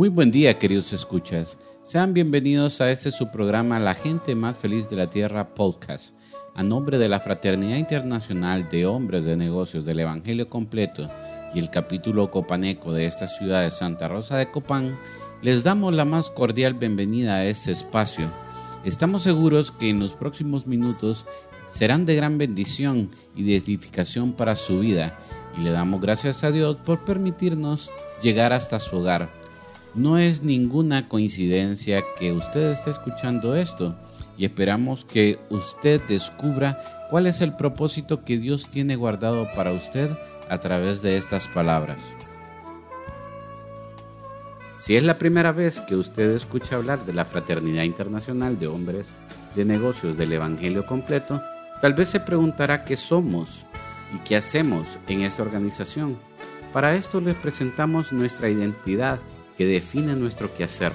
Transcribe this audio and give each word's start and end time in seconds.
Muy 0.00 0.08
buen 0.08 0.30
día, 0.30 0.58
queridos 0.58 0.94
escuchas. 0.94 1.58
Sean 1.82 2.14
bienvenidos 2.14 2.80
a 2.80 2.90
este 2.90 3.10
su 3.10 3.30
programa 3.30 3.78
La 3.78 3.94
gente 3.94 4.34
más 4.34 4.56
feliz 4.56 4.88
de 4.88 4.96
la 4.96 5.10
Tierra 5.10 5.52
podcast. 5.52 6.14
A 6.54 6.62
nombre 6.62 6.96
de 6.96 7.06
la 7.06 7.20
Fraternidad 7.20 7.76
Internacional 7.76 8.70
de 8.70 8.86
Hombres 8.86 9.26
de 9.26 9.36
Negocios 9.36 9.84
del 9.84 10.00
Evangelio 10.00 10.48
Completo 10.48 11.10
y 11.54 11.58
el 11.58 11.68
capítulo 11.68 12.30
copaneco 12.30 12.94
de 12.94 13.04
esta 13.04 13.26
ciudad 13.26 13.60
de 13.60 13.70
Santa 13.70 14.08
Rosa 14.08 14.38
de 14.38 14.50
Copán, 14.50 14.98
les 15.42 15.64
damos 15.64 15.94
la 15.94 16.06
más 16.06 16.30
cordial 16.30 16.72
bienvenida 16.72 17.34
a 17.34 17.44
este 17.44 17.70
espacio. 17.70 18.32
Estamos 18.86 19.24
seguros 19.24 19.70
que 19.70 19.90
en 19.90 20.00
los 20.00 20.14
próximos 20.14 20.66
minutos 20.66 21.26
serán 21.66 22.06
de 22.06 22.16
gran 22.16 22.38
bendición 22.38 23.10
y 23.36 23.42
de 23.42 23.56
edificación 23.56 24.32
para 24.32 24.56
su 24.56 24.78
vida 24.78 25.18
y 25.58 25.60
le 25.60 25.72
damos 25.72 26.00
gracias 26.00 26.42
a 26.42 26.50
Dios 26.50 26.76
por 26.76 27.04
permitirnos 27.04 27.90
llegar 28.22 28.54
hasta 28.54 28.80
su 28.80 28.96
hogar 28.96 29.39
no 29.94 30.18
es 30.18 30.42
ninguna 30.42 31.08
coincidencia 31.08 32.02
que 32.18 32.32
usted 32.32 32.70
esté 32.70 32.90
escuchando 32.90 33.54
esto 33.54 33.96
y 34.36 34.44
esperamos 34.44 35.04
que 35.04 35.38
usted 35.50 36.00
descubra 36.06 37.08
cuál 37.10 37.26
es 37.26 37.40
el 37.40 37.54
propósito 37.54 38.24
que 38.24 38.38
Dios 38.38 38.70
tiene 38.70 38.96
guardado 38.96 39.48
para 39.54 39.72
usted 39.72 40.10
a 40.48 40.58
través 40.58 41.02
de 41.02 41.16
estas 41.16 41.48
palabras. 41.48 42.14
Si 44.78 44.96
es 44.96 45.02
la 45.02 45.18
primera 45.18 45.52
vez 45.52 45.80
que 45.80 45.94
usted 45.94 46.30
escucha 46.30 46.76
hablar 46.76 47.04
de 47.04 47.12
la 47.12 47.26
Fraternidad 47.26 47.82
Internacional 47.82 48.58
de 48.58 48.66
Hombres 48.66 49.08
de 49.54 49.64
Negocios 49.64 50.16
del 50.16 50.32
Evangelio 50.32 50.86
Completo, 50.86 51.42
tal 51.82 51.92
vez 51.92 52.08
se 52.08 52.20
preguntará 52.20 52.84
qué 52.84 52.96
somos 52.96 53.66
y 54.14 54.18
qué 54.20 54.36
hacemos 54.36 54.98
en 55.06 55.22
esta 55.22 55.42
organización. 55.42 56.16
Para 56.72 56.94
esto 56.94 57.20
les 57.20 57.34
presentamos 57.34 58.12
nuestra 58.12 58.48
identidad 58.48 59.18
que 59.60 59.66
define 59.66 60.16
nuestro 60.16 60.54
quehacer. 60.54 60.94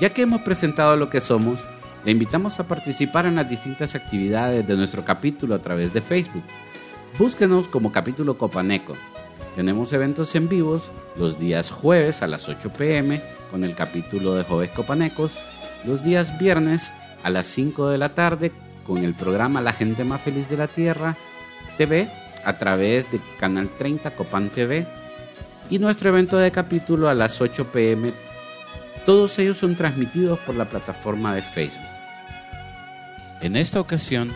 Ya 0.00 0.10
que 0.12 0.22
hemos 0.22 0.40
presentado 0.40 0.96
lo 0.96 1.08
que 1.08 1.20
somos, 1.20 1.68
le 2.04 2.10
invitamos 2.10 2.58
a 2.58 2.66
participar 2.66 3.26
en 3.26 3.36
las 3.36 3.48
distintas 3.48 3.94
actividades 3.94 4.66
de 4.66 4.76
nuestro 4.76 5.04
capítulo 5.04 5.54
a 5.54 5.62
través 5.62 5.92
de 5.92 6.00
Facebook. 6.00 6.42
Búsquenos 7.16 7.68
como 7.68 7.92
capítulo 7.92 8.36
Copaneco. 8.36 8.96
Tenemos 9.54 9.92
eventos 9.92 10.34
en 10.34 10.48
vivos 10.48 10.90
los 11.14 11.38
días 11.38 11.70
jueves 11.70 12.22
a 12.22 12.26
las 12.26 12.48
8 12.48 12.72
pm 12.72 13.22
con 13.52 13.62
el 13.62 13.76
capítulo 13.76 14.34
de 14.34 14.42
Jóvenes 14.42 14.74
Copanecos, 14.74 15.38
los 15.84 16.02
días 16.02 16.40
viernes 16.40 16.92
a 17.22 17.30
las 17.30 17.46
5 17.46 17.88
de 17.88 17.98
la 17.98 18.08
tarde 18.08 18.50
con 18.84 19.04
el 19.04 19.14
programa 19.14 19.60
La 19.60 19.72
gente 19.72 20.02
más 20.02 20.22
feliz 20.22 20.48
de 20.48 20.56
la 20.56 20.66
Tierra 20.66 21.16
TV 21.76 22.08
a 22.44 22.58
través 22.58 23.10
de 23.10 23.20
Canal 23.38 23.68
30 23.68 24.10
Copan 24.12 24.48
TV 24.50 24.86
y 25.70 25.78
nuestro 25.78 26.10
evento 26.10 26.36
de 26.38 26.50
capítulo 26.50 27.08
a 27.08 27.14
las 27.14 27.40
8 27.40 27.72
pm. 27.72 28.12
Todos 29.06 29.38
ellos 29.38 29.58
son 29.58 29.76
transmitidos 29.76 30.38
por 30.40 30.54
la 30.54 30.68
plataforma 30.68 31.34
de 31.34 31.42
Facebook. 31.42 31.86
En 33.40 33.56
esta 33.56 33.80
ocasión, 33.80 34.32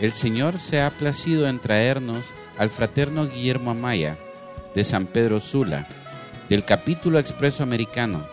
el 0.00 0.12
Señor 0.12 0.58
se 0.58 0.80
ha 0.80 0.90
placido 0.90 1.48
en 1.48 1.58
traernos 1.58 2.34
al 2.56 2.70
fraterno 2.70 3.26
Guillermo 3.26 3.70
Amaya 3.70 4.16
de 4.74 4.84
San 4.84 5.06
Pedro 5.06 5.40
Sula, 5.40 5.86
del 6.48 6.64
capítulo 6.64 7.18
expreso 7.18 7.62
americano. 7.62 8.26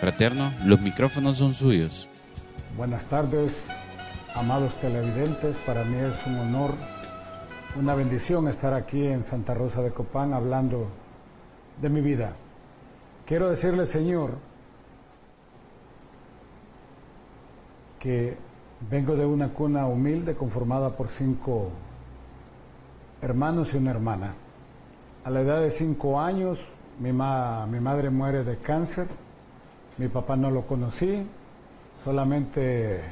Fraterno, 0.00 0.52
los 0.64 0.80
micrófonos 0.80 1.38
son 1.38 1.54
suyos. 1.54 2.08
Buenas 2.76 3.06
tardes, 3.06 3.68
amados 4.34 4.78
televidentes. 4.78 5.56
Para 5.64 5.84
mí 5.84 5.96
es 5.98 6.26
un 6.26 6.36
honor 6.38 6.74
una 7.78 7.94
bendición 7.94 8.48
estar 8.48 8.72
aquí 8.72 9.06
en 9.06 9.22
Santa 9.22 9.52
Rosa 9.52 9.82
de 9.82 9.90
Copán 9.90 10.32
hablando 10.32 10.86
de 11.80 11.90
mi 11.90 12.00
vida. 12.00 12.34
Quiero 13.26 13.50
decirle, 13.50 13.84
Señor, 13.84 14.30
que 17.98 18.36
vengo 18.90 19.14
de 19.16 19.26
una 19.26 19.48
cuna 19.52 19.86
humilde 19.86 20.34
conformada 20.34 20.96
por 20.96 21.08
cinco 21.08 21.70
hermanos 23.20 23.74
y 23.74 23.76
una 23.76 23.90
hermana. 23.90 24.34
A 25.24 25.30
la 25.30 25.40
edad 25.40 25.60
de 25.60 25.70
cinco 25.70 26.20
años, 26.20 26.64
mi, 26.98 27.12
mi 27.12 27.80
madre 27.80 28.10
muere 28.10 28.44
de 28.44 28.56
cáncer, 28.58 29.06
mi 29.98 30.08
papá 30.08 30.36
no 30.36 30.50
lo 30.50 30.66
conocí, 30.66 31.26
solamente 32.02 33.02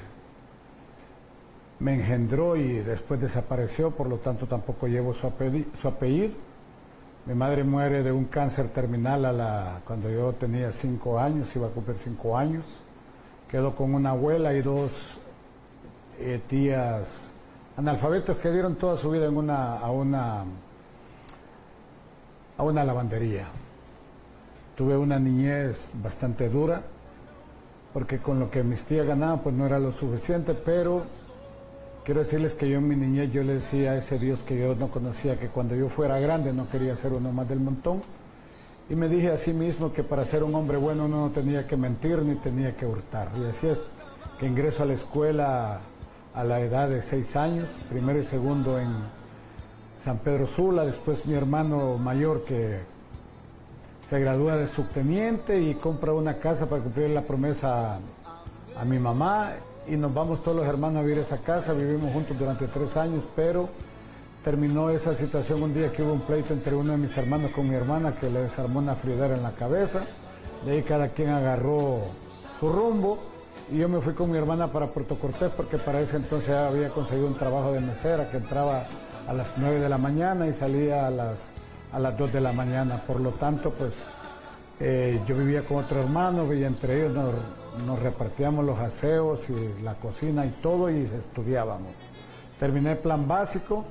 me 1.84 1.92
engendró 1.92 2.56
y 2.56 2.78
después 2.78 3.20
desapareció, 3.20 3.90
por 3.90 4.08
lo 4.08 4.16
tanto 4.16 4.46
tampoco 4.46 4.88
llevo 4.88 5.12
su, 5.12 5.26
apellido. 5.26 6.32
Mi 7.26 7.34
madre 7.34 7.62
muere 7.62 8.02
de 8.02 8.10
un 8.10 8.24
cáncer 8.24 8.68
terminal 8.68 9.26
a 9.26 9.32
la, 9.32 9.80
cuando 9.84 10.08
yo 10.08 10.32
tenía 10.32 10.72
cinco 10.72 11.18
años, 11.18 11.54
iba 11.54 11.66
a 11.66 11.70
cumplir 11.70 11.98
cinco 11.98 12.38
años. 12.38 12.64
Quedó 13.50 13.74
con 13.74 13.94
una 13.94 14.10
abuela 14.10 14.54
y 14.54 14.62
dos 14.62 15.20
eh, 16.18 16.40
tías 16.48 17.32
analfabetos 17.76 18.38
que 18.38 18.50
dieron 18.50 18.76
toda 18.76 18.96
su 18.96 19.10
vida 19.10 19.26
en 19.26 19.36
una, 19.36 19.76
a, 19.76 19.90
una, 19.90 20.44
a 22.56 22.62
una 22.62 22.82
lavandería. 22.82 23.48
Tuve 24.74 24.96
una 24.96 25.18
niñez 25.18 25.90
bastante 26.02 26.48
dura, 26.48 26.80
porque 27.92 28.20
con 28.20 28.40
lo 28.40 28.50
que 28.50 28.62
mis 28.62 28.84
tías 28.84 29.06
ganaban 29.06 29.40
pues 29.40 29.54
no 29.54 29.66
era 29.66 29.78
lo 29.78 29.92
suficiente, 29.92 30.54
pero 30.54 31.04
Quiero 32.04 32.20
decirles 32.20 32.54
que 32.54 32.68
yo 32.68 32.76
en 32.76 32.86
mi 32.86 32.96
niñez 32.96 33.32
yo 33.32 33.42
le 33.42 33.54
decía 33.54 33.92
a 33.92 33.96
ese 33.96 34.18
Dios 34.18 34.42
que 34.42 34.58
yo 34.58 34.74
no 34.74 34.88
conocía 34.88 35.40
que 35.40 35.48
cuando 35.48 35.74
yo 35.74 35.88
fuera 35.88 36.20
grande 36.20 36.52
no 36.52 36.68
quería 36.68 36.94
ser 36.96 37.14
uno 37.14 37.32
más 37.32 37.48
del 37.48 37.60
montón. 37.60 38.02
Y 38.90 38.94
me 38.94 39.08
dije 39.08 39.30
a 39.30 39.38
sí 39.38 39.54
mismo 39.54 39.90
que 39.90 40.02
para 40.02 40.26
ser 40.26 40.44
un 40.44 40.54
hombre 40.54 40.76
bueno 40.76 41.06
uno 41.06 41.20
no 41.22 41.30
tenía 41.30 41.66
que 41.66 41.78
mentir 41.78 42.18
ni 42.18 42.34
tenía 42.34 42.76
que 42.76 42.84
hurtar. 42.84 43.30
Y 43.40 43.46
así 43.46 43.68
que 44.38 44.46
ingreso 44.46 44.82
a 44.82 44.86
la 44.86 44.92
escuela 44.92 45.80
a 46.34 46.44
la 46.44 46.60
edad 46.60 46.90
de 46.90 47.00
seis 47.00 47.36
años, 47.36 47.78
primero 47.88 48.18
y 48.18 48.24
segundo 48.24 48.78
en 48.78 48.90
San 49.96 50.18
Pedro 50.18 50.46
Sula, 50.46 50.84
después 50.84 51.24
mi 51.24 51.32
hermano 51.32 51.96
mayor 51.96 52.44
que 52.44 52.80
se 54.06 54.20
gradúa 54.20 54.58
de 54.58 54.66
subteniente 54.66 55.58
y 55.58 55.74
compra 55.76 56.12
una 56.12 56.36
casa 56.36 56.68
para 56.68 56.82
cumplir 56.82 57.08
la 57.08 57.22
promesa 57.22 57.98
a 58.76 58.84
mi 58.84 58.98
mamá 58.98 59.54
y 59.86 59.96
nos 59.96 60.12
vamos 60.12 60.42
todos 60.42 60.56
los 60.56 60.66
hermanos 60.66 61.00
a 61.00 61.02
vivir 61.02 61.18
esa 61.18 61.38
casa, 61.38 61.72
vivimos 61.72 62.12
juntos 62.12 62.38
durante 62.38 62.66
tres 62.66 62.96
años, 62.96 63.24
pero 63.36 63.68
terminó 64.42 64.90
esa 64.90 65.14
situación 65.14 65.62
un 65.62 65.74
día 65.74 65.92
que 65.92 66.02
hubo 66.02 66.12
un 66.12 66.20
pleito 66.20 66.52
entre 66.52 66.74
uno 66.74 66.92
de 66.92 66.98
mis 66.98 67.16
hermanos 67.16 67.50
con 67.52 67.68
mi 67.68 67.74
hermana 67.74 68.14
que 68.14 68.30
le 68.30 68.40
desarmó 68.40 68.78
una 68.78 68.94
friolera 68.94 69.34
en 69.34 69.42
la 69.42 69.52
cabeza, 69.52 70.00
de 70.64 70.72
ahí 70.72 70.82
cada 70.82 71.08
quien 71.08 71.30
agarró 71.30 72.00
su 72.58 72.68
rumbo 72.68 73.18
y 73.72 73.78
yo 73.78 73.88
me 73.88 74.00
fui 74.00 74.14
con 74.14 74.30
mi 74.30 74.38
hermana 74.38 74.70
para 74.70 74.88
Puerto 74.88 75.18
Cortés 75.18 75.50
porque 75.56 75.78
para 75.78 76.00
ese 76.00 76.16
entonces 76.16 76.50
había 76.50 76.90
conseguido 76.90 77.26
un 77.26 77.36
trabajo 77.36 77.72
de 77.72 77.80
mesera 77.80 78.30
que 78.30 78.36
entraba 78.36 78.84
a 79.26 79.32
las 79.32 79.54
9 79.56 79.80
de 79.80 79.88
la 79.88 79.98
mañana 79.98 80.46
y 80.46 80.52
salía 80.52 81.06
a 81.06 81.10
las, 81.10 81.38
a 81.92 81.98
las 81.98 82.16
2 82.16 82.32
de 82.32 82.40
la 82.42 82.52
mañana. 82.52 83.02
Por 83.06 83.20
lo 83.20 83.30
tanto, 83.30 83.70
pues 83.70 84.04
eh, 84.80 85.20
yo 85.26 85.36
vivía 85.36 85.62
con 85.62 85.78
otro 85.78 86.00
hermano 86.00 86.52
y 86.52 86.62
entre 86.62 87.00
ellos 87.00 87.14
nos, 87.14 87.34
nos, 87.86 87.98
repartíamos 88.00 88.64
los 88.64 88.78
aseos 88.78 89.48
y 89.50 89.82
la 89.82 89.94
cocina 89.94 90.46
y 90.46 90.50
todo 90.62 90.90
y 90.90 91.02
estudiábamos. 91.02 91.92
Terminé 92.58 92.96
plan 92.96 93.26
básico 93.26 93.84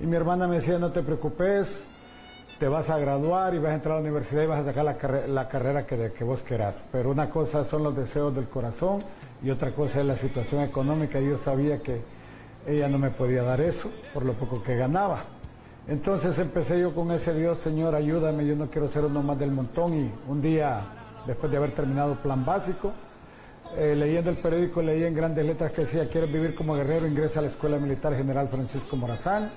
y 0.00 0.06
mi 0.06 0.16
hermana 0.16 0.46
me 0.46 0.56
decía, 0.56 0.78
no 0.78 0.92
te 0.92 1.02
preocupes, 1.02 1.88
te 2.58 2.68
vas 2.68 2.90
a 2.90 2.98
graduar 2.98 3.54
y 3.54 3.58
vas 3.58 3.72
a 3.72 3.74
entrar 3.74 3.92
a 3.92 3.96
la 3.96 4.02
universidad 4.02 4.42
y 4.42 4.46
vas 4.46 4.60
a 4.60 4.64
sacar 4.64 4.84
la, 4.84 5.48
carrera 5.48 5.86
que, 5.86 6.12
que 6.12 6.24
vos 6.24 6.42
querás. 6.42 6.82
Pero 6.92 7.10
una 7.10 7.30
cosa 7.30 7.64
son 7.64 7.82
los 7.82 7.96
deseos 7.96 8.34
del 8.34 8.48
corazón 8.48 9.00
y 9.42 9.50
otra 9.50 9.72
cosa 9.72 10.00
es 10.00 10.06
la 10.06 10.16
situación 10.16 10.62
económica. 10.62 11.20
Yo 11.20 11.36
sabía 11.36 11.82
que 11.82 12.00
ella 12.66 12.88
no 12.88 12.98
me 12.98 13.10
podía 13.10 13.42
dar 13.42 13.60
eso 13.60 13.90
por 14.12 14.24
lo 14.24 14.34
poco 14.34 14.62
que 14.62 14.76
ganaba. 14.76 15.24
Entonces 15.88 16.38
empecé 16.38 16.78
yo 16.80 16.94
con 16.94 17.10
ese 17.12 17.32
Dios, 17.32 17.58
Señor, 17.58 17.94
ayúdame, 17.94 18.46
yo 18.46 18.54
no 18.54 18.68
quiero 18.68 18.88
ser 18.88 19.06
uno 19.06 19.22
más 19.22 19.38
del 19.38 19.50
montón. 19.50 19.94
Y 19.94 20.12
un 20.28 20.42
día, 20.42 20.82
después 21.26 21.50
de 21.50 21.56
haber 21.56 21.70
terminado 21.70 22.16
plan 22.16 22.44
básico, 22.44 22.92
eh, 23.76 23.94
leyendo 23.94 24.30
el 24.30 24.36
periódico, 24.36 24.82
leí 24.82 25.04
en 25.04 25.14
grandes 25.14 25.44
letras 25.44 25.72
que 25.72 25.82
decía, 25.82 26.08
quieres 26.08 26.32
vivir 26.32 26.54
como 26.54 26.74
guerrero, 26.74 27.06
ingresa 27.06 27.40
a 27.40 27.42
la 27.42 27.48
Escuela 27.48 27.78
Militar 27.78 28.16
General 28.16 28.48
Francisco 28.48 28.96
Morazán 28.96 29.50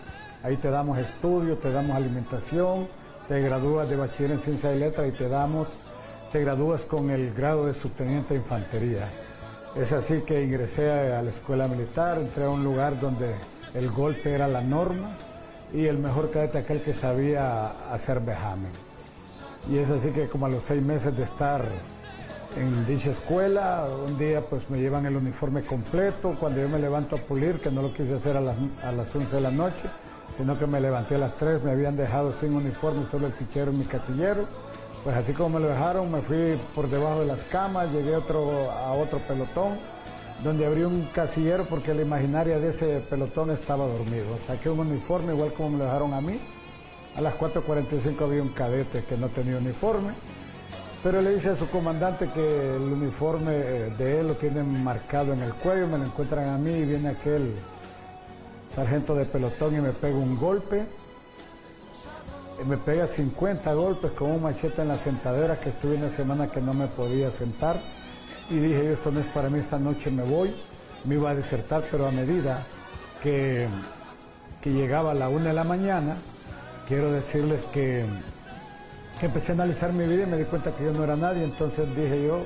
Ahí 0.43 0.57
te 0.57 0.71
damos 0.71 0.97
estudio, 0.97 1.57
te 1.59 1.71
damos 1.71 1.95
alimentación, 1.95 2.87
te 3.27 3.39
gradúas 3.41 3.87
de 3.89 3.95
bachiller 3.95 4.31
en 4.31 4.39
ciencia 4.39 4.73
y 4.73 4.79
letras 4.79 5.07
y 5.07 5.11
te 5.11 5.29
damos, 5.29 5.67
te 6.31 6.41
gradúas 6.41 6.85
con 6.85 7.11
el 7.11 7.31
grado 7.31 7.67
de 7.67 7.75
subteniente 7.75 8.33
de 8.33 8.39
infantería. 8.39 9.07
Es 9.75 9.93
así 9.93 10.21
que 10.21 10.43
ingresé 10.43 10.89
a 11.13 11.21
la 11.21 11.29
escuela 11.29 11.67
militar, 11.67 12.17
entré 12.17 12.45
a 12.45 12.49
un 12.49 12.63
lugar 12.63 12.99
donde 12.99 13.35
el 13.75 13.91
golpe 13.91 14.33
era 14.33 14.47
la 14.47 14.61
norma 14.61 15.11
y 15.71 15.85
el 15.85 15.99
mejor 15.99 16.31
cadete 16.31 16.57
aquel 16.57 16.81
que 16.81 16.93
sabía 16.93 17.91
hacer 17.93 18.19
vejamen. 18.19 18.71
Y 19.69 19.77
es 19.77 19.91
así 19.91 20.09
que 20.09 20.27
como 20.27 20.47
a 20.47 20.49
los 20.49 20.63
seis 20.63 20.81
meses 20.81 21.15
de 21.15 21.21
estar 21.21 21.63
en 22.55 22.85
dicha 22.85 23.11
escuela, 23.11 23.87
un 24.05 24.17
día 24.17 24.41
pues 24.41 24.69
me 24.69 24.79
llevan 24.79 25.05
el 25.05 25.15
uniforme 25.15 25.61
completo, 25.61 26.35
cuando 26.39 26.61
yo 26.61 26.69
me 26.69 26.79
levanto 26.79 27.15
a 27.15 27.19
pulir, 27.19 27.59
que 27.59 27.71
no 27.71 27.81
lo 27.81 27.93
quise 27.93 28.15
hacer 28.15 28.35
a 28.37 28.41
las, 28.41 28.57
a 28.83 28.91
las 28.91 29.13
11 29.15 29.35
de 29.35 29.41
la 29.41 29.51
noche, 29.51 29.83
sino 30.37 30.57
que 30.57 30.67
me 30.67 30.79
levanté 30.79 31.15
a 31.15 31.19
las 31.19 31.35
3, 31.35 31.63
me 31.63 31.71
habían 31.71 31.95
dejado 31.95 32.31
sin 32.33 32.53
uniforme, 32.53 33.05
solo 33.09 33.27
el 33.27 33.33
fichero 33.33 33.71
y 33.71 33.75
mi 33.75 33.85
casillero. 33.85 34.45
Pues 35.03 35.15
así 35.15 35.33
como 35.33 35.57
me 35.57 35.59
lo 35.61 35.67
dejaron, 35.67 36.11
me 36.11 36.21
fui 36.21 36.59
por 36.75 36.89
debajo 36.89 37.21
de 37.21 37.25
las 37.25 37.43
camas, 37.45 37.91
llegué 37.91 38.15
otro, 38.15 38.69
a 38.69 38.91
otro 38.91 39.19
pelotón, 39.19 39.79
donde 40.43 40.65
abrí 40.65 40.83
un 40.83 41.07
casillero 41.13 41.65
porque 41.65 41.93
la 41.93 42.03
imaginaria 42.03 42.59
de 42.59 42.69
ese 42.69 42.99
pelotón 43.09 43.49
estaba 43.49 43.85
dormido. 43.85 44.37
Saqué 44.45 44.69
un 44.69 44.79
uniforme 44.79 45.33
igual 45.33 45.53
como 45.53 45.71
me 45.71 45.77
lo 45.79 45.85
dejaron 45.85 46.13
a 46.13 46.21
mí. 46.21 46.39
A 47.15 47.21
las 47.21 47.33
4.45 47.35 48.21
había 48.21 48.41
un 48.41 48.49
cadete 48.49 49.03
que 49.03 49.17
no 49.17 49.27
tenía 49.29 49.57
uniforme, 49.57 50.13
pero 51.03 51.21
le 51.21 51.33
dice 51.33 51.49
a 51.49 51.55
su 51.55 51.67
comandante 51.67 52.29
que 52.29 52.75
el 52.75 52.83
uniforme 52.83 53.51
de 53.51 54.19
él 54.19 54.27
lo 54.27 54.35
tienen 54.35 54.83
marcado 54.83 55.33
en 55.33 55.41
el 55.41 55.53
cuello, 55.53 55.87
me 55.87 55.97
lo 55.97 56.05
encuentran 56.05 56.49
a 56.49 56.57
mí 56.57 56.71
y 56.71 56.85
viene 56.85 57.09
aquel 57.09 57.55
sargento 58.75 59.15
de 59.15 59.25
pelotón 59.25 59.75
y 59.75 59.81
me 59.81 59.91
pega 59.93 60.15
un 60.15 60.37
golpe. 60.37 60.85
Y 62.61 62.65
me 62.65 62.77
pega 62.77 63.07
50 63.07 63.73
golpes 63.73 64.11
con 64.11 64.29
un 64.29 64.43
machete 64.43 64.83
en 64.83 64.89
la 64.89 64.97
sentadera 64.97 65.59
que 65.59 65.69
estuve 65.69 65.95
una 65.95 66.09
semana 66.09 66.47
que 66.47 66.61
no 66.61 66.75
me 66.75 66.85
podía 66.87 67.31
sentar. 67.31 67.81
Y 68.51 68.57
dije, 68.59 68.91
esto 68.91 69.11
no 69.11 69.19
es 69.19 69.27
para 69.27 69.49
mí, 69.49 69.57
esta 69.57 69.79
noche 69.79 70.11
me 70.11 70.23
voy. 70.23 70.53
Me 71.03 71.15
iba 71.15 71.31
a 71.31 71.35
desertar, 71.35 71.83
pero 71.89 72.05
a 72.05 72.11
medida 72.11 72.63
que, 73.23 73.67
que 74.61 74.71
llegaba 74.71 75.15
la 75.15 75.29
una 75.29 75.45
de 75.45 75.53
la 75.53 75.63
mañana, 75.63 76.17
quiero 76.87 77.11
decirles 77.11 77.65
que, 77.73 78.05
empecé 79.25 79.51
a 79.51 79.55
analizar 79.55 79.93
mi 79.93 80.05
vida 80.05 80.23
y 80.23 80.25
me 80.25 80.37
di 80.37 80.45
cuenta 80.45 80.71
que 80.71 80.85
yo 80.85 80.91
no 80.91 81.03
era 81.03 81.15
nadie. 81.15 81.43
Entonces 81.43 81.87
dije 81.95 82.25
yo, 82.25 82.43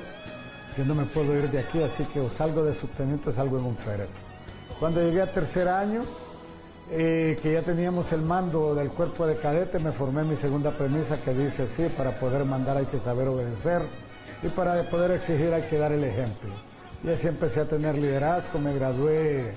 que 0.76 0.84
no 0.84 0.94
me 0.94 1.04
puedo 1.04 1.34
ir 1.34 1.50
de 1.50 1.60
aquí, 1.60 1.82
así 1.82 2.04
que 2.04 2.20
o 2.20 2.28
salgo 2.28 2.62
de 2.62 2.74
subteniente 2.74 3.30
o 3.30 3.32
salgo 3.32 3.58
en 3.58 3.64
un 3.64 3.76
féretro. 3.76 4.14
Cuando 4.78 5.00
llegué 5.00 5.22
a 5.22 5.26
tercer 5.26 5.68
año, 5.68 6.02
eh, 6.90 7.38
que 7.42 7.54
ya 7.54 7.62
teníamos 7.62 8.12
el 8.12 8.20
mando 8.20 8.74
del 8.74 8.90
cuerpo 8.90 9.26
de 9.26 9.36
cadete, 9.36 9.78
me 9.78 9.92
formé 9.92 10.22
mi 10.22 10.36
segunda 10.36 10.70
premisa 10.72 11.16
que 11.16 11.32
dice 11.32 11.62
así, 11.62 11.88
para 11.96 12.20
poder 12.20 12.44
mandar 12.44 12.76
hay 12.76 12.84
que 12.86 12.98
saber 12.98 13.26
obedecer 13.28 13.82
y 14.42 14.48
para 14.48 14.82
poder 14.90 15.12
exigir 15.12 15.52
hay 15.54 15.62
que 15.62 15.78
dar 15.78 15.92
el 15.92 16.04
ejemplo. 16.04 16.50
Y 17.02 17.10
así 17.10 17.26
empecé 17.26 17.60
a 17.60 17.64
tener 17.64 17.96
liderazgo, 17.96 18.58
me 18.58 18.74
gradué 18.74 19.54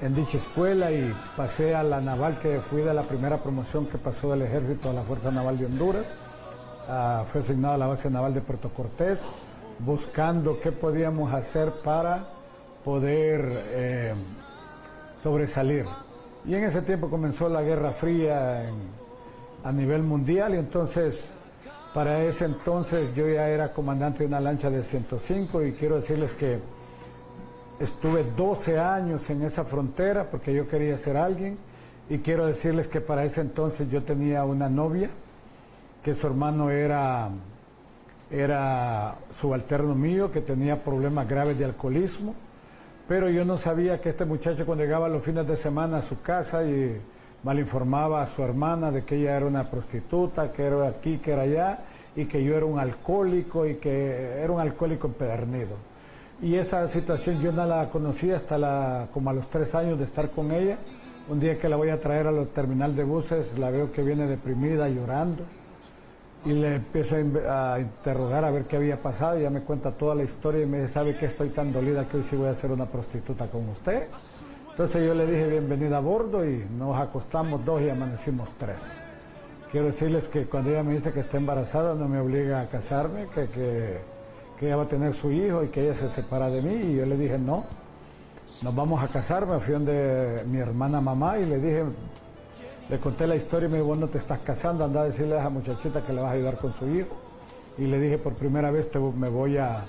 en 0.00 0.14
dicha 0.14 0.38
escuela 0.38 0.90
y 0.90 1.14
pasé 1.36 1.76
a 1.76 1.84
la 1.84 2.00
naval, 2.00 2.38
que 2.40 2.60
fui 2.60 2.82
de 2.82 2.92
la 2.92 3.02
primera 3.02 3.38
promoción 3.38 3.86
que 3.86 3.98
pasó 3.98 4.32
del 4.32 4.42
ejército 4.42 4.90
a 4.90 4.92
la 4.92 5.02
Fuerza 5.02 5.30
Naval 5.30 5.56
de 5.56 5.66
Honduras. 5.66 6.04
Ah, 6.88 7.24
fue 7.30 7.42
asignado 7.42 7.74
a 7.74 7.78
la 7.78 7.86
base 7.86 8.10
naval 8.10 8.34
de 8.34 8.40
Puerto 8.40 8.68
Cortés, 8.70 9.22
buscando 9.78 10.58
qué 10.58 10.72
podíamos 10.72 11.32
hacer 11.32 11.70
para 11.84 12.26
poder 12.84 13.64
eh, 13.70 14.14
sobresalir. 15.22 15.86
Y 16.44 16.56
en 16.56 16.64
ese 16.64 16.82
tiempo 16.82 17.08
comenzó 17.08 17.48
la 17.48 17.62
Guerra 17.62 17.92
Fría 17.92 18.64
a 19.62 19.72
nivel 19.72 20.02
mundial 20.02 20.54
y 20.54 20.58
entonces 20.58 21.26
para 21.94 22.24
ese 22.24 22.46
entonces 22.46 23.14
yo 23.14 23.28
ya 23.28 23.48
era 23.48 23.72
comandante 23.72 24.20
de 24.20 24.26
una 24.26 24.40
lancha 24.40 24.68
de 24.68 24.82
105 24.82 25.62
y 25.62 25.72
quiero 25.74 25.96
decirles 25.96 26.34
que 26.34 26.58
estuve 27.78 28.24
12 28.24 28.80
años 28.80 29.30
en 29.30 29.42
esa 29.42 29.64
frontera 29.64 30.28
porque 30.28 30.52
yo 30.52 30.66
quería 30.66 30.96
ser 30.98 31.16
alguien 31.16 31.58
y 32.08 32.18
quiero 32.18 32.46
decirles 32.46 32.88
que 32.88 33.00
para 33.00 33.24
ese 33.24 33.40
entonces 33.40 33.88
yo 33.88 34.02
tenía 34.02 34.44
una 34.44 34.68
novia 34.68 35.10
que 36.02 36.14
su 36.14 36.26
hermano 36.26 36.70
era 36.70 37.30
era 38.30 39.16
subalterno 39.34 39.94
mío 39.94 40.32
que 40.32 40.40
tenía 40.40 40.82
problemas 40.82 41.28
graves 41.28 41.58
de 41.58 41.66
alcoholismo 41.66 42.34
pero 43.08 43.28
yo 43.28 43.44
no 43.44 43.58
sabía 43.58 44.00
que 44.00 44.10
este 44.10 44.24
muchacho 44.24 44.64
cuando 44.64 44.84
llegaba 44.84 45.08
los 45.08 45.22
fines 45.22 45.46
de 45.46 45.56
semana 45.56 45.98
a 45.98 46.02
su 46.02 46.22
casa 46.22 46.64
y 46.64 47.00
malinformaba 47.42 48.22
a 48.22 48.26
su 48.26 48.42
hermana 48.42 48.90
de 48.90 49.04
que 49.04 49.16
ella 49.16 49.36
era 49.36 49.46
una 49.46 49.68
prostituta, 49.68 50.52
que 50.52 50.62
era 50.62 50.88
aquí, 50.88 51.18
que 51.18 51.32
era 51.32 51.42
allá, 51.42 51.80
y 52.14 52.26
que 52.26 52.42
yo 52.42 52.56
era 52.56 52.64
un 52.64 52.78
alcohólico 52.78 53.66
y 53.66 53.74
que 53.74 54.40
era 54.42 54.52
un 54.52 54.60
alcohólico 54.60 55.08
empedernido. 55.08 55.76
Y 56.40 56.54
esa 56.54 56.86
situación 56.88 57.40
yo 57.40 57.52
no 57.52 57.66
la 57.66 57.88
conocí 57.90 58.30
hasta 58.30 58.58
la, 58.58 59.08
como 59.12 59.30
a 59.30 59.32
los 59.32 59.48
tres 59.48 59.74
años 59.74 59.98
de 59.98 60.04
estar 60.04 60.30
con 60.30 60.50
ella. 60.50 60.78
Un 61.28 61.38
día 61.40 61.58
que 61.58 61.68
la 61.68 61.76
voy 61.76 61.90
a 61.90 62.00
traer 62.00 62.26
al 62.26 62.46
terminal 62.48 62.96
de 62.96 63.04
buses, 63.04 63.58
la 63.58 63.70
veo 63.70 63.92
que 63.92 64.02
viene 64.02 64.26
deprimida, 64.26 64.88
llorando 64.88 65.44
y 66.44 66.52
le 66.52 66.76
empiezo 66.76 67.16
a, 67.48 67.78
interrogar 67.78 68.44
a 68.44 68.50
ver 68.50 68.64
qué 68.64 68.76
había 68.76 69.00
pasado. 69.00 69.38
Y 69.38 69.42
ya 69.42 69.50
me 69.50 69.62
cuenta 69.62 69.92
toda 69.92 70.14
la 70.14 70.24
historia 70.24 70.62
y 70.62 70.66
me 70.66 70.80
dice, 70.80 70.94
¿sabe 70.94 71.16
que 71.16 71.26
estoy 71.26 71.50
tan 71.50 71.72
dolida 71.72 72.08
que 72.08 72.16
hoy 72.16 72.22
sí 72.24 72.36
voy 72.36 72.48
a 72.48 72.54
ser 72.54 72.72
una 72.72 72.86
prostituta 72.86 73.46
con 73.46 73.68
usted? 73.68 74.08
Entonces 74.70 75.06
yo 75.06 75.14
le 75.14 75.26
dije, 75.26 75.46
bienvenida 75.48 75.98
a 75.98 76.00
bordo 76.00 76.44
y 76.44 76.64
nos 76.78 76.98
acostamos 76.98 77.64
dos 77.64 77.82
y 77.82 77.90
amanecimos 77.90 78.50
tres. 78.58 78.98
Quiero 79.70 79.86
decirles 79.86 80.28
que 80.28 80.46
cuando 80.46 80.70
ella 80.70 80.82
me 80.82 80.94
dice 80.94 81.12
que 81.12 81.20
está 81.20 81.36
embarazada 81.36 81.94
no 81.94 82.08
me 82.08 82.18
obliga 82.18 82.60
a 82.60 82.68
casarme, 82.68 83.26
que, 83.34 83.46
que, 83.46 83.98
que 84.58 84.66
ella 84.66 84.76
va 84.76 84.82
a 84.82 84.88
tener 84.88 85.12
su 85.12 85.30
hijo 85.30 85.62
y 85.62 85.68
que 85.68 85.82
ella 85.82 85.94
se 85.94 86.08
separa 86.08 86.48
de 86.48 86.60
mí. 86.60 86.92
Y 86.92 86.96
yo 86.96 87.06
le 87.06 87.16
dije, 87.16 87.38
no, 87.38 87.64
nos 88.62 88.74
vamos 88.74 89.02
a 89.02 89.08
casar. 89.08 89.46
Me 89.46 89.60
fui 89.60 89.74
donde 89.74 90.42
mi 90.46 90.58
hermana 90.58 91.00
mamá 91.00 91.38
y 91.38 91.46
le 91.46 91.58
dije, 91.58 91.84
le 92.88 92.98
conté 92.98 93.26
la 93.26 93.36
historia 93.36 93.68
y 93.68 93.70
me 93.70 93.78
dijo, 93.78 93.88
vos 93.88 93.98
no 93.98 94.08
te 94.08 94.18
estás 94.18 94.40
casando, 94.40 94.84
anda 94.84 95.02
a 95.02 95.04
decirle 95.04 95.36
a 95.36 95.40
esa 95.40 95.50
muchachita 95.50 96.04
que 96.04 96.12
le 96.12 96.20
vas 96.20 96.30
a 96.30 96.34
ayudar 96.34 96.58
con 96.58 96.72
su 96.74 96.88
hijo. 96.88 97.16
Y 97.78 97.86
le 97.86 97.98
dije, 97.98 98.18
por 98.18 98.34
primera 98.34 98.70
vez 98.70 98.90
te, 98.90 98.98
me 98.98 99.28
voy 99.28 99.56
a, 99.56 99.80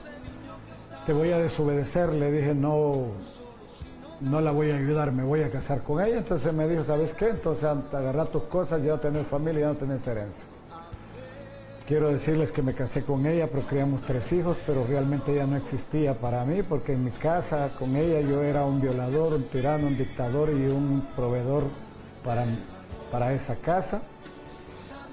te 1.06 1.14
voy 1.14 1.32
a 1.32 1.38
desobedecer. 1.38 2.10
Le 2.14 2.32
dije, 2.32 2.56
no, 2.56 3.08
no 4.22 4.42
la 4.42 4.52
voy 4.52 4.72
a 4.72 4.78
ayudar, 4.78 5.12
me 5.12 5.24
voy 5.24 5.44
a 5.44 5.52
casar 5.52 5.84
con 5.84 6.02
ella. 6.02 6.18
Entonces 6.18 6.54
me 6.54 6.68
dijo, 6.68 6.84
¿sabes 6.86 7.14
qué? 7.14 7.30
Entonces 7.30 7.66
agarrar 7.66 8.28
tus 8.28 8.44
cosas, 8.44 8.82
ya 8.84 8.94
no 8.94 9.00
tener 9.00 9.26
familia, 9.26 9.62
ya 9.62 9.68
no 9.68 9.76
tener 9.76 10.00
herencia. 10.06 10.48
Quiero 11.86 12.08
decirles 12.08 12.54
que 12.54 12.62
me 12.62 12.74
casé 12.74 13.04
con 13.04 13.26
ella, 13.26 13.50
pero 13.52 13.64
criamos 13.64 14.02
tres 14.04 14.32
hijos, 14.32 14.56
pero 14.66 14.86
realmente 14.88 15.34
ella 15.34 15.46
no 15.46 15.58
existía 15.58 16.14
para 16.14 16.46
mí, 16.46 16.64
porque 16.64 16.94
en 16.94 17.04
mi 17.04 17.12
casa 17.12 17.70
con 17.78 17.94
ella 17.98 18.22
yo 18.22 18.42
era 18.42 18.64
un 18.64 18.80
violador, 18.80 19.34
un 19.34 19.44
tirano, 19.44 19.88
un 19.88 19.98
dictador 19.98 20.50
y 20.52 20.68
un 20.68 21.06
proveedor 21.14 21.64
para 22.24 22.46
para 23.14 23.32
esa 23.32 23.58
casa 23.58 24.02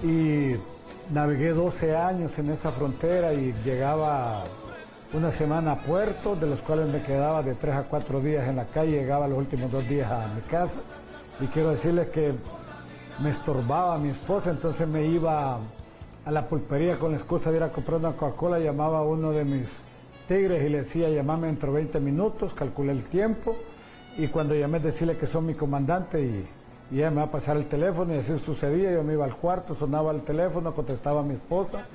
y 0.02 0.54
navegué 1.12 1.50
12 1.50 1.94
años 1.94 2.38
en 2.38 2.48
esa 2.48 2.70
frontera 2.70 3.34
y 3.34 3.52
llegaba 3.62 4.42
una 5.12 5.30
semana 5.30 5.72
a 5.72 5.82
Puerto, 5.82 6.34
de 6.34 6.46
los 6.46 6.62
cuales 6.62 6.90
me 6.90 7.02
quedaba 7.02 7.42
de 7.42 7.54
tres 7.54 7.74
a 7.74 7.82
cuatro 7.82 8.22
días 8.22 8.48
en 8.48 8.56
la 8.56 8.64
calle, 8.64 8.92
llegaba 8.92 9.28
los 9.28 9.36
últimos 9.36 9.70
dos 9.70 9.86
días 9.86 10.10
a 10.10 10.28
mi 10.34 10.40
casa. 10.50 10.80
Y 11.42 11.46
quiero 11.48 11.72
decirles 11.72 12.08
que 12.08 12.32
me 13.18 13.28
estorbaba 13.28 13.98
mi 13.98 14.08
esposa, 14.08 14.48
entonces 14.48 14.88
me 14.88 15.04
iba 15.04 15.58
a 16.24 16.30
la 16.30 16.48
pulpería 16.48 16.98
con 16.98 17.10
la 17.10 17.18
excusa 17.18 17.50
de 17.50 17.58
ir 17.58 17.62
a 17.64 17.70
comprar 17.70 17.98
una 17.98 18.12
Coca-Cola, 18.12 18.60
llamaba 18.60 19.00
a 19.00 19.02
uno 19.02 19.30
de 19.32 19.44
mis 19.44 19.68
tigres 20.26 20.64
y 20.64 20.70
le 20.70 20.78
decía, 20.78 21.10
llamame 21.10 21.48
dentro 21.48 21.70
de 21.70 21.80
20 21.80 22.00
minutos, 22.00 22.54
calculé 22.54 22.92
el 22.92 23.04
tiempo 23.04 23.58
y 24.16 24.28
cuando 24.28 24.54
llamé 24.54 24.80
decirle 24.80 25.18
que 25.18 25.26
son 25.26 25.44
mi 25.44 25.52
comandante 25.52 26.22
y, 26.22 26.48
y 26.90 26.98
ella 26.98 27.10
me 27.10 27.16
va 27.16 27.24
a 27.24 27.30
pasar 27.30 27.56
el 27.56 27.66
teléfono 27.66 28.14
y 28.14 28.18
así 28.18 28.38
sucedía, 28.38 28.92
yo 28.92 29.02
me 29.04 29.12
iba 29.12 29.24
al 29.24 29.36
cuarto, 29.36 29.74
sonaba 29.74 30.12
el 30.12 30.22
teléfono, 30.22 30.74
contestaba 30.74 31.20
a 31.20 31.22
mi 31.22 31.34
esposa, 31.34 31.86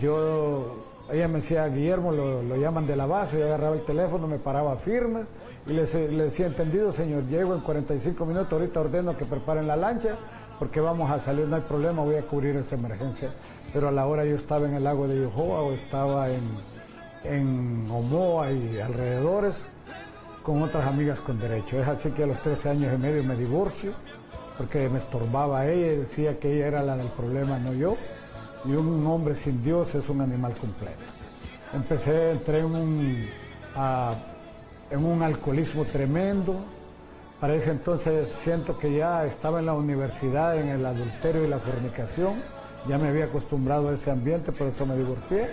yo, 0.00 0.84
ella 1.10 1.28
me 1.28 1.36
decía, 1.36 1.66
Guillermo, 1.68 2.12
lo, 2.12 2.56
llaman 2.56 2.86
de 2.86 2.96
la 2.96 3.06
base, 3.06 3.38
yo 3.38 3.46
agarraba 3.46 3.76
el 3.76 3.82
teléfono, 3.82 4.26
me 4.26 4.38
paraba 4.38 4.76
firme 4.76 5.22
y 5.66 5.72
le 5.72 5.86
decía, 5.86 6.46
entendido 6.46 6.92
señor, 6.92 7.24
llego 7.26 7.54
en 7.54 7.60
45 7.60 8.26
minutos, 8.26 8.52
ahorita 8.52 8.80
ordeno 8.80 9.16
que 9.16 9.24
preparen 9.24 9.66
la 9.66 9.76
lancha 9.76 10.16
porque 10.58 10.80
vamos 10.80 11.10
a 11.10 11.18
salir, 11.18 11.46
no 11.46 11.56
hay 11.56 11.62
problema, 11.62 12.02
voy 12.02 12.16
a 12.16 12.22
cubrir 12.22 12.56
esa 12.56 12.76
emergencia. 12.76 13.30
Pero 13.72 13.88
a 13.88 13.92
la 13.92 14.06
hora 14.06 14.24
yo 14.24 14.34
estaba 14.34 14.66
en 14.66 14.74
el 14.74 14.84
lago 14.84 15.06
de 15.06 15.20
Yohoa 15.20 15.60
o 15.60 15.72
estaba 15.72 16.30
en, 16.30 16.42
en 17.24 17.86
Omoa 17.90 18.52
y 18.52 18.80
alrededores 18.80 19.66
con 20.42 20.62
otras 20.62 20.86
amigas 20.86 21.20
con 21.20 21.38
derecho. 21.38 21.78
Es 21.80 21.88
así 21.88 22.10
que 22.10 22.22
a 22.22 22.26
los 22.26 22.38
13 22.40 22.70
años 22.70 22.94
y 22.94 22.98
medio 22.98 23.22
me 23.22 23.36
divorcio 23.36 23.92
porque 24.56 24.88
me 24.88 24.98
estorbaba 24.98 25.66
ella 25.66 25.98
decía 25.98 26.38
que 26.38 26.54
ella 26.56 26.66
era 26.66 26.82
la 26.82 26.96
del 26.96 27.08
problema, 27.08 27.58
no 27.58 27.72
yo. 27.72 27.96
Y 28.64 28.70
un 28.70 29.06
hombre 29.06 29.34
sin 29.34 29.62
Dios 29.62 29.94
es 29.94 30.08
un 30.08 30.20
animal 30.20 30.52
completo. 30.54 31.02
Empecé, 31.74 32.32
entré 32.32 32.60
en 32.60 32.64
un, 32.74 33.28
en 34.90 35.04
un 35.04 35.22
alcoholismo 35.22 35.84
tremendo, 35.84 36.56
para 37.40 37.54
ese 37.54 37.70
entonces 37.70 38.28
siento 38.28 38.78
que 38.78 38.96
ya 38.96 39.26
estaba 39.26 39.60
en 39.60 39.66
la 39.66 39.74
universidad, 39.74 40.58
en 40.58 40.68
el 40.68 40.86
adulterio 40.86 41.44
y 41.44 41.48
la 41.48 41.58
fornicación. 41.58 42.34
Ya 42.88 42.98
me 42.98 43.08
había 43.08 43.26
acostumbrado 43.26 43.90
a 43.90 43.92
ese 43.92 44.10
ambiente, 44.10 44.52
por 44.52 44.68
eso 44.68 44.86
me 44.86 44.96
divorcié. 44.96 45.48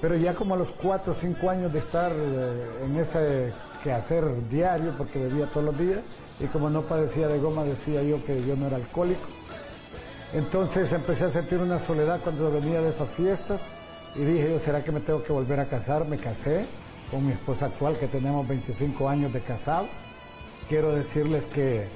Pero 0.00 0.16
ya 0.16 0.34
como 0.34 0.54
a 0.54 0.58
los 0.58 0.70
cuatro 0.70 1.12
o 1.12 1.14
cinco 1.14 1.48
años 1.48 1.72
de 1.72 1.78
estar 1.78 2.12
eh, 2.14 2.84
en 2.84 2.96
ese 2.96 3.52
quehacer 3.82 4.24
diario, 4.50 4.94
porque 4.98 5.18
bebía 5.18 5.46
todos 5.46 5.66
los 5.66 5.78
días, 5.78 6.00
y 6.40 6.46
como 6.46 6.70
no 6.70 6.82
padecía 6.82 7.28
de 7.28 7.38
goma, 7.38 7.64
decía 7.64 8.02
yo 8.02 8.24
que 8.24 8.44
yo 8.46 8.56
no 8.56 8.66
era 8.66 8.76
alcohólico. 8.76 9.28
Entonces 10.32 10.92
empecé 10.92 11.26
a 11.26 11.30
sentir 11.30 11.58
una 11.58 11.78
soledad 11.78 12.20
cuando 12.22 12.50
venía 12.50 12.80
de 12.80 12.90
esas 12.90 13.08
fiestas 13.10 13.60
y 14.14 14.20
dije 14.20 14.50
yo, 14.50 14.58
¿será 14.58 14.82
que 14.82 14.92
me 14.92 15.00
tengo 15.00 15.22
que 15.22 15.32
volver 15.32 15.60
a 15.60 15.66
casar? 15.66 16.06
Me 16.06 16.16
casé 16.16 16.66
con 17.10 17.26
mi 17.26 17.32
esposa 17.32 17.66
actual, 17.66 17.96
que 17.98 18.06
tenemos 18.06 18.46
25 18.46 19.08
años 19.08 19.32
de 19.32 19.40
casado 19.40 19.86
quiero 20.70 20.94
decirles 20.94 21.46
que 21.46 21.88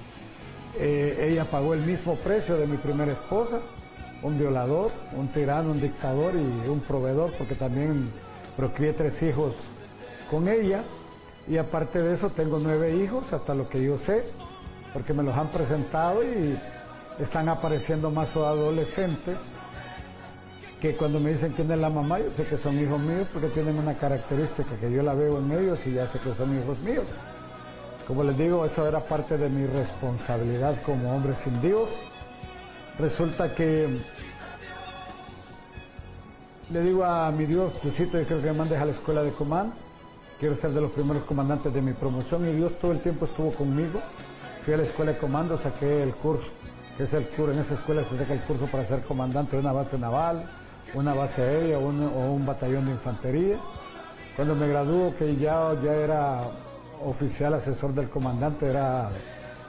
eh, 0.76 1.28
ella 1.30 1.48
pagó 1.48 1.74
el 1.74 1.82
mismo 1.82 2.16
precio 2.16 2.56
de 2.56 2.66
mi 2.66 2.76
primera 2.76 3.12
esposa, 3.12 3.60
un 4.20 4.36
violador, 4.36 4.90
un 5.16 5.28
tirano, 5.28 5.70
un 5.70 5.80
dictador 5.80 6.34
y 6.34 6.68
un 6.68 6.80
proveedor, 6.80 7.32
porque 7.38 7.54
también 7.54 8.10
procreé 8.56 8.92
tres 8.92 9.22
hijos 9.22 9.58
con 10.28 10.48
ella. 10.48 10.82
Y 11.46 11.58
aparte 11.58 12.00
de 12.00 12.14
eso 12.14 12.30
tengo 12.30 12.58
nueve 12.58 12.96
hijos, 12.96 13.32
hasta 13.32 13.54
lo 13.54 13.68
que 13.68 13.82
yo 13.82 13.98
sé, 13.98 14.24
porque 14.92 15.12
me 15.12 15.22
los 15.22 15.36
han 15.36 15.50
presentado 15.50 16.22
y 16.22 16.58
están 17.18 17.48
apareciendo 17.48 18.10
más 18.10 18.34
adolescentes 18.36 19.38
que 20.80 20.96
cuando 20.96 21.20
me 21.20 21.30
dicen 21.30 21.52
quién 21.52 21.70
es 21.70 21.78
la 21.78 21.88
mamá, 21.88 22.18
yo 22.18 22.30
sé 22.30 22.44
que 22.44 22.58
son 22.58 22.78
hijos 22.78 23.00
míos 23.00 23.26
porque 23.32 23.48
tienen 23.48 23.78
una 23.78 23.94
característica 23.94 24.76
que 24.76 24.90
yo 24.90 25.02
la 25.02 25.14
veo 25.14 25.38
en 25.38 25.50
ellos 25.52 25.86
y 25.86 25.94
ya 25.94 26.06
sé 26.06 26.18
que 26.18 26.34
son 26.34 26.58
hijos 26.58 26.78
míos. 26.80 27.06
Como 28.06 28.22
les 28.22 28.36
digo, 28.36 28.66
eso 28.66 28.86
era 28.86 29.00
parte 29.00 29.38
de 29.38 29.48
mi 29.48 29.66
responsabilidad 29.66 30.74
como 30.84 31.14
hombre 31.14 31.34
sin 31.34 31.58
Dios. 31.62 32.06
Resulta 32.98 33.54
que 33.54 33.88
le 36.70 36.80
digo 36.82 37.04
a 37.04 37.30
mi 37.30 37.46
Dios, 37.46 37.72
Diosito, 37.82 38.18
yo 38.18 38.26
quiero 38.26 38.42
que 38.42 38.48
me 38.48 38.58
mandes 38.58 38.78
a 38.78 38.84
la 38.84 38.92
escuela 38.92 39.22
de 39.22 39.30
comando. 39.30 39.83
Quiero 40.40 40.56
ser 40.56 40.72
de 40.72 40.80
los 40.80 40.90
primeros 40.90 41.22
comandantes 41.24 41.72
de 41.72 41.80
mi 41.80 41.92
promoción 41.92 42.48
y 42.48 42.52
Dios 42.52 42.72
todo 42.80 42.90
el 42.92 43.00
tiempo 43.00 43.24
estuvo 43.24 43.52
conmigo. 43.52 44.00
Fui 44.64 44.74
a 44.74 44.76
la 44.76 44.82
escuela 44.82 45.12
de 45.12 45.18
comando, 45.18 45.56
saqué 45.56 46.02
el 46.02 46.14
curso, 46.14 46.50
que 46.96 47.04
es 47.04 47.14
el 47.14 47.28
curso, 47.28 47.52
en 47.52 47.60
esa 47.60 47.74
escuela 47.74 48.02
se 48.02 48.18
saca 48.18 48.34
el 48.34 48.40
curso 48.40 48.66
para 48.66 48.84
ser 48.84 49.02
comandante 49.02 49.56
de 49.56 49.62
una 49.62 49.72
base 49.72 49.96
naval, 49.96 50.50
una 50.94 51.14
base 51.14 51.42
aérea 51.42 51.78
o 51.78 51.88
un, 51.88 52.44
batallón 52.44 52.86
de 52.86 52.92
infantería. 52.92 53.58
Cuando 54.34 54.56
me 54.56 54.66
graduó, 54.66 55.14
que 55.16 55.36
ya, 55.36 55.72
ya 55.84 55.94
era 55.94 56.40
oficial 57.04 57.54
asesor 57.54 57.94
del 57.94 58.10
comandante, 58.10 58.66
era 58.66 59.10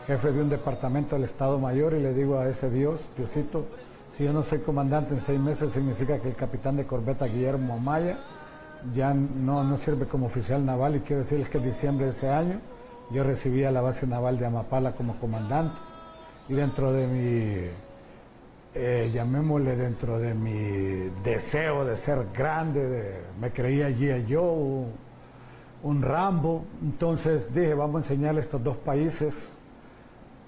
jefe 0.07 0.31
de 0.31 0.41
un 0.41 0.49
departamento 0.49 1.15
del 1.15 1.25
Estado 1.25 1.59
Mayor 1.59 1.93
y 1.93 2.01
le 2.01 2.13
digo 2.13 2.39
a 2.39 2.49
ese 2.49 2.71
Dios, 2.71 3.09
Diosito, 3.15 3.65
si 4.11 4.23
yo 4.23 4.33
no 4.33 4.41
soy 4.41 4.59
comandante 4.59 5.13
en 5.13 5.21
seis 5.21 5.39
meses 5.39 5.71
significa 5.73 6.19
que 6.19 6.29
el 6.29 6.35
capitán 6.35 6.77
de 6.77 6.85
corbeta 6.85 7.25
Guillermo 7.25 7.75
Amaya 7.75 8.17
ya 8.93 9.13
no, 9.13 9.63
no 9.63 9.77
sirve 9.77 10.07
como 10.07 10.27
oficial 10.27 10.65
naval 10.65 10.97
y 10.97 10.99
quiero 10.99 11.23
decirles 11.23 11.49
que 11.49 11.57
en 11.57 11.65
diciembre 11.65 12.05
de 12.05 12.11
ese 12.11 12.29
año 12.29 12.59
yo 13.11 13.23
recibí 13.23 13.63
a 13.63 13.71
la 13.71 13.81
base 13.81 14.07
naval 14.07 14.37
de 14.37 14.45
Amapala 14.45 14.93
como 14.93 15.17
comandante 15.19 15.79
y 16.49 16.53
dentro 16.53 16.91
de 16.91 17.07
mi, 17.07 17.69
eh, 18.73 19.09
llamémosle 19.11 19.75
dentro 19.75 20.19
de 20.19 20.33
mi 20.33 21.09
deseo 21.23 21.85
de 21.85 21.95
ser 21.95 22.27
grande, 22.33 23.21
me 23.39 23.51
creía 23.51 23.87
allí 23.87 24.09
yo, 24.25 24.85
un 25.83 26.01
Rambo. 26.01 26.65
Entonces 26.81 27.53
dije, 27.53 27.73
vamos 27.73 27.95
a 27.95 27.97
enseñarle 27.99 28.41
a 28.41 28.43
estos 28.43 28.63
dos 28.63 28.77
países 28.77 29.53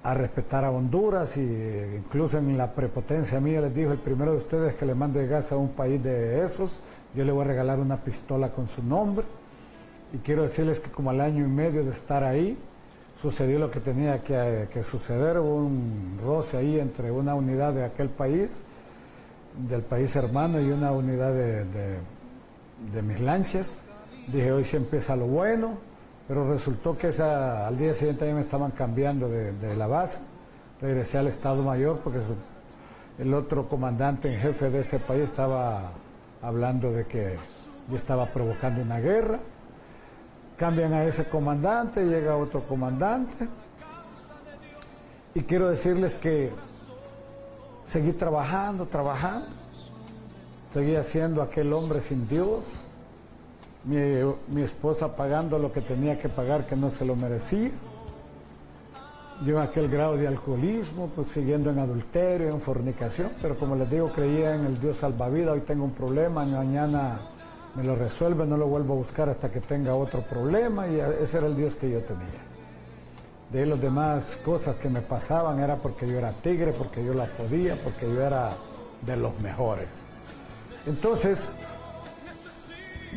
a 0.03 0.13
respetar 0.13 0.63
a 0.63 0.71
Honduras 0.71 1.37
y 1.37 1.41
incluso 1.41 2.37
en 2.37 2.57
la 2.57 2.73
prepotencia 2.73 3.39
mía 3.39 3.61
les 3.61 3.75
dijo, 3.75 3.91
el 3.91 3.99
primero 3.99 4.31
de 4.31 4.37
ustedes 4.37 4.75
que 4.75 4.85
le 4.85 4.95
mande 4.95 5.27
gas 5.27 5.51
a 5.51 5.57
un 5.57 5.69
país 5.69 6.01
de 6.01 6.43
esos, 6.45 6.79
yo 7.15 7.25
le 7.25 7.31
voy 7.31 7.43
a 7.43 7.47
regalar 7.47 7.79
una 7.79 7.97
pistola 7.97 8.49
con 8.49 8.67
su 8.67 8.83
nombre. 8.83 9.25
Y 10.13 10.17
quiero 10.19 10.43
decirles 10.43 10.79
que 10.79 10.89
como 10.89 11.09
al 11.09 11.19
año 11.19 11.43
y 11.43 11.49
medio 11.49 11.83
de 11.83 11.91
estar 11.91 12.23
ahí, 12.23 12.57
sucedió 13.21 13.59
lo 13.59 13.71
que 13.71 13.79
tenía 13.79 14.23
que, 14.23 14.83
suceder, 14.83 15.39
hubo 15.39 15.55
un 15.55 16.19
roce 16.23 16.57
ahí 16.57 16.79
entre 16.79 17.11
una 17.11 17.35
unidad 17.35 17.73
de 17.73 17.83
aquel 17.83 18.09
país, 18.09 18.61
del 19.67 19.81
país 19.81 20.15
hermano, 20.15 20.61
y 20.61 20.69
una 20.69 20.91
unidad 20.91 21.33
de, 21.33 21.65
de 22.93 23.01
mis 23.01 23.19
lanchas 23.19 23.81
Dije, 24.27 24.51
hoy 24.51 24.65
sí 24.65 24.75
empieza 24.75 25.15
lo 25.15 25.25
bueno, 25.25 25.77
pero 26.27 26.49
resultó 26.49 26.97
que 26.97 27.09
esa, 27.09 27.67
al 27.67 27.77
día 27.77 27.93
siguiente 27.93 28.31
me 28.33 28.41
estaban 28.41 28.71
cambiando 28.71 29.29
de, 29.29 29.75
la 29.75 29.87
base. 29.87 30.19
Regresé 30.81 31.17
al 31.17 31.27
Estado 31.27 31.63
Mayor 31.63 31.99
porque 32.03 32.19
el 33.17 33.33
otro 33.33 33.67
comandante 33.69 34.33
en 34.33 34.39
jefe 34.39 34.69
de 34.69 34.81
ese 34.81 34.99
país 34.99 35.23
estaba 35.23 35.91
hablando 36.41 36.91
de 36.91 37.05
que 37.05 37.37
yo 37.89 37.95
estaba 37.95 38.25
provocando 38.27 38.81
una 38.81 38.99
guerra. 38.99 39.39
Cambian 40.57 40.91
a 40.93 41.03
ese 41.05 41.25
comandante, 41.29 42.05
llega 42.05 42.35
otro 42.35 42.67
comandante. 42.67 43.47
Y 45.33 45.41
quiero 45.43 45.69
decirles 45.69 46.15
que 46.15 46.51
seguí 47.85 48.11
trabajando, 48.11 48.85
trabajando. 48.87 49.47
Seguí 50.73 50.95
siendo 51.03 51.41
aquel 51.41 51.71
hombre 51.71 52.01
sin 52.01 52.27
Dios 52.27 52.86
mi, 53.87 54.61
esposa 54.61 55.15
pagando 55.15 55.57
lo 55.57 55.71
que 55.71 55.81
tenía 55.81 56.19
que 56.19 56.29
pagar 56.29 56.67
que 56.67 56.75
no 56.75 56.89
se 56.89 57.05
lo 57.05 57.15
merecía. 57.15 57.71
Yo 59.45 59.61
aquel 59.61 59.87
grado 59.87 60.17
de 60.17 60.27
alcoholismo, 60.27 61.09
pues 61.15 61.27
siguiendo 61.27 61.69
en 61.69 61.79
adulterio, 61.79 62.49
en 62.49 62.59
fornicación, 62.59 63.29
pero 63.41 63.55
como 63.57 63.75
les 63.75 63.89
digo, 63.89 64.09
creía 64.09 64.55
en 64.55 64.65
el 64.65 64.81
Dios 64.81 64.97
salvavidas, 64.97 65.53
hoy 65.53 65.61
tengo 65.61 65.85
un 65.85 65.91
problema, 65.91 66.43
mañana 66.45 67.19
me 67.75 67.83
lo 67.83 67.95
resuelve, 67.95 68.45
no 68.45 68.57
lo 68.57 68.65
vuelvo 68.65 68.93
a 68.93 68.97
buscar 68.97 69.29
hasta 69.29 69.51
que 69.51 69.59
tenga 69.61 69.93
otro 69.93 70.21
problema 70.21 70.87
y 70.87 70.99
ese 70.99 71.37
era 71.37 71.47
el 71.47 71.55
Dios 71.55 71.75
que 71.75 71.89
yo 71.91 71.99
tenía. 71.99 72.47
De 73.51 73.59
ahí 73.59 73.65
las 73.69 73.79
demás 73.79 74.39
cosas 74.43 74.75
que 74.77 74.89
me 74.89 75.01
pasaban 75.01 75.59
era 75.59 75.75
porque 75.75 76.07
yo 76.07 76.17
era 76.17 76.31
tigre, 76.31 76.73
porque 76.73 77.05
yo 77.05 77.13
la 77.13 77.25
podía, 77.25 77.75
porque 77.75 78.07
yo 78.07 78.21
era 78.21 78.49
de 79.05 79.15
los 79.15 79.39
mejores. 79.39 79.89
Entonces, 80.87 81.47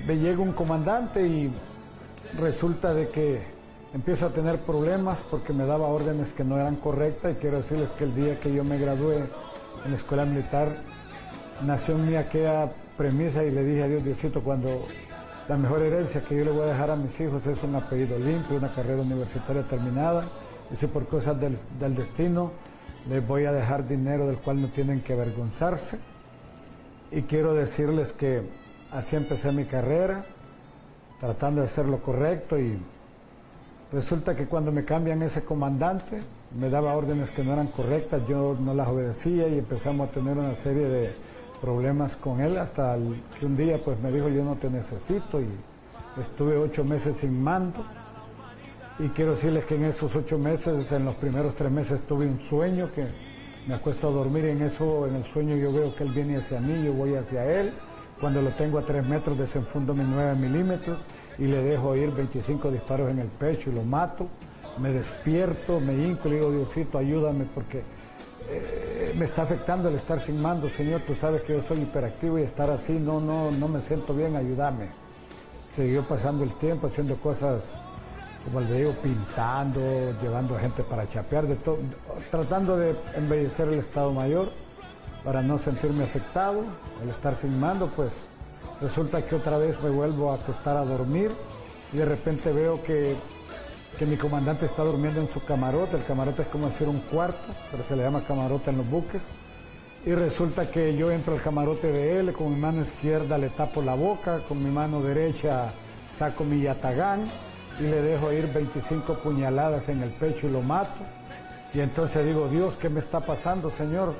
me 0.06 0.16
llega 0.16 0.40
un 0.40 0.52
comandante 0.52 1.26
y 1.26 1.52
resulta 2.38 2.94
de 2.94 3.08
que 3.08 3.42
empiezo 3.92 4.26
a 4.26 4.30
tener 4.30 4.58
problemas 4.58 5.18
porque 5.30 5.52
me 5.52 5.66
daba 5.66 5.88
órdenes 5.88 6.32
que 6.32 6.44
no 6.44 6.56
eran 6.56 6.76
correctas 6.76 7.32
y 7.32 7.34
quiero 7.36 7.58
decirles 7.58 7.90
que 7.90 8.04
el 8.04 8.14
día 8.14 8.38
que 8.38 8.54
yo 8.54 8.62
me 8.62 8.78
gradué 8.78 9.16
en 9.84 9.90
la 9.90 9.96
escuela 9.96 10.24
militar 10.24 10.76
nació 11.66 11.96
en 11.96 12.08
mí 12.08 12.16
aquella 12.16 12.70
premisa 12.96 13.44
y 13.44 13.50
le 13.50 13.64
dije 13.64 13.82
a 13.82 13.88
Dios 13.88 14.04
Diosito 14.04 14.42
cuando 14.42 14.70
la 15.48 15.56
mejor 15.56 15.82
herencia 15.82 16.22
que 16.22 16.36
yo 16.36 16.44
le 16.44 16.52
voy 16.52 16.62
a 16.62 16.72
dejar 16.72 16.90
a 16.90 16.96
mis 16.96 17.18
hijos 17.20 17.44
es 17.46 17.62
un 17.64 17.74
apellido 17.74 18.16
limpio, 18.18 18.56
una 18.56 18.72
carrera 18.72 19.02
universitaria 19.02 19.62
terminada 19.62 20.24
y 20.72 20.76
si 20.76 20.86
por 20.86 21.08
cosas 21.08 21.40
del, 21.40 21.58
del 21.80 21.96
destino 21.96 22.52
les 23.08 23.26
voy 23.26 23.46
a 23.46 23.52
dejar 23.52 23.88
dinero 23.88 24.28
del 24.28 24.36
cual 24.36 24.62
no 24.62 24.68
tienen 24.68 25.00
que 25.00 25.14
avergonzarse 25.14 25.98
y 27.10 27.22
quiero 27.22 27.54
decirles 27.54 28.12
que 28.12 28.42
Así 28.90 29.14
empecé 29.16 29.52
mi 29.52 29.64
carrera. 29.64 30.24
tratando 31.20 31.60
de 31.60 31.66
hacer 31.66 31.86
lo 31.86 31.98
correcto 32.02 32.58
y 32.58 32.78
resulta 33.92 34.34
que 34.34 34.46
cuando 34.46 34.72
me 34.72 34.86
cambian 34.86 35.20
ese 35.22 35.44
comandante, 35.44 36.22
me 36.58 36.70
daba 36.70 36.94
órdenes 36.94 37.30
que 37.30 37.44
no 37.44 37.52
eran 37.52 37.66
correctas, 37.66 38.22
yo 38.26 38.56
no 38.58 38.72
las 38.72 38.88
obedecía 38.88 39.46
y 39.48 39.58
empezamos 39.58 40.08
a 40.08 40.12
tener 40.12 40.38
una 40.38 40.54
serie 40.54 40.88
de 40.88 41.14
problemas 41.60 42.16
con 42.16 42.40
él 42.40 42.56
hasta 42.56 42.96
que 43.38 43.44
un 43.44 43.54
día 43.56 43.78
pues 43.84 44.00
me 44.00 44.10
dijo 44.10 44.30
yo 44.30 44.42
no 44.42 44.56
te 44.56 44.70
necesito 44.70 45.42
y 45.42 45.48
estuve 46.18 46.56
ocho 46.56 46.84
meses 46.84 47.16
sin 47.16 47.38
mando 47.42 47.84
y 48.98 49.08
quiero 49.10 49.32
decirles 49.32 49.66
que 49.66 49.74
en 49.74 49.84
esos 49.84 50.16
ocho 50.16 50.38
meses, 50.38 50.90
en 50.90 51.04
los 51.04 51.16
primeros 51.16 51.54
tres 51.54 51.70
meses 51.70 52.00
tuve 52.02 52.26
un 52.26 52.38
sueño 52.38 52.90
que 52.94 53.06
me 53.66 53.74
acuesto 53.74 54.08
a 54.08 54.10
dormir 54.10 54.46
y 54.46 54.50
en 54.50 54.62
eso, 54.62 55.06
en 55.06 55.16
el 55.16 55.24
sueño 55.24 55.54
yo 55.54 55.70
veo 55.70 55.94
que 55.94 56.04
él 56.04 56.12
viene 56.12 56.38
hacia 56.38 56.60
mí, 56.60 56.82
yo 56.82 56.94
voy 56.94 57.14
hacia 57.14 57.44
él, 57.44 57.72
cuando 58.20 58.42
lo 58.42 58.50
tengo 58.50 58.78
a 58.78 58.82
tres 58.84 59.04
metros 59.06 59.38
desenfundo 59.38 59.94
mis 59.94 60.06
nueve 60.06 60.34
milímetros 60.34 61.00
y 61.38 61.46
le 61.46 61.62
dejo 61.62 61.96
ir 61.96 62.10
25 62.10 62.70
disparos 62.70 63.10
en 63.10 63.18
el 63.18 63.28
pecho 63.28 63.70
y 63.70 63.74
lo 63.74 63.82
mato. 63.82 64.28
Me 64.78 64.92
despierto, 64.92 65.80
me 65.80 65.94
hinco 65.94 66.28
y 66.28 66.32
digo, 66.32 66.50
Diosito, 66.50 66.98
ayúdame 66.98 67.46
porque 67.54 67.82
eh, 68.48 69.14
me 69.16 69.24
está 69.24 69.42
afectando 69.42 69.88
el 69.88 69.94
estar 69.94 70.20
sin 70.20 70.40
mando, 70.40 70.68
Señor, 70.68 71.02
tú 71.06 71.14
sabes 71.14 71.42
que 71.42 71.54
yo 71.54 71.62
soy 71.62 71.80
hiperactivo 71.80 72.38
y 72.38 72.42
estar 72.42 72.70
así, 72.70 72.92
no, 72.92 73.20
no, 73.20 73.50
no 73.50 73.68
me 73.68 73.80
siento 73.80 74.14
bien, 74.14 74.36
ayúdame. 74.36 74.88
Siguió 75.74 76.02
pasando 76.02 76.44
el 76.44 76.52
tiempo 76.54 76.88
haciendo 76.88 77.16
cosas, 77.16 77.62
como 78.44 78.60
le 78.60 78.78
digo, 78.78 78.92
pintando, 79.02 79.80
llevando 80.20 80.58
gente 80.58 80.82
para 80.82 81.08
chapear, 81.08 81.46
tratando 82.30 82.76
de 82.76 82.94
embellecer 83.16 83.68
el 83.68 83.78
Estado 83.78 84.12
Mayor 84.12 84.52
para 85.24 85.42
no 85.42 85.58
sentirme 85.58 86.04
afectado, 86.04 86.62
el 87.02 87.08
estar 87.08 87.34
sin 87.34 87.58
mando, 87.60 87.88
pues 87.88 88.28
resulta 88.80 89.22
que 89.22 89.34
otra 89.34 89.58
vez 89.58 89.80
me 89.82 89.90
vuelvo 89.90 90.32
a 90.32 90.36
acostar 90.36 90.76
a 90.76 90.84
dormir 90.84 91.30
y 91.92 91.98
de 91.98 92.04
repente 92.04 92.52
veo 92.52 92.82
que 92.82 93.16
que 94.00 94.06
mi 94.06 94.16
comandante 94.16 94.64
está 94.64 94.82
durmiendo 94.82 95.20
en 95.20 95.28
su 95.28 95.44
camarote. 95.44 95.98
El 95.98 96.06
camarote 96.06 96.40
es 96.40 96.48
como 96.48 96.68
decir 96.68 96.88
un 96.88 97.00
cuarto, 97.00 97.52
pero 97.70 97.82
se 97.82 97.94
le 97.96 98.02
llama 98.02 98.24
camarote 98.24 98.70
en 98.70 98.78
los 98.78 98.88
buques. 98.88 99.28
Y 100.06 100.14
resulta 100.14 100.70
que 100.70 100.96
yo 100.96 101.10
entro 101.10 101.34
al 101.34 101.42
camarote 101.42 101.92
de 101.92 102.18
él, 102.18 102.32
con 102.32 102.50
mi 102.50 102.58
mano 102.58 102.80
izquierda 102.80 103.36
le 103.36 103.50
tapo 103.50 103.82
la 103.82 103.94
boca, 103.94 104.40
con 104.48 104.62
mi 104.62 104.70
mano 104.70 105.02
derecha 105.02 105.72
saco 106.10 106.44
mi 106.44 106.62
yatagán 106.62 107.26
y 107.78 107.82
le 107.82 108.00
dejo 108.00 108.32
ir 108.32 108.50
25 108.50 109.14
puñaladas 109.18 109.90
en 109.90 110.02
el 110.02 110.08
pecho 110.10 110.48
y 110.48 110.50
lo 110.50 110.62
mato. 110.62 111.04
Y 111.74 111.80
entonces 111.80 112.24
digo, 112.24 112.48
Dios, 112.48 112.76
¿qué 112.76 112.88
me 112.88 113.00
está 113.00 113.20
pasando, 113.20 113.68
Señor? 113.68 114.14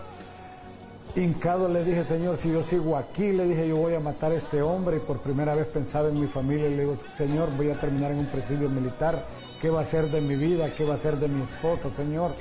Hincado 1.17 1.69
le 1.69 1.85
dije, 1.85 2.05
Señor, 2.05 2.37
si 2.37 2.53
yo 2.53 2.63
sigo 2.63 2.97
aquí, 2.97 3.33
le 3.33 3.47
dije, 3.47 3.69
yo 3.69 3.77
voy 3.77 3.95
a 3.95 4.01
matar 4.01 4.33
a 4.33 4.37
este 4.37 4.63
hombre. 4.63 4.99
Y 4.99 5.01
por 5.01 5.19
primera 5.19 5.55
vez 5.55 5.67
pensaba 5.67 6.09
en 6.09 6.21
mi 6.21 6.27
familia 6.27 6.69
y 6.69 6.77
le 6.77 6.83
digo, 6.83 6.97
Señor, 7.17 7.49
voy 7.57 7.71
a 7.71 7.79
terminar 7.79 8.13
en 8.13 8.19
un 8.19 8.27
presidio 8.27 8.69
militar 8.69 9.25
¿Qué 9.61 9.69
va 9.69 9.83
a 9.83 9.85
ser 9.85 10.11
de 10.11 10.23
mi 10.23 10.37
vida? 10.37 10.71
¿Qué 10.75 10.85
va 10.85 10.95
a 10.95 10.99
ser 10.99 11.17
de 11.17 11.29
mi 11.29 11.43
esposa, 11.43 11.91
Señor? 11.91 12.33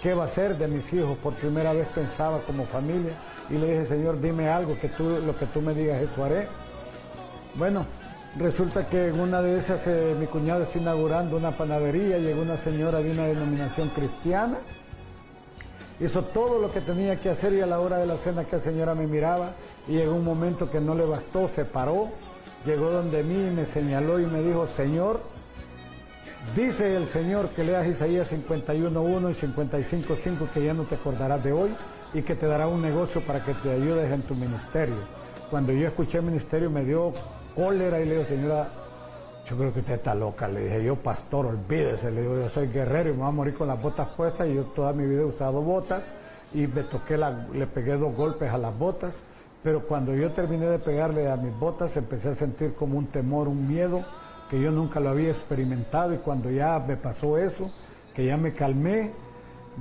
¿Qué 0.00 0.14
va 0.14 0.24
a 0.24 0.28
ser 0.28 0.56
de 0.56 0.68
mis 0.68 0.92
hijos? 0.92 1.18
Por 1.18 1.34
primera 1.34 1.72
vez 1.72 1.88
pensaba 1.88 2.40
como 2.42 2.66
familia 2.66 3.10
y 3.50 3.54
le 3.54 3.72
dije, 3.72 3.84
Señor, 3.84 4.20
dime 4.20 4.48
algo, 4.48 4.78
que 4.78 4.88
tú, 4.88 5.20
lo 5.26 5.36
que 5.36 5.46
tú 5.46 5.60
me 5.60 5.74
digas, 5.74 6.00
eso 6.00 6.22
haré. 6.22 6.46
Bueno, 7.56 7.84
resulta 8.36 8.88
que 8.88 9.08
en 9.08 9.18
una 9.18 9.42
de 9.42 9.58
esas 9.58 9.88
eh, 9.88 10.14
mi 10.20 10.26
cuñado 10.26 10.62
está 10.62 10.78
inaugurando 10.78 11.36
una 11.36 11.50
panadería, 11.50 12.18
llegó 12.18 12.42
una 12.42 12.56
señora 12.56 13.00
de 13.00 13.10
una 13.10 13.26
denominación 13.26 13.88
cristiana, 13.88 14.58
hizo 16.00 16.22
todo 16.22 16.58
lo 16.58 16.72
que 16.72 16.80
tenía 16.80 17.20
que 17.20 17.30
hacer 17.30 17.54
y 17.54 17.60
a 17.60 17.66
la 17.66 17.80
hora 17.80 17.98
de 17.98 18.06
la 18.06 18.16
cena 18.16 18.44
que 18.44 18.56
la 18.56 18.62
señora 18.62 18.94
me 18.94 19.06
miraba 19.06 19.52
y 19.88 19.92
llegó 19.92 20.14
un 20.14 20.24
momento 20.24 20.70
que 20.70 20.80
no 20.80 20.94
le 20.94 21.04
bastó, 21.04 21.48
se 21.48 21.64
paró, 21.64 22.08
llegó 22.64 22.90
donde 22.90 23.22
mí 23.22 23.48
y 23.48 23.50
me 23.50 23.66
señaló 23.66 24.20
y 24.20 24.26
me 24.26 24.42
dijo, 24.42 24.66
Señor, 24.66 25.20
Dice 26.54 26.96
el 26.96 27.08
Señor 27.08 27.48
que 27.50 27.62
leas 27.62 27.86
Isaías 27.86 28.32
51.1 28.32 29.30
y 29.30 29.34
55.5 29.34 30.48
que 30.52 30.64
ya 30.64 30.72
no 30.72 30.84
te 30.84 30.94
acordarás 30.94 31.44
de 31.44 31.52
hoy 31.52 31.70
y 32.14 32.22
que 32.22 32.34
te 32.34 32.46
dará 32.46 32.66
un 32.66 32.80
negocio 32.80 33.20
para 33.20 33.44
que 33.44 33.52
te 33.54 33.70
ayudes 33.70 34.10
en 34.10 34.22
tu 34.22 34.34
ministerio. 34.34 34.96
Cuando 35.50 35.72
yo 35.72 35.86
escuché 35.86 36.18
el 36.18 36.24
ministerio 36.24 36.70
me 36.70 36.84
dio 36.84 37.12
cólera 37.54 38.00
y 38.00 38.06
le 38.06 38.12
digo, 38.12 38.24
señora, 38.24 38.68
yo 39.48 39.56
creo 39.56 39.72
que 39.72 39.80
usted 39.80 39.94
está 39.94 40.14
loca. 40.14 40.46
Le 40.48 40.64
dije, 40.64 40.84
yo 40.84 40.96
pastor, 40.96 41.46
olvídese. 41.46 42.10
Le 42.10 42.22
digo, 42.22 42.36
yo 42.36 42.48
soy 42.48 42.68
guerrero 42.68 43.10
y 43.10 43.12
me 43.12 43.20
voy 43.20 43.28
a 43.28 43.32
morir 43.32 43.54
con 43.54 43.68
las 43.68 43.80
botas 43.80 44.08
puestas 44.08 44.48
y 44.48 44.54
yo 44.54 44.64
toda 44.64 44.92
mi 44.92 45.06
vida 45.06 45.22
he 45.22 45.24
usado 45.24 45.62
botas 45.62 46.14
y 46.52 46.66
me 46.66 46.82
toqué, 46.82 47.16
la, 47.16 47.46
le 47.52 47.66
pegué 47.66 47.96
dos 47.96 48.14
golpes 48.14 48.50
a 48.50 48.58
las 48.58 48.76
botas. 48.78 49.22
Pero 49.62 49.86
cuando 49.86 50.14
yo 50.14 50.32
terminé 50.32 50.66
de 50.66 50.78
pegarle 50.78 51.30
a 51.30 51.36
mis 51.36 51.56
botas 51.58 51.96
empecé 51.96 52.30
a 52.30 52.34
sentir 52.34 52.74
como 52.74 52.98
un 52.98 53.06
temor, 53.06 53.48
un 53.48 53.66
miedo 53.66 54.04
que 54.50 54.60
yo 54.60 54.70
nunca 54.70 55.00
lo 55.00 55.10
había 55.10 55.28
experimentado 55.28 56.14
y 56.14 56.18
cuando 56.18 56.50
ya 56.50 56.78
me 56.86 56.96
pasó 56.96 57.38
eso, 57.38 57.70
que 58.14 58.24
ya 58.24 58.36
me 58.36 58.52
calmé, 58.52 59.12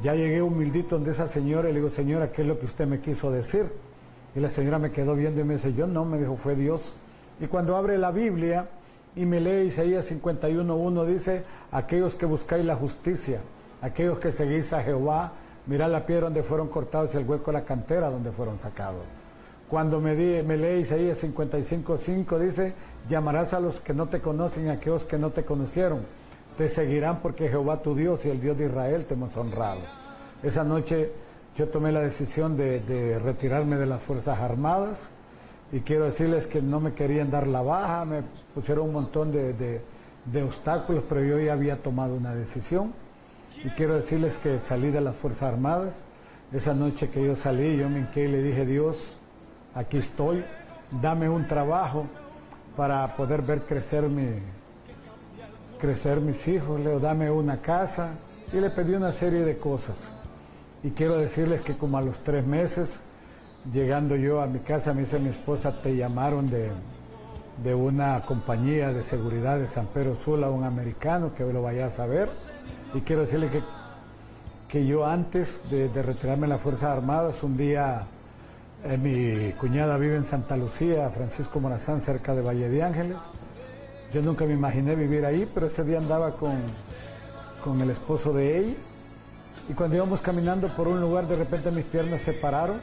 ya 0.01 0.13
llegué 0.13 0.41
humildito 0.41 0.95
donde 0.95 1.11
esa 1.11 1.27
señora 1.27 1.69
y 1.69 1.73
le 1.73 1.79
digo, 1.79 1.89
señora, 1.89 2.31
¿qué 2.31 2.41
es 2.41 2.47
lo 2.47 2.59
que 2.59 2.65
usted 2.65 2.87
me 2.87 2.99
quiso 2.99 3.31
decir? 3.31 3.71
Y 4.35 4.39
la 4.39 4.49
señora 4.49 4.77
me 4.77 4.91
quedó 4.91 5.15
viendo 5.15 5.41
y 5.41 5.43
me 5.43 5.55
dice, 5.55 5.73
yo 5.73 5.87
no, 5.87 6.05
me 6.05 6.17
dijo, 6.17 6.35
fue 6.35 6.55
Dios. 6.55 6.97
Y 7.39 7.47
cuando 7.47 7.77
abre 7.77 7.97
la 7.97 8.11
Biblia 8.11 8.67
y 9.17 9.25
me 9.25 9.39
lee 9.39 9.67
Isaías 9.67 10.09
51.1, 10.11 11.05
dice, 11.05 11.43
aquellos 11.71 12.15
que 12.15 12.25
buscáis 12.25 12.63
la 12.63 12.75
justicia, 12.75 13.41
aquellos 13.81 14.19
que 14.19 14.31
seguís 14.31 14.71
a 14.73 14.83
Jehová, 14.83 15.33
mirad 15.65 15.91
la 15.91 16.05
piedra 16.05 16.25
donde 16.25 16.43
fueron 16.43 16.67
cortados 16.67 17.13
y 17.13 17.17
el 17.17 17.27
hueco 17.27 17.51
de 17.51 17.59
la 17.59 17.65
cantera 17.65 18.09
donde 18.09 18.31
fueron 18.31 18.59
sacados. 18.59 19.03
Cuando 19.69 19.99
me, 19.99 20.15
di, 20.15 20.41
me 20.43 20.55
lee 20.55 20.81
Isaías 20.81 21.21
55.5 21.23 22.39
dice, 22.39 22.73
llamarás 23.09 23.53
a 23.53 23.59
los 23.59 23.81
que 23.81 23.93
no 23.93 24.07
te 24.07 24.21
conocen 24.21 24.67
y 24.67 24.69
a 24.69 24.73
aquellos 24.73 25.03
que 25.03 25.17
no 25.17 25.31
te 25.31 25.43
conocieron. 25.43 26.05
Te 26.57 26.69
seguirán 26.69 27.19
porque 27.21 27.49
Jehová 27.49 27.81
tu 27.81 27.93
Dios 27.95 28.25
y 28.25 28.29
el 28.29 28.39
Dios 28.39 28.57
de 28.57 28.67
Israel 28.67 29.05
te 29.05 29.15
hemos 29.15 29.35
honrado. 29.35 29.81
Esa 30.41 30.63
noche 30.63 31.11
yo 31.57 31.67
tomé 31.67 31.91
la 31.91 32.01
decisión 32.01 32.55
de, 32.55 33.19
retirarme 33.23 33.77
de 33.77 33.87
las 33.87 34.01
Fuerzas 34.01 34.39
Armadas 34.39 35.09
y 35.71 35.81
quiero 35.81 36.05
decirles 36.05 36.47
que 36.47 36.61
no 36.61 36.79
me 36.79 36.93
querían 36.93 37.29
dar 37.29 37.47
la 37.47 37.61
baja, 37.61 38.05
me 38.05 38.23
pusieron 38.53 38.87
un 38.87 38.93
montón 38.93 39.31
de, 39.31 39.81
de 40.25 40.43
obstáculos, 40.43 41.03
pero 41.07 41.23
yo 41.23 41.39
ya 41.39 41.53
había 41.53 41.77
tomado 41.77 42.15
una 42.15 42.33
decisión 42.33 42.93
y 43.63 43.69
quiero 43.69 43.95
decirles 43.95 44.37
que 44.37 44.59
salí 44.59 44.91
de 44.91 45.01
las 45.01 45.15
Fuerzas 45.15 45.53
Armadas. 45.53 46.03
Esa 46.51 46.73
noche 46.73 47.09
que 47.09 47.23
yo 47.25 47.35
salí, 47.35 47.75
yo 47.75 47.89
me 47.89 47.99
hinqué 47.99 48.25
y 48.25 48.27
le 48.29 48.41
dije, 48.41 48.65
Dios, 48.65 49.17
aquí 49.73 49.97
estoy, 49.97 50.45
dame 51.01 51.27
un 51.27 51.47
trabajo 51.47 52.05
para 52.77 53.15
poder 53.15 53.41
ver 53.41 53.63
crecer, 53.63 54.03
mi, 54.03 54.27
crecer 55.79 56.21
mis 56.21 56.47
hijos, 56.47 56.79
le 56.79 56.99
dame 56.99 57.29
una 57.29 57.61
casa 57.61 58.11
y 58.53 58.57
le 58.57 58.69
pedí 58.69 58.93
una 58.93 59.11
serie 59.11 59.41
de 59.41 59.57
cosas. 59.57 60.07
Y 60.83 60.91
quiero 60.91 61.17
decirles 61.17 61.61
que 61.61 61.75
como 61.75 61.97
a 61.97 62.01
los 62.01 62.19
tres 62.19 62.45
meses, 62.45 63.01
llegando 63.73 64.15
yo 64.15 64.41
a 64.41 64.47
mi 64.47 64.59
casa, 64.59 64.93
me 64.93 65.01
dice 65.01 65.19
mi 65.19 65.29
esposa, 65.29 65.81
te 65.81 65.95
llamaron 65.95 66.49
de, 66.49 66.71
de 67.63 67.75
una 67.75 68.21
compañía 68.21 68.93
de 68.93 69.01
seguridad 69.01 69.59
de 69.59 69.67
San 69.67 69.87
Pedro 69.87 70.15
Sula, 70.15 70.49
un 70.49 70.63
americano, 70.63 71.33
que 71.35 71.43
lo 71.43 71.61
vayas 71.61 71.99
a 71.99 72.05
ver. 72.05 72.29
Y 72.93 73.01
quiero 73.01 73.23
decirle 73.23 73.49
que, 73.49 73.61
que 74.67 74.85
yo 74.85 75.05
antes 75.05 75.69
de, 75.69 75.89
de 75.89 76.01
retirarme 76.01 76.45
en 76.45 76.51
las 76.51 76.61
Fuerzas 76.61 76.85
Armadas, 76.85 77.43
un 77.43 77.57
día 77.57 78.07
eh, 78.83 78.97
mi 78.97 79.53
cuñada 79.53 79.97
vive 79.97 80.15
en 80.15 80.25
Santa 80.25 80.55
Lucía, 80.55 81.09
Francisco 81.09 81.59
Morazán, 81.59 81.99
cerca 81.99 82.35
de 82.35 82.41
Valle 82.41 82.69
de 82.69 82.83
Ángeles. 82.83 83.17
Yo 84.13 84.21
nunca 84.21 84.45
me 84.45 84.53
imaginé 84.53 84.95
vivir 84.95 85.25
ahí, 85.25 85.49
pero 85.53 85.67
ese 85.67 85.83
día 85.83 85.97
andaba 85.97 86.35
con, 86.35 86.55
con 87.63 87.81
el 87.81 87.89
esposo 87.89 88.31
de 88.31 88.59
ella. 88.59 88.75
Y 89.67 89.73
cuando 89.73 89.97
íbamos 89.97 90.21
caminando 90.21 90.69
por 90.69 90.87
un 90.87 91.01
lugar, 91.01 91.27
de 91.27 91.35
repente 91.35 91.71
mis 91.71 91.83
piernas 91.85 92.21
se 92.21 92.33
pararon. 92.33 92.79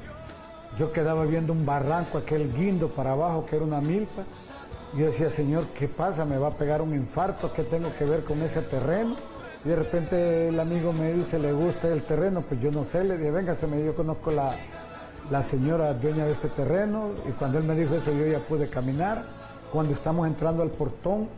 Yo 0.76 0.92
quedaba 0.92 1.24
viendo 1.24 1.52
un 1.52 1.64
barranco, 1.64 2.18
aquel 2.18 2.52
guindo 2.52 2.88
para 2.88 3.12
abajo, 3.12 3.46
que 3.46 3.56
era 3.56 3.64
una 3.64 3.80
milpa. 3.80 4.24
Y 4.94 4.98
yo 4.98 5.06
decía, 5.06 5.30
Señor, 5.30 5.66
¿qué 5.68 5.88
pasa? 5.88 6.24
¿Me 6.24 6.38
va 6.38 6.48
a 6.48 6.52
pegar 6.52 6.82
un 6.82 6.94
infarto? 6.94 7.52
¿Qué 7.52 7.62
tengo 7.62 7.94
que 7.96 8.04
ver 8.04 8.24
con 8.24 8.42
ese 8.42 8.62
terreno? 8.62 9.14
Y 9.64 9.68
de 9.68 9.76
repente 9.76 10.48
el 10.48 10.58
amigo 10.60 10.92
me 10.92 11.12
dice, 11.12 11.38
¿le 11.38 11.52
gusta 11.52 11.88
el 11.88 12.02
terreno? 12.02 12.42
Pues 12.42 12.60
yo 12.60 12.70
no 12.70 12.84
sé, 12.84 13.04
le 13.04 13.16
dije, 13.16 13.30
venga, 13.30 13.54
se 13.54 13.66
me 13.66 13.82
yo 13.84 13.94
conozco 13.94 14.30
la, 14.30 14.52
la 15.30 15.42
señora 15.42 15.94
dueña 15.94 16.26
de 16.26 16.32
este 16.32 16.48
terreno 16.48 17.10
y 17.28 17.32
cuando 17.32 17.58
él 17.58 17.64
me 17.64 17.74
dijo 17.74 17.94
eso 17.94 18.12
yo 18.12 18.26
ya 18.26 18.40
pude 18.40 18.68
caminar. 18.68 19.24
Cuando 19.72 19.92
estamos 19.92 20.26
entrando 20.26 20.62
al 20.62 20.70
portón, 20.70 21.28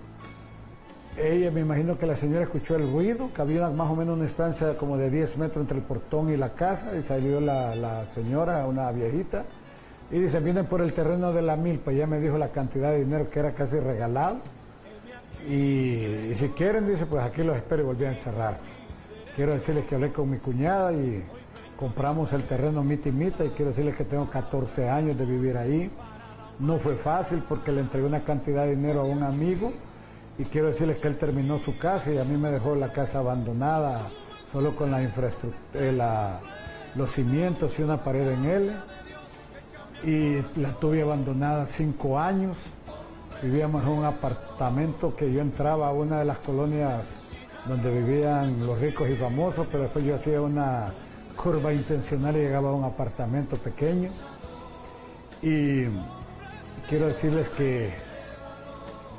ella 1.18 1.50
me 1.50 1.60
imagino 1.60 1.98
que 1.98 2.06
la 2.06 2.14
señora 2.14 2.44
escuchó 2.44 2.76
el 2.76 2.90
ruido, 2.92 3.30
que 3.34 3.40
había 3.40 3.70
más 3.70 3.90
o 3.90 3.96
menos 3.96 4.16
una 4.16 4.24
distancia 4.24 4.76
como 4.76 4.98
de 4.98 5.10
10 5.10 5.38
metros 5.38 5.62
entre 5.62 5.78
el 5.78 5.82
portón 5.82 6.30
y 6.30 6.36
la 6.36 6.50
casa 6.50 6.96
y 6.96 7.02
salió 7.02 7.40
la, 7.40 8.04
señora, 8.14 8.66
una 8.66 8.90
viejita, 8.92 9.44
y 10.10 10.18
dice, 10.18 10.40
vienen 10.40 10.66
por 10.66 10.82
el 10.82 10.92
terreno 10.92 11.32
de 11.32 11.42
la 11.42 11.56
milpa, 11.56 11.90
ya 11.92 12.06
me 12.06 12.20
dijo 12.20 12.36
la 12.36 12.48
cantidad 12.48 12.90
de 12.90 12.98
dinero 13.00 13.30
que 13.30 13.40
era 13.40 13.52
casi 13.52 13.80
regalado. 13.80 14.38
Y, 15.48 16.34
si 16.34 16.48
quieren, 16.56 16.86
dice, 16.86 17.06
pues 17.06 17.24
aquí 17.24 17.42
los 17.42 17.56
espero 17.56 17.82
y 17.82 17.86
volví 17.86 18.04
a 18.04 18.10
encerrarse. 18.10 18.72
Quiero 19.34 19.52
decirles 19.52 19.86
que 19.86 19.94
hablé 19.94 20.12
con 20.12 20.30
mi 20.30 20.38
cuñada 20.38 20.92
y 20.92 21.24
compramos 21.78 22.32
el 22.32 22.44
terreno 22.44 22.82
Mita 22.82 23.10
Mita 23.10 23.44
y 23.44 23.50
quiero 23.50 23.70
decirles 23.70 23.96
que 23.96 24.04
tengo 24.04 24.28
14 24.28 24.88
años 24.88 25.16
de 25.18 25.24
vivir 25.24 25.56
ahí. 25.56 25.90
No 26.58 26.78
fue 26.78 26.96
fácil 26.96 27.42
porque 27.48 27.72
le 27.72 27.80
entregué 27.80 28.06
una 28.06 28.22
cantidad 28.22 28.64
de 28.64 28.76
dinero 28.76 29.00
a 29.00 29.04
un 29.04 29.22
amigo 29.22 29.72
y 30.38 30.44
quiero 30.44 30.68
decirles 30.68 30.98
que 30.98 31.08
él 31.08 31.16
terminó 31.16 31.58
su 31.58 31.78
casa 31.78 32.12
y 32.12 32.18
a 32.18 32.24
mí 32.24 32.36
me 32.36 32.50
dejó 32.50 32.74
la 32.74 32.92
casa 32.92 33.20
abandonada, 33.20 34.08
solo 34.52 34.76
con 34.76 34.90
la 34.90 35.02
infraestructura, 35.02 36.40
los 36.94 37.10
cimientos 37.10 37.78
y 37.78 37.82
una 37.82 38.02
pared 38.02 38.28
en 38.30 38.44
él. 38.44 38.76
Y 40.04 40.60
la 40.60 40.72
tuve 40.78 41.02
abandonada 41.02 41.64
cinco 41.64 42.18
años. 42.18 42.58
Vivíamos 43.42 43.82
en 43.84 43.90
un 43.90 44.04
apartamento 44.04 45.16
que 45.16 45.32
yo 45.32 45.40
entraba 45.40 45.88
a 45.88 45.92
una 45.92 46.18
de 46.18 46.26
las 46.26 46.38
colonias 46.38 47.04
donde 47.66 47.90
vivían 47.90 48.64
los 48.64 48.80
ricos 48.80 49.08
y 49.08 49.16
famosos, 49.16 49.66
pero 49.70 49.84
después 49.84 50.04
yo 50.04 50.14
hacía 50.14 50.40
una 50.40 50.92
curva 51.34 51.72
intencional 51.72 52.36
y 52.36 52.40
llegaba 52.40 52.70
a 52.70 52.72
un 52.72 52.84
apartamento 52.84 53.56
pequeño. 53.56 54.10
Y 55.42 55.86
quiero 56.88 57.06
decirles 57.06 57.48
que 57.48 57.94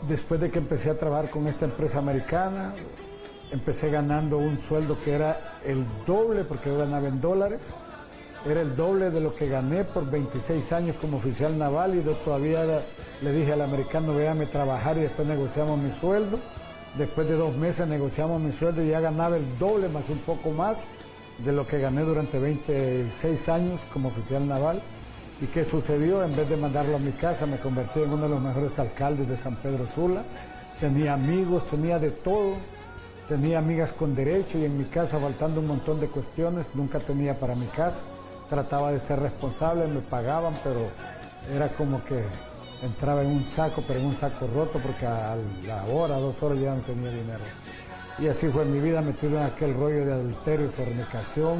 después 0.07 0.39
de 0.39 0.51
que 0.51 0.59
empecé 0.59 0.89
a 0.89 0.97
trabajar 0.97 1.29
con 1.29 1.47
esta 1.47 1.65
empresa 1.65 1.99
americana, 1.99 2.73
empecé 3.51 3.89
ganando 3.89 4.37
un 4.37 4.57
sueldo 4.57 4.97
que 5.03 5.13
era 5.13 5.59
el 5.65 5.85
doble, 6.05 6.43
porque 6.43 6.69
yo 6.69 6.77
ganaba 6.77 7.07
en 7.07 7.21
dólares, 7.21 7.73
era 8.45 8.61
el 8.61 8.75
doble 8.75 9.09
de 9.09 9.19
lo 9.19 9.33
que 9.33 9.47
gané 9.47 9.83
por 9.83 10.09
26 10.09 10.71
años 10.71 10.95
como 11.01 11.17
oficial 11.17 11.57
naval 11.57 11.95
y 11.95 12.03
yo 12.03 12.13
todavía 12.13 12.63
le 13.21 13.31
dije 13.31 13.53
al 13.53 13.61
americano, 13.61 14.13
véame 14.13 14.45
trabajar 14.45 14.97
y 14.97 15.01
después 15.01 15.27
negociamos 15.27 15.79
mi 15.79 15.91
sueldo. 15.91 16.39
Después 16.97 17.27
de 17.27 17.35
dos 17.35 17.55
meses 17.55 17.87
negociamos 17.87 18.41
mi 18.41 18.51
sueldo 18.51 18.83
y 18.83 18.89
ya 18.89 18.99
ganaba 18.99 19.37
el 19.37 19.57
doble 19.59 19.89
más 19.89 20.09
un 20.09 20.19
poco 20.19 20.51
más 20.51 20.77
de 21.39 21.51
lo 21.51 21.67
que 21.67 21.79
gané 21.79 22.01
durante 22.01 22.39
26 22.39 23.49
años 23.49 23.85
como 23.91 24.09
oficial 24.09 24.47
naval. 24.47 24.81
¿Y 25.39 25.45
qué 25.45 25.63
sucedió? 25.63 26.23
En 26.23 26.35
vez 26.35 26.49
de 26.49 26.57
mandarlo 26.57 26.95
a 26.95 26.99
mi 26.99 27.11
casa, 27.11 27.45
me 27.45 27.57
convertí 27.57 28.01
en 28.01 28.11
uno 28.11 28.23
de 28.23 28.29
los 28.29 28.41
mejores 28.41 28.79
alcaldes 28.79 29.27
de 29.27 29.37
San 29.37 29.55
Pedro 29.57 29.85
Sula. 29.85 30.23
Tenía 30.79 31.13
amigos, 31.13 31.67
tenía 31.69 31.99
de 31.99 32.09
todo. 32.09 32.55
Tenía 33.29 33.59
amigas 33.59 33.93
con 33.93 34.15
derecho 34.15 34.57
y 34.57 34.65
en 34.65 34.77
mi 34.77 34.85
casa 34.85 35.19
faltando 35.19 35.59
un 35.59 35.67
montón 35.67 35.99
de 35.99 36.07
cuestiones. 36.07 36.67
Nunca 36.73 36.99
tenía 36.99 37.39
para 37.39 37.53
mi 37.53 37.67
casa. 37.67 38.03
Trataba 38.49 38.91
de 38.91 38.99
ser 38.99 39.19
responsable, 39.19 39.85
me 39.87 39.99
pagaban, 39.99 40.53
pero 40.63 40.87
era 41.53 41.67
como 41.69 42.03
que 42.05 42.23
entraba 42.81 43.21
en 43.21 43.29
un 43.29 43.45
saco, 43.45 43.83
pero 43.85 43.99
en 43.99 44.07
un 44.07 44.15
saco 44.15 44.47
roto 44.47 44.79
porque 44.79 45.05
a 45.05 45.35
la 45.65 45.85
hora, 45.85 46.15
dos 46.15 46.41
horas 46.41 46.57
ya 46.59 46.73
no 46.73 46.81
tenía 46.81 47.11
dinero. 47.11 47.43
Y 48.17 48.27
así 48.27 48.47
fue 48.47 48.65
mi 48.65 48.79
vida 48.79 49.01
metido 49.01 49.37
en 49.37 49.43
aquel 49.43 49.75
rollo 49.75 50.05
de 50.05 50.13
adulterio 50.13 50.65
y 50.65 50.69
fornicación, 50.69 51.57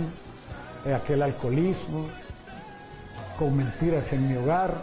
en 0.85 0.93
aquel 0.93 1.21
alcoholismo, 1.21 2.07
con 3.37 3.55
mentiras 3.55 4.11
en 4.13 4.27
mi 4.27 4.35
hogar. 4.35 4.81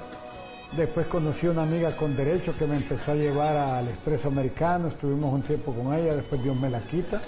Después 0.77 1.07
conocí 1.07 1.47
a 1.47 1.51
una 1.51 1.63
amiga 1.63 1.97
con 1.97 2.17
derecho 2.17 2.57
que 2.59 2.67
me 2.67 2.77
empezó 2.77 3.13
a 3.13 3.15
llevar 3.15 3.57
al 3.57 3.89
Expreso 3.89 4.29
Americano, 4.29 4.89
estuvimos 4.89 5.33
un 5.33 5.43
tiempo 5.43 5.73
con 5.73 5.95
ella, 5.95 6.15
después 6.15 6.43
Dios 6.43 6.57
me 6.57 6.71
la 6.71 6.81
quita. 6.81 7.21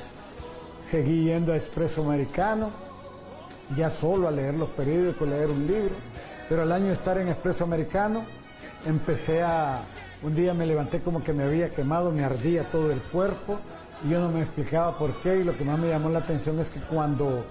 Seguí 0.82 1.24
yendo 1.24 1.52
a 1.52 1.56
Expreso 1.56 2.04
Americano, 2.04 2.70
ya 3.76 3.90
solo 3.90 4.28
a 4.28 4.30
leer 4.30 4.54
los 4.54 4.68
periódicos, 4.70 5.28
leer 5.28 5.50
un 5.50 5.66
libro. 5.66 5.94
Pero 6.48 6.62
al 6.62 6.72
año 6.72 6.86
de 6.86 6.92
estar 6.92 7.18
en 7.18 7.28
Expreso 7.28 7.64
Americano, 7.64 8.24
empecé 8.84 9.42
a... 9.42 9.80
Un 10.22 10.34
día 10.34 10.54
me 10.54 10.64
levanté 10.64 11.00
como 11.02 11.22
que 11.22 11.32
me 11.32 11.44
había 11.44 11.68
quemado, 11.68 12.10
me 12.10 12.24
ardía 12.24 12.64
todo 12.64 12.90
el 12.90 13.00
cuerpo 13.00 13.60
y 14.04 14.10
yo 14.10 14.20
no 14.20 14.30
me 14.30 14.40
explicaba 14.40 14.98
por 14.98 15.12
qué 15.20 15.36
y 15.36 15.44
lo 15.44 15.56
que 15.56 15.62
más 15.62 15.78
me 15.78 15.88
llamó 15.88 16.08
la 16.08 16.20
atención 16.20 16.58
es 16.58 16.70
que 16.70 16.80
cuando 16.80 17.44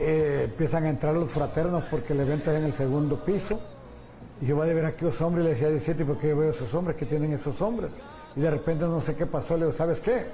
eh, 0.00 0.42
empiezan 0.44 0.84
a 0.84 0.90
entrar 0.90 1.14
los 1.14 1.30
fraternos 1.30 1.84
porque 1.90 2.12
el 2.12 2.20
evento 2.20 2.50
es 2.50 2.58
en 2.58 2.64
el 2.64 2.72
segundo 2.72 3.24
piso. 3.24 3.60
Y 4.40 4.46
yo 4.46 4.56
voy 4.56 4.70
a 4.70 4.74
ver 4.74 4.84
a 4.84 4.88
aquellos 4.88 5.20
hombres 5.20 5.44
y 5.44 5.48
le 5.48 5.54
decía 5.54 5.68
a 5.68 5.70
17, 5.70 6.04
¿por 6.04 6.18
qué 6.18 6.28
yo 6.28 6.36
veo 6.36 6.50
esos 6.50 6.72
hombres? 6.74 6.96
que 6.96 7.06
tienen 7.06 7.32
esos 7.32 7.60
hombres? 7.60 7.94
Y 8.36 8.40
de 8.40 8.50
repente 8.50 8.84
no 8.84 9.00
sé 9.00 9.16
qué 9.16 9.26
pasó, 9.26 9.54
le 9.54 9.66
digo, 9.66 9.72
¿sabes 9.72 10.00
qué? 10.00 10.26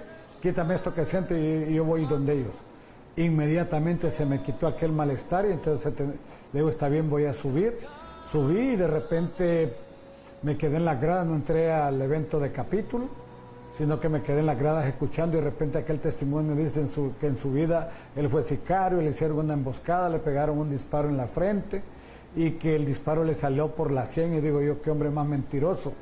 Quítame 0.42 0.74
esto 0.74 0.92
que 0.92 1.06
siento 1.06 1.34
y, 1.34 1.74
yo 1.74 1.84
voy 1.84 2.04
donde 2.04 2.34
ellos. 2.34 2.54
Inmediatamente 3.16 4.10
se 4.10 4.26
me 4.26 4.42
quitó 4.42 4.66
aquel 4.66 4.92
malestar 4.92 5.46
y 5.46 5.52
entonces 5.52 5.92
le 5.98 6.14
digo, 6.52 6.68
está 6.68 6.88
bien, 6.88 7.08
voy 7.08 7.24
a 7.24 7.32
subir. 7.32 7.78
Subí 8.30 8.72
y 8.72 8.76
de 8.76 8.88
repente 8.88 9.74
me 10.42 10.58
quedé 10.58 10.76
en 10.76 10.84
la 10.84 10.96
grada, 10.96 11.24
no 11.24 11.34
entré 11.34 11.72
al 11.72 12.00
evento 12.02 12.38
de 12.38 12.52
capítulo 12.52 13.23
sino 13.76 13.98
que 13.98 14.08
me 14.08 14.22
quedé 14.22 14.40
en 14.40 14.46
las 14.46 14.58
gradas 14.58 14.86
escuchando 14.86 15.36
y 15.36 15.40
de 15.40 15.46
repente 15.46 15.78
aquel 15.78 16.00
testimonio 16.00 16.54
dice 16.54 16.84
que 17.20 17.26
en 17.26 17.36
su 17.36 17.52
vida 17.52 17.90
él 18.14 18.28
fue 18.28 18.44
sicario, 18.44 19.00
le 19.00 19.10
hicieron 19.10 19.38
una 19.38 19.54
emboscada, 19.54 20.08
le 20.08 20.20
pegaron 20.20 20.58
un 20.58 20.70
disparo 20.70 21.08
en 21.08 21.16
la 21.16 21.26
frente 21.26 21.82
y 22.36 22.52
que 22.52 22.76
el 22.76 22.84
disparo 22.84 23.24
le 23.24 23.34
salió 23.34 23.68
por 23.74 23.90
la 23.90 24.06
sien 24.06 24.34
y 24.34 24.40
digo 24.40 24.60
yo, 24.60 24.80
qué 24.80 24.90
hombre 24.90 25.10
más 25.10 25.26
mentiroso. 25.26 25.92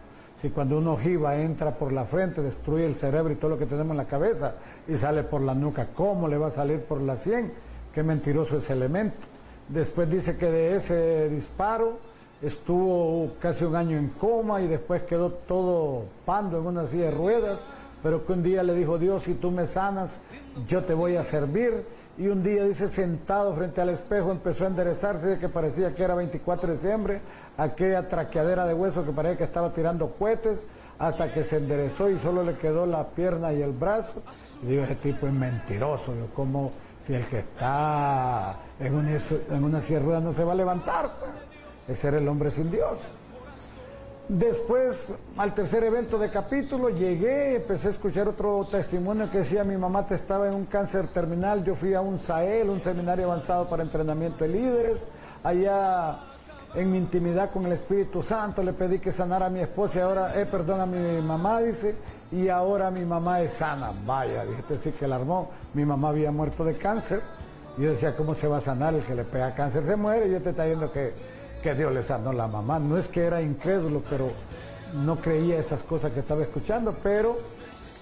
Si 0.40 0.50
cuando 0.50 0.78
uno 0.78 0.94
ojiva 0.94 1.36
entra 1.36 1.78
por 1.78 1.92
la 1.92 2.04
frente, 2.04 2.42
destruye 2.42 2.84
el 2.84 2.94
cerebro 2.94 3.32
y 3.32 3.36
todo 3.36 3.52
lo 3.52 3.58
que 3.58 3.66
tenemos 3.66 3.92
en 3.92 3.96
la 3.96 4.06
cabeza 4.06 4.56
y 4.88 4.96
sale 4.96 5.22
por 5.22 5.40
la 5.40 5.54
nuca, 5.54 5.88
¿cómo 5.94 6.28
le 6.28 6.36
va 6.36 6.48
a 6.48 6.50
salir 6.50 6.80
por 6.80 7.00
la 7.00 7.16
sien? 7.16 7.52
Qué 7.94 8.02
mentiroso 8.02 8.58
ese 8.58 8.72
elemento. 8.72 9.32
Después 9.68 10.10
dice 10.10 10.36
que 10.36 10.46
de 10.46 10.76
ese 10.76 11.28
disparo 11.28 11.98
estuvo 12.42 13.32
casi 13.40 13.64
un 13.64 13.76
año 13.76 13.96
en 13.96 14.08
coma 14.08 14.60
y 14.60 14.66
después 14.66 15.02
quedó 15.02 15.30
todo 15.30 16.04
pando 16.26 16.58
en 16.58 16.66
una 16.66 16.86
silla 16.86 17.04
de 17.04 17.10
ruedas, 17.12 17.60
pero 18.02 18.26
que 18.26 18.32
un 18.32 18.42
día 18.42 18.62
le 18.62 18.74
dijo 18.74 18.98
Dios, 18.98 19.22
si 19.22 19.34
tú 19.34 19.50
me 19.50 19.66
sanas, 19.66 20.20
yo 20.66 20.84
te 20.84 20.94
voy 20.94 21.16
a 21.16 21.22
servir. 21.22 21.86
Y 22.18 22.26
un 22.28 22.42
día, 22.42 22.64
dice, 22.64 22.88
sentado 22.88 23.54
frente 23.54 23.80
al 23.80 23.88
espejo, 23.88 24.32
empezó 24.32 24.64
a 24.64 24.66
enderezarse, 24.66 25.38
que 25.38 25.48
parecía 25.48 25.94
que 25.94 26.02
era 26.02 26.14
24 26.14 26.68
de 26.68 26.74
diciembre, 26.74 27.20
aquella 27.56 28.06
traqueadera 28.06 28.66
de 28.66 28.74
hueso 28.74 29.04
que 29.04 29.12
parecía 29.12 29.38
que 29.38 29.44
estaba 29.44 29.72
tirando 29.72 30.10
cohetes, 30.18 30.58
hasta 30.98 31.32
que 31.32 31.42
se 31.42 31.56
enderezó 31.56 32.10
y 32.10 32.18
solo 32.18 32.44
le 32.44 32.54
quedó 32.56 32.84
la 32.84 33.08
pierna 33.08 33.52
y 33.52 33.62
el 33.62 33.72
brazo. 33.72 34.22
Y 34.62 34.66
digo, 34.66 34.84
ese 34.84 34.96
tipo 34.96 35.26
es 35.26 35.32
mentiroso, 35.32 36.14
yo 36.14 36.26
como 36.34 36.72
si 37.02 37.14
el 37.14 37.26
que 37.26 37.38
está 37.38 38.56
en 38.78 38.94
una, 38.94 39.10
en 39.50 39.64
una 39.64 39.80
silla 39.80 39.98
de 40.00 40.04
ruedas 40.04 40.22
no 40.22 40.32
se 40.34 40.44
va 40.44 40.52
a 40.52 40.56
levantar. 40.56 41.08
Pues 41.86 41.98
es 41.98 42.02
ser 42.02 42.14
el 42.14 42.28
hombre 42.28 42.50
sin 42.50 42.70
Dios. 42.70 43.10
Después, 44.28 45.12
al 45.36 45.52
tercer 45.52 45.82
evento 45.82 46.16
de 46.16 46.30
capítulo, 46.30 46.88
llegué, 46.90 47.56
empecé 47.56 47.88
a 47.88 47.90
escuchar 47.90 48.28
otro 48.28 48.64
testimonio 48.70 49.28
que 49.30 49.38
decía, 49.38 49.64
mi 49.64 49.76
mamá 49.76 50.06
te 50.06 50.14
estaba 50.14 50.48
en 50.48 50.54
un 50.54 50.64
cáncer 50.66 51.08
terminal, 51.08 51.64
yo 51.64 51.74
fui 51.74 51.92
a 51.92 52.00
un 52.00 52.18
SAEL, 52.18 52.70
un 52.70 52.80
seminario 52.80 53.24
avanzado 53.24 53.68
para 53.68 53.82
entrenamiento 53.82 54.44
de 54.44 54.50
líderes, 54.50 55.06
allá 55.42 56.20
en 56.74 56.90
mi 56.90 56.98
intimidad 56.98 57.50
con 57.50 57.66
el 57.66 57.72
Espíritu 57.72 58.22
Santo, 58.22 58.62
le 58.62 58.72
pedí 58.72 59.00
que 59.00 59.12
sanara 59.12 59.46
a 59.46 59.50
mi 59.50 59.60
esposa 59.60 59.98
y 59.98 60.02
ahora, 60.02 60.40
eh, 60.40 60.46
perdón, 60.46 60.80
a 60.80 60.86
mi 60.86 61.20
mamá, 61.20 61.60
dice, 61.60 61.96
y 62.30 62.48
ahora 62.48 62.90
mi 62.90 63.04
mamá 63.04 63.40
es 63.40 63.54
sana. 63.54 63.90
Vaya, 64.06 64.44
dije, 64.44 64.60
este 64.60 64.78
sí 64.78 64.92
que 64.92 65.06
la 65.08 65.16
armó, 65.16 65.50
mi 65.74 65.84
mamá 65.84 66.10
había 66.10 66.30
muerto 66.30 66.64
de 66.64 66.74
cáncer, 66.74 67.20
y 67.76 67.82
yo 67.82 67.90
decía, 67.90 68.16
¿cómo 68.16 68.34
se 68.34 68.46
va 68.46 68.58
a 68.58 68.60
sanar? 68.60 68.94
El 68.94 69.04
que 69.04 69.14
le 69.14 69.24
pega 69.24 69.54
cáncer 69.54 69.84
se 69.84 69.96
muere, 69.96 70.28
y 70.28 70.30
yo 70.30 70.40
te 70.40 70.50
está 70.50 70.62
diciendo 70.62 70.90
que 70.92 71.41
que 71.62 71.74
Dios 71.74 71.92
le 71.92 72.02
sanó 72.02 72.32
la 72.32 72.48
mamá. 72.48 72.78
No 72.78 72.98
es 72.98 73.08
que 73.08 73.24
era 73.24 73.40
incrédulo, 73.40 74.02
pero 74.10 74.30
no 74.94 75.16
creía 75.16 75.58
esas 75.58 75.82
cosas 75.82 76.12
que 76.12 76.20
estaba 76.20 76.42
escuchando, 76.42 76.94
pero 77.02 77.38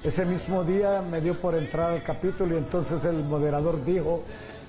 ese 0.03 0.25
mismo 0.25 0.65
día 0.65 1.03
me 1.09 1.21
dio 1.21 1.35
por 1.35 1.55
entrar 1.55 1.91
al 1.91 2.03
capítulo 2.03 2.55
y 2.55 2.59
entonces 2.59 3.05
el 3.05 3.23
moderador 3.23 3.85
dijo, 3.85 4.25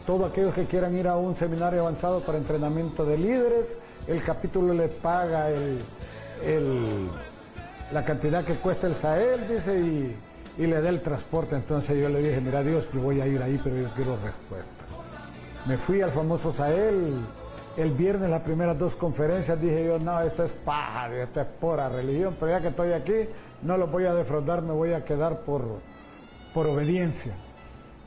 todos 0.06 0.30
aquellos 0.30 0.54
que 0.54 0.66
quieran 0.66 0.96
ir 0.98 1.08
a 1.08 1.16
un 1.16 1.36
seminario 1.36 1.82
avanzado 1.82 2.20
para 2.22 2.38
entrenamiento 2.38 3.06
de 3.06 3.18
líderes, 3.18 3.78
el 4.08 4.22
capítulo 4.24 4.74
le 4.74 4.88
paga 4.88 5.50
el, 5.50 5.80
la 7.92 8.04
cantidad 8.04 8.44
que 8.44 8.56
cuesta 8.56 8.88
el 8.88 8.96
SAEL, 8.96 9.48
dice, 9.48 9.80
y, 9.80 10.16
y 10.58 10.68
le 10.68 10.82
da 10.82 10.90
el 10.90 11.02
transporte. 11.02 11.56
Entonces 11.56 11.98
yo 11.98 12.10
le 12.10 12.20
dije, 12.22 12.42
mira 12.42 12.62
Dios, 12.62 12.90
yo 12.94 13.02
voy 13.02 13.22
a 13.22 13.28
ir 13.28 13.42
ahí, 13.42 13.60
pero 13.64 13.78
yo 13.78 13.90
quiero 13.96 14.18
respuesta. 14.24 14.84
Me 15.66 15.78
fui 15.78 16.02
al 16.02 16.12
famoso 16.12 16.52
SAEL, 16.52 17.14
el 17.78 17.92
viernes 17.92 18.30
las 18.30 18.42
primeras 18.42 18.78
dos 18.78 18.96
conferencias 18.96 19.60
dije 19.62 19.86
yo, 19.86 20.00
no, 20.00 20.20
esto 20.22 20.44
es 20.44 20.52
paja, 20.52 21.14
esto 21.16 21.42
es 21.42 21.48
pura 21.60 21.90
religión, 21.90 22.36
pero 22.40 22.52
ya 22.52 22.62
que 22.62 22.68
estoy 22.70 22.92
aquí, 22.92 23.30
no 23.62 23.78
lo 23.78 23.88
voy 23.88 24.06
a 24.06 24.14
defraudar, 24.14 24.62
me 24.62 24.74
voy 24.74 24.94
a 24.94 25.06
quedar 25.06 25.42
por, 25.42 25.64
por 26.54 26.68
obediencia. 26.68 27.34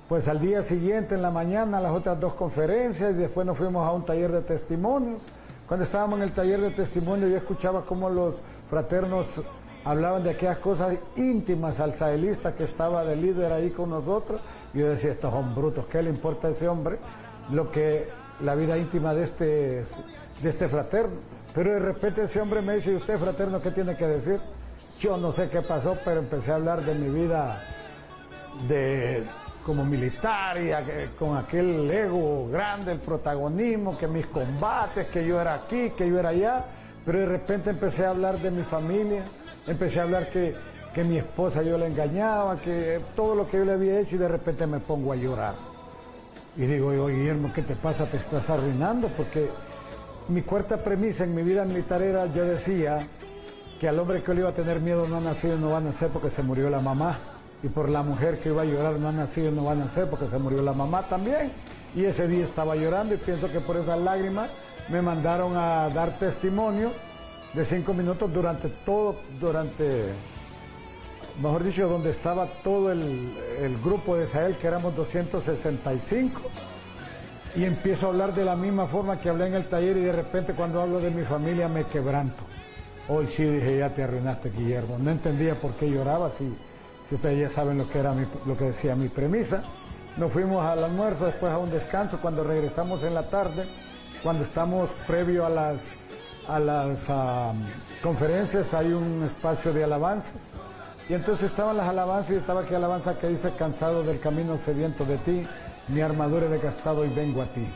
Pues 0.09 0.29
al 0.29 0.39
día 0.39 0.63
siguiente, 0.63 1.15
en 1.15 1.23
la 1.23 1.31
mañana, 1.31 1.81
las 1.81 1.93
otras 1.93 2.21
dos 2.21 2.35
conferencias, 2.35 3.13
y 3.13 3.15
después 3.15 3.47
nos 3.47 3.57
fuimos 3.57 3.87
a 3.87 3.93
un 3.93 4.05
taller 4.05 4.31
de 4.33 4.43
testimonios. 4.43 5.23
Cuando 5.67 5.85
estábamos 5.85 6.19
en 6.19 6.25
el 6.25 6.33
taller 6.33 6.61
de 6.61 6.71
testimonios, 6.71 7.31
yo 7.31 7.37
escuchaba 7.39 7.87
cómo 7.87 8.11
los 8.11 8.35
fraternos 8.69 9.43
hablaban 9.83 10.23
de 10.23 10.31
aquellas 10.31 10.59
cosas 10.59 10.99
íntimas 11.17 11.81
al 11.81 11.95
saelista 11.95 12.55
que 12.55 12.65
estaba 12.65 13.03
de 13.05 13.17
líder 13.17 13.51
ahí 13.51 13.71
con 13.71 13.89
nosotros. 13.89 14.43
Y 14.75 14.81
yo 14.81 14.91
decía, 14.91 15.13
estos 15.13 15.31
son 15.31 15.55
brutos, 15.55 15.87
¿qué 15.87 16.03
le 16.03 16.11
importa 16.11 16.49
a 16.49 16.51
ese 16.51 16.69
hombre? 16.69 16.99
Lo 17.51 17.71
que 17.71 18.09
la 18.41 18.55
vida 18.55 18.77
íntima 18.79 19.15
de 19.15 19.25
este, 19.25 19.47
de 20.43 20.49
este 20.49 20.69
fraterno. 20.69 21.17
Pero 21.55 21.73
de 21.73 21.79
repente 21.79 22.23
ese 22.23 22.41
hombre 22.41 22.63
me 22.63 22.77
dice, 22.77 22.93
¿y 22.93 22.97
usted 22.97 23.19
fraterno 23.19 23.61
qué 23.61 23.71
tiene 23.71 23.97
que 23.97 24.07
decir? 24.07 24.41
Yo 24.99 25.17
no 25.17 25.33
sé 25.33 25.49
qué 25.49 25.63
pasó, 25.63 25.97
pero 26.05 26.21
empecé 26.21 26.53
a 26.53 26.57
hablar 26.57 26.83
de 26.83 26.95
mi 26.95 27.09
vida 27.09 27.63
de 28.69 29.25
como 29.65 29.85
militar 29.85 30.59
y 30.61 30.71
con 31.19 31.37
aquel 31.37 31.91
ego 31.91 32.49
grande, 32.51 32.93
el 32.93 32.99
protagonismo, 32.99 33.97
que 33.97 34.07
mis 34.07 34.27
combates, 34.27 35.07
que 35.09 35.27
yo 35.27 35.41
era 35.41 35.55
aquí, 35.55 35.91
que 35.97 36.09
yo 36.09 36.19
era 36.19 36.31
allá, 36.31 36.65
pero 37.07 37.21
de 37.21 37.27
repente 37.27 37.71
empecé 37.71 38.05
a 38.05 38.11
hablar 38.11 38.39
de 38.41 38.51
mi 38.51 38.63
familia, 38.63 39.23
empecé 39.67 40.01
a 40.01 40.03
hablar 40.03 40.29
que 40.29 40.55
que 40.95 41.03
mi 41.03 41.19
esposa 41.19 41.63
yo 41.63 41.77
la 41.77 41.89
engañaba, 41.89 42.57
que 42.57 43.01
todo 43.17 43.35
lo 43.35 43.49
que 43.49 43.59
yo 43.59 43.65
le 43.65 43.73
había 43.73 43.99
hecho 43.99 44.15
y 44.15 44.19
de 44.19 44.29
repente 44.29 44.65
me 44.67 44.79
pongo 44.79 45.13
a 45.13 45.17
llorar. 45.17 45.74
Y 46.57 46.67
digo, 46.67 46.89
oye 46.89 47.17
Guillermo, 47.17 47.53
¿qué 47.53 47.63
te 47.63 47.75
pasa? 47.75 48.07
Te 48.07 48.17
estás 48.17 48.49
arruinando 48.49 49.09
porque 49.09 49.51
mi 50.29 50.43
cuarta 50.43 50.77
premisa 50.77 51.25
en 51.25 51.35
mi 51.35 51.43
vida 51.43 51.65
militar 51.65 52.01
era, 52.01 52.27
yo 52.33 52.45
decía 52.45 53.07
que 53.81 53.89
al 53.89 53.99
hombre 53.99 54.23
que 54.23 54.33
le 54.35 54.41
iba 54.41 54.51
a 54.51 54.55
tener 54.55 54.81
miedo 54.81 55.07
no 55.09 55.17
ha 55.17 55.21
nacido 55.21 55.59
no 55.59 55.71
va 55.71 55.79
a 55.79 55.81
nacer 55.81 56.11
porque 56.11 56.31
se 56.31 56.43
murió 56.43 56.71
la 56.71 56.81
mamá. 56.81 57.19
Y 57.63 57.69
por 57.69 57.89
la 57.89 58.03
mujer 58.03 58.39
que 58.39 58.51
iba 58.51 58.63
a 58.63 58.65
llorar 58.67 58.99
no 58.99 59.09
ha 59.09 59.13
nacido 59.13 59.51
no 59.51 59.65
va 59.65 59.73
a 59.73 59.75
nacer 59.75 60.09
porque 60.09 60.29
se 60.29 60.39
murió 60.39 60.63
la 60.63 60.73
mamá 60.73 61.09
también. 61.09 61.51
Y 61.95 62.05
ese 62.05 62.29
día 62.29 62.45
estaba 62.45 62.77
llorando 62.77 63.15
y 63.15 63.19
pienso 63.19 63.51
que 63.51 63.61
por 63.61 63.77
esas 63.77 63.99
lágrimas 63.99 64.51
me 64.89 65.03
mandaron 65.03 65.57
a 65.57 65.89
dar 65.91 66.19
testimonio 66.19 66.93
de 67.53 67.65
cinco 67.65 67.95
minutos 67.95 68.33
durante 68.33 68.69
todo, 68.69 69.17
durante, 69.41 70.13
mejor 71.41 71.65
dicho, 71.65 71.89
donde 71.89 72.11
estaba 72.11 72.47
todo 72.63 72.93
el, 72.93 73.79
grupo 73.83 74.17
de 74.17 74.27
Sahel, 74.27 74.57
que 74.57 74.67
éramos 74.67 74.95
265 74.97 76.41
y 77.57 77.65
empiezo 77.65 78.07
a 78.07 78.09
hablar 78.11 78.35
de 78.35 78.45
la 78.45 78.57
misma 78.57 78.87
forma 78.87 79.19
que 79.21 79.29
hablé 79.29 79.47
en 79.47 79.55
el 79.55 79.69
taller 79.69 79.97
y 79.97 80.01
de 80.01 80.13
repente 80.13 80.55
cuando 80.55 80.81
hablo 80.81 81.01
de 81.01 81.11
mi 81.11 81.23
familia 81.23 81.69
me 81.69 81.85
quebranto. 81.85 82.43
Hoy 83.09 83.27
sí 83.27 83.45
dije, 83.45 83.79
ya 83.79 83.93
te 83.93 84.03
arruinaste, 84.03 84.51
Guillermo. 84.51 84.97
No 84.99 85.11
entendía 85.11 85.55
por 85.55 85.73
qué 85.73 85.91
lloraba, 85.91 86.31
si, 86.31 86.57
si 87.09 87.15
ustedes 87.15 87.39
ya 87.39 87.51
saben 87.51 87.79
lo 87.79 87.89
que, 87.89 87.99
era 87.99 88.15
lo 88.47 88.57
que 88.57 88.65
decía 88.65 88.97
mi 88.97 89.09
premisa. 89.09 89.63
Nos 90.17 90.33
fuimos 90.33 90.65
al 90.65 90.83
almuerzo, 90.83 91.27
después 91.27 91.53
a 91.53 91.59
un 91.59 91.71
descanso. 91.71 92.19
Cuando 92.21 92.45
regresamos 92.45 93.05
en 93.05 93.15
la 93.15 93.29
tarde, 93.29 93.67
cuando 94.23 94.43
estamos 94.43 94.91
previo 95.07 95.45
a 95.45 95.51
las, 95.51 95.97
a 96.49 96.59
las 96.59 97.09
conferencias, 98.03 98.73
hay 98.73 98.93
un 98.93 99.23
espacio 99.25 99.73
de 99.73 99.85
alabanzas. 99.85 100.54
Y 101.09 101.15
entonces 101.15 101.51
estaban 101.51 101.77
las 101.77 101.89
alabanzas 101.89 102.33
y 102.33 102.37
estaba 102.37 102.63
aquí 102.63 102.75
alabanza 102.75 103.19
que 103.19 103.29
dice, 103.29 103.53
cansado 103.59 104.03
del 104.03 104.21
camino 104.21 104.57
sediento 104.57 105.05
de 105.05 105.19
ti, 105.19 105.47
mi 105.89 106.01
armadura 106.01 106.47
he 106.47 106.49
desgastado 106.49 107.05
y 107.05 107.09
vengo 107.09 107.43
a 107.43 107.47
ti. 107.47 107.67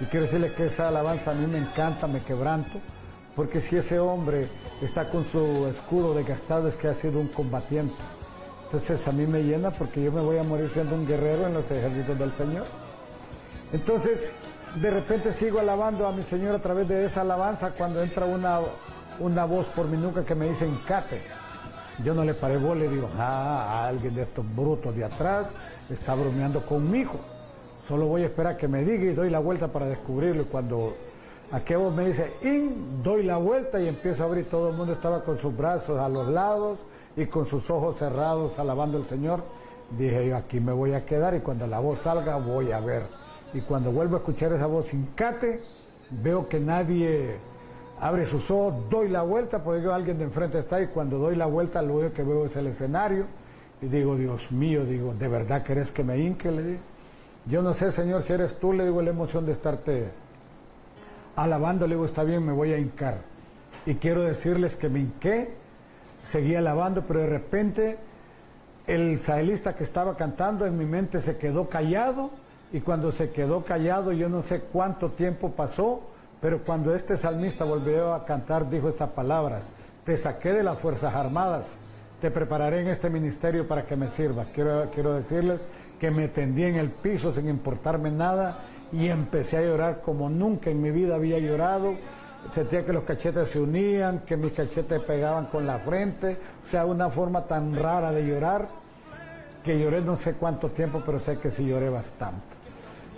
Y 0.00 0.04
quiero 0.04 0.26
decirle 0.26 0.54
que 0.54 0.66
esa 0.66 0.88
alabanza 0.88 1.32
a 1.32 1.34
mí 1.34 1.46
me 1.46 1.58
encanta, 1.58 2.06
me 2.06 2.22
quebranto, 2.22 2.78
porque 3.34 3.60
si 3.60 3.76
ese 3.76 3.98
hombre 3.98 4.46
está 4.80 5.10
con 5.10 5.24
su 5.24 5.66
escudo 5.66 6.14
desgastado 6.14 6.68
es 6.68 6.76
que 6.76 6.88
ha 6.88 6.94
sido 6.94 7.18
un 7.18 7.28
combatiente. 7.28 7.94
Entonces 8.66 9.06
a 9.08 9.12
mí 9.12 9.26
me 9.26 9.42
llena 9.42 9.72
porque 9.72 10.00
yo 10.00 10.12
me 10.12 10.20
voy 10.20 10.38
a 10.38 10.44
morir 10.44 10.68
siendo 10.68 10.94
un 10.94 11.06
guerrero 11.06 11.48
en 11.48 11.54
los 11.54 11.68
ejércitos 11.72 12.16
del 12.16 12.32
Señor. 12.32 12.66
Entonces, 13.72 14.32
de 14.76 14.90
repente 14.90 15.32
sigo 15.32 15.58
alabando 15.58 16.06
a 16.06 16.12
mi 16.12 16.22
Señor 16.22 16.54
a 16.54 16.60
través 16.60 16.88
de 16.88 17.04
esa 17.04 17.22
alabanza 17.22 17.72
cuando 17.72 18.00
entra 18.00 18.26
una, 18.26 18.60
una 19.18 19.44
voz 19.44 19.66
por 19.66 19.86
mi 19.86 19.96
nuca 19.96 20.24
que 20.24 20.36
me 20.36 20.48
dice, 20.48 20.66
encate. 20.66 21.39
Yo 22.04 22.14
no 22.14 22.24
le 22.24 22.32
paré 22.34 22.56
bola 22.56 22.84
y 22.84 22.88
digo, 22.88 23.08
ah, 23.18 23.86
alguien 23.86 24.14
de 24.14 24.22
estos 24.22 24.44
brutos 24.56 24.96
de 24.96 25.04
atrás 25.04 25.52
está 25.90 26.14
bromeando 26.14 26.64
conmigo. 26.64 27.12
Solo 27.86 28.06
voy 28.06 28.22
a 28.22 28.26
esperar 28.26 28.56
que 28.56 28.68
me 28.68 28.84
diga 28.84 29.04
y 29.04 29.14
doy 29.14 29.28
la 29.28 29.38
vuelta 29.38 29.68
para 29.68 29.86
descubrirlo. 29.86 30.44
Cuando 30.44 30.94
aquel 31.50 31.90
me 31.94 32.06
dice, 32.06 32.32
in, 32.42 33.02
doy 33.02 33.22
la 33.24 33.36
vuelta 33.36 33.80
y 33.80 33.88
empiezo 33.88 34.22
a 34.22 34.26
abrir. 34.26 34.48
Todo 34.48 34.70
el 34.70 34.76
mundo 34.76 34.94
estaba 34.94 35.22
con 35.24 35.36
sus 35.38 35.54
brazos 35.54 35.98
a 35.98 36.08
los 36.08 36.28
lados 36.28 36.78
y 37.16 37.26
con 37.26 37.44
sus 37.44 37.68
ojos 37.70 37.96
cerrados 37.96 38.58
alabando 38.58 38.96
al 38.96 39.04
Señor. 39.04 39.42
Dije 39.98 40.28
yo, 40.28 40.36
aquí 40.36 40.60
me 40.60 40.72
voy 40.72 40.94
a 40.94 41.04
quedar 41.04 41.34
y 41.34 41.40
cuando 41.40 41.66
la 41.66 41.80
voz 41.80 42.00
salga 42.00 42.36
voy 42.36 42.72
a 42.72 42.80
ver. 42.80 43.02
Y 43.52 43.60
cuando 43.60 43.90
vuelvo 43.90 44.16
a 44.16 44.18
escuchar 44.20 44.52
esa 44.52 44.66
voz 44.66 44.94
incate, 44.94 45.62
veo 46.10 46.48
que 46.48 46.60
nadie 46.60 47.38
abre 48.00 48.24
sus 48.24 48.50
ojos, 48.50 48.88
doy 48.88 49.08
la 49.08 49.22
vuelta, 49.22 49.62
porque 49.62 49.86
alguien 49.86 50.18
de 50.18 50.24
enfrente 50.24 50.58
está 50.58 50.80
y 50.80 50.86
cuando 50.88 51.18
doy 51.18 51.36
la 51.36 51.46
vuelta 51.46 51.82
lo 51.82 51.96
único 51.96 52.14
que 52.14 52.22
veo 52.24 52.46
es 52.46 52.56
el 52.56 52.66
escenario 52.66 53.26
y 53.82 53.86
digo, 53.86 54.16
Dios 54.16 54.50
mío, 54.50 54.84
digo, 54.84 55.14
¿de 55.14 55.28
verdad 55.28 55.62
querés 55.62 55.90
que 55.90 56.02
me 56.02 56.18
hinque? 56.18 56.50
Le 56.50 56.62
digo. 56.62 56.80
Yo 57.46 57.62
no 57.62 57.72
sé, 57.72 57.90
Señor, 57.92 58.22
si 58.22 58.32
eres 58.32 58.58
tú, 58.58 58.72
le 58.72 58.84
digo 58.84 59.00
la 59.00 59.10
emoción 59.10 59.46
de 59.46 59.52
estarte 59.52 60.08
alabando, 61.36 61.86
le 61.86 61.94
digo, 61.94 62.04
está 62.04 62.22
bien, 62.22 62.44
me 62.44 62.52
voy 62.52 62.72
a 62.72 62.78
hincar. 62.78 63.22
Y 63.86 63.94
quiero 63.94 64.22
decirles 64.22 64.76
que 64.76 64.88
me 64.88 65.00
hinqué, 65.00 65.54
seguí 66.22 66.54
alabando, 66.54 67.04
pero 67.06 67.20
de 67.20 67.26
repente 67.26 67.98
el 68.86 69.18
saelista 69.18 69.74
que 69.74 69.84
estaba 69.84 70.16
cantando 70.16 70.66
en 70.66 70.76
mi 70.76 70.84
mente 70.84 71.20
se 71.20 71.38
quedó 71.38 71.68
callado 71.68 72.30
y 72.72 72.80
cuando 72.80 73.10
se 73.12 73.30
quedó 73.30 73.64
callado 73.64 74.12
yo 74.12 74.28
no 74.28 74.42
sé 74.42 74.60
cuánto 74.60 75.10
tiempo 75.10 75.52
pasó, 75.52 76.02
pero 76.40 76.62
cuando 76.64 76.94
este 76.94 77.16
salmista 77.16 77.64
volvió 77.64 78.14
a 78.14 78.24
cantar 78.24 78.68
dijo 78.70 78.88
estas 78.88 79.10
palabras, 79.10 79.72
te 80.04 80.16
saqué 80.16 80.52
de 80.52 80.62
las 80.62 80.78
Fuerzas 80.78 81.14
Armadas, 81.14 81.78
te 82.20 82.30
prepararé 82.30 82.80
en 82.80 82.88
este 82.88 83.10
ministerio 83.10 83.68
para 83.68 83.84
que 83.84 83.96
me 83.96 84.08
sirva. 84.08 84.46
Quiero, 84.54 84.90
quiero 84.90 85.14
decirles 85.14 85.70
que 85.98 86.10
me 86.10 86.28
tendí 86.28 86.64
en 86.64 86.76
el 86.76 86.90
piso 86.90 87.32
sin 87.32 87.48
importarme 87.48 88.10
nada 88.10 88.58
y 88.92 89.08
empecé 89.08 89.58
a 89.58 89.62
llorar 89.62 90.00
como 90.00 90.28
nunca 90.28 90.70
en 90.70 90.82
mi 90.82 90.90
vida 90.90 91.14
había 91.14 91.38
llorado. 91.38 91.94
Sentía 92.50 92.84
que 92.84 92.92
los 92.92 93.04
cachetes 93.04 93.48
se 93.48 93.60
unían, 93.60 94.20
que 94.20 94.36
mis 94.36 94.54
cachetes 94.54 95.00
pegaban 95.00 95.46
con 95.46 95.66
la 95.66 95.78
frente, 95.78 96.38
o 96.64 96.66
sea, 96.66 96.86
una 96.86 97.10
forma 97.10 97.44
tan 97.44 97.76
rara 97.76 98.12
de 98.12 98.26
llorar, 98.26 98.68
que 99.62 99.78
lloré 99.78 100.00
no 100.00 100.16
sé 100.16 100.34
cuánto 100.34 100.70
tiempo, 100.70 101.02
pero 101.04 101.18
sé 101.18 101.38
que 101.38 101.50
sí 101.50 101.66
lloré 101.66 101.90
bastante. 101.90 102.59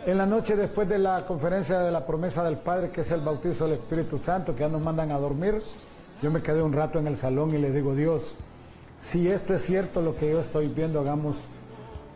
En 0.04 0.18
la 0.18 0.26
noche 0.26 0.56
después 0.56 0.88
de 0.88 0.98
la 0.98 1.24
conferencia 1.26 1.78
de 1.78 1.92
la 1.92 2.04
promesa 2.04 2.42
del 2.42 2.56
Padre, 2.56 2.90
que 2.90 3.02
es 3.02 3.10
el 3.12 3.20
bautizo 3.20 3.66
del 3.66 3.74
Espíritu 3.74 4.18
Santo, 4.18 4.52
que 4.52 4.62
ya 4.62 4.68
nos 4.68 4.82
mandan 4.82 5.12
a 5.12 5.18
dormir, 5.18 5.62
yo 6.20 6.28
me 6.32 6.42
quedé 6.42 6.60
un 6.60 6.72
rato 6.72 6.98
en 6.98 7.06
el 7.06 7.16
salón 7.16 7.54
y 7.54 7.58
le 7.58 7.70
digo, 7.70 7.94
Dios, 7.94 8.34
si 9.00 9.28
esto 9.28 9.54
es 9.54 9.62
cierto 9.62 10.02
lo 10.02 10.16
que 10.16 10.28
yo 10.28 10.40
estoy 10.40 10.66
viendo, 10.66 10.98
hagamos, 10.98 11.36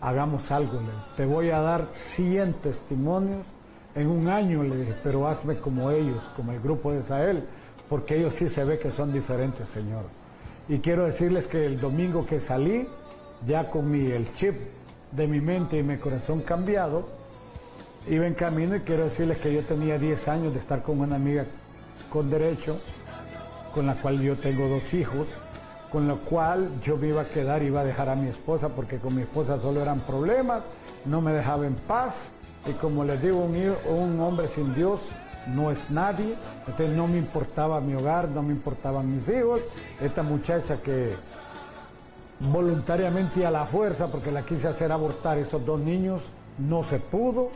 hagamos 0.00 0.50
algo. 0.50 0.80
Te 1.16 1.26
voy 1.26 1.50
a 1.50 1.60
dar 1.60 1.86
100 1.88 2.54
testimonios 2.54 3.46
en 3.94 4.08
un 4.08 4.26
año, 4.26 4.64
le 4.64 4.78
dije, 4.78 4.94
pero 5.04 5.28
hazme 5.28 5.54
como 5.54 5.92
ellos, 5.92 6.28
como 6.34 6.50
el 6.50 6.58
grupo 6.58 6.90
de 6.90 6.98
Israel, 6.98 7.44
porque 7.88 8.18
ellos 8.18 8.34
sí 8.34 8.48
se 8.48 8.64
ve 8.64 8.80
que 8.80 8.90
son 8.90 9.12
diferentes, 9.12 9.68
Señor. 9.68 10.06
Y 10.68 10.80
quiero 10.80 11.04
decirles 11.04 11.46
que 11.46 11.64
el 11.64 11.80
domingo 11.80 12.26
que 12.26 12.40
salí, 12.40 12.88
ya 13.46 13.70
con 13.70 13.88
mi, 13.88 14.10
el 14.10 14.32
chip 14.32 14.56
de 15.12 15.28
mi 15.28 15.40
mente 15.40 15.78
y 15.78 15.84
mi 15.84 15.98
corazón 15.98 16.40
cambiado, 16.40 17.15
iba 18.08 18.26
en 18.26 18.34
camino 18.34 18.76
y 18.76 18.80
quiero 18.80 19.04
decirles 19.04 19.38
que 19.38 19.52
yo 19.52 19.62
tenía 19.62 19.98
10 19.98 20.28
años 20.28 20.52
de 20.52 20.58
estar 20.60 20.82
con 20.82 21.00
una 21.00 21.16
amiga 21.16 21.44
con 22.10 22.30
derecho, 22.30 22.78
con 23.74 23.86
la 23.86 23.94
cual 23.94 24.20
yo 24.20 24.36
tengo 24.36 24.68
dos 24.68 24.94
hijos, 24.94 25.28
con 25.90 26.06
lo 26.06 26.20
cual 26.20 26.70
yo 26.82 26.96
me 26.96 27.08
iba 27.08 27.22
a 27.22 27.28
quedar, 27.28 27.62
iba 27.62 27.80
a 27.80 27.84
dejar 27.84 28.08
a 28.08 28.14
mi 28.14 28.28
esposa, 28.28 28.68
porque 28.68 28.98
con 28.98 29.14
mi 29.14 29.22
esposa 29.22 29.60
solo 29.60 29.82
eran 29.82 30.00
problemas, 30.00 30.62
no 31.04 31.20
me 31.20 31.32
dejaba 31.32 31.66
en 31.66 31.74
paz, 31.74 32.30
y 32.68 32.72
como 32.72 33.04
les 33.04 33.20
digo, 33.20 33.44
un, 33.44 33.54
un 33.88 34.20
hombre 34.20 34.48
sin 34.48 34.74
Dios 34.74 35.10
no 35.48 35.70
es 35.70 35.90
nadie, 35.90 36.34
entonces 36.66 36.96
no 36.96 37.06
me 37.06 37.18
importaba 37.18 37.80
mi 37.80 37.94
hogar, 37.94 38.28
no 38.28 38.42
me 38.42 38.52
importaban 38.52 39.12
mis 39.12 39.28
hijos, 39.28 39.60
esta 40.00 40.22
muchacha 40.22 40.80
que 40.82 41.14
voluntariamente 42.40 43.40
y 43.40 43.44
a 43.44 43.50
la 43.50 43.64
fuerza, 43.64 44.08
porque 44.08 44.30
la 44.30 44.44
quise 44.44 44.68
hacer 44.68 44.92
abortar 44.92 45.38
esos 45.38 45.64
dos 45.64 45.80
niños, 45.80 46.22
no 46.58 46.82
se 46.82 46.98
pudo, 46.98 47.50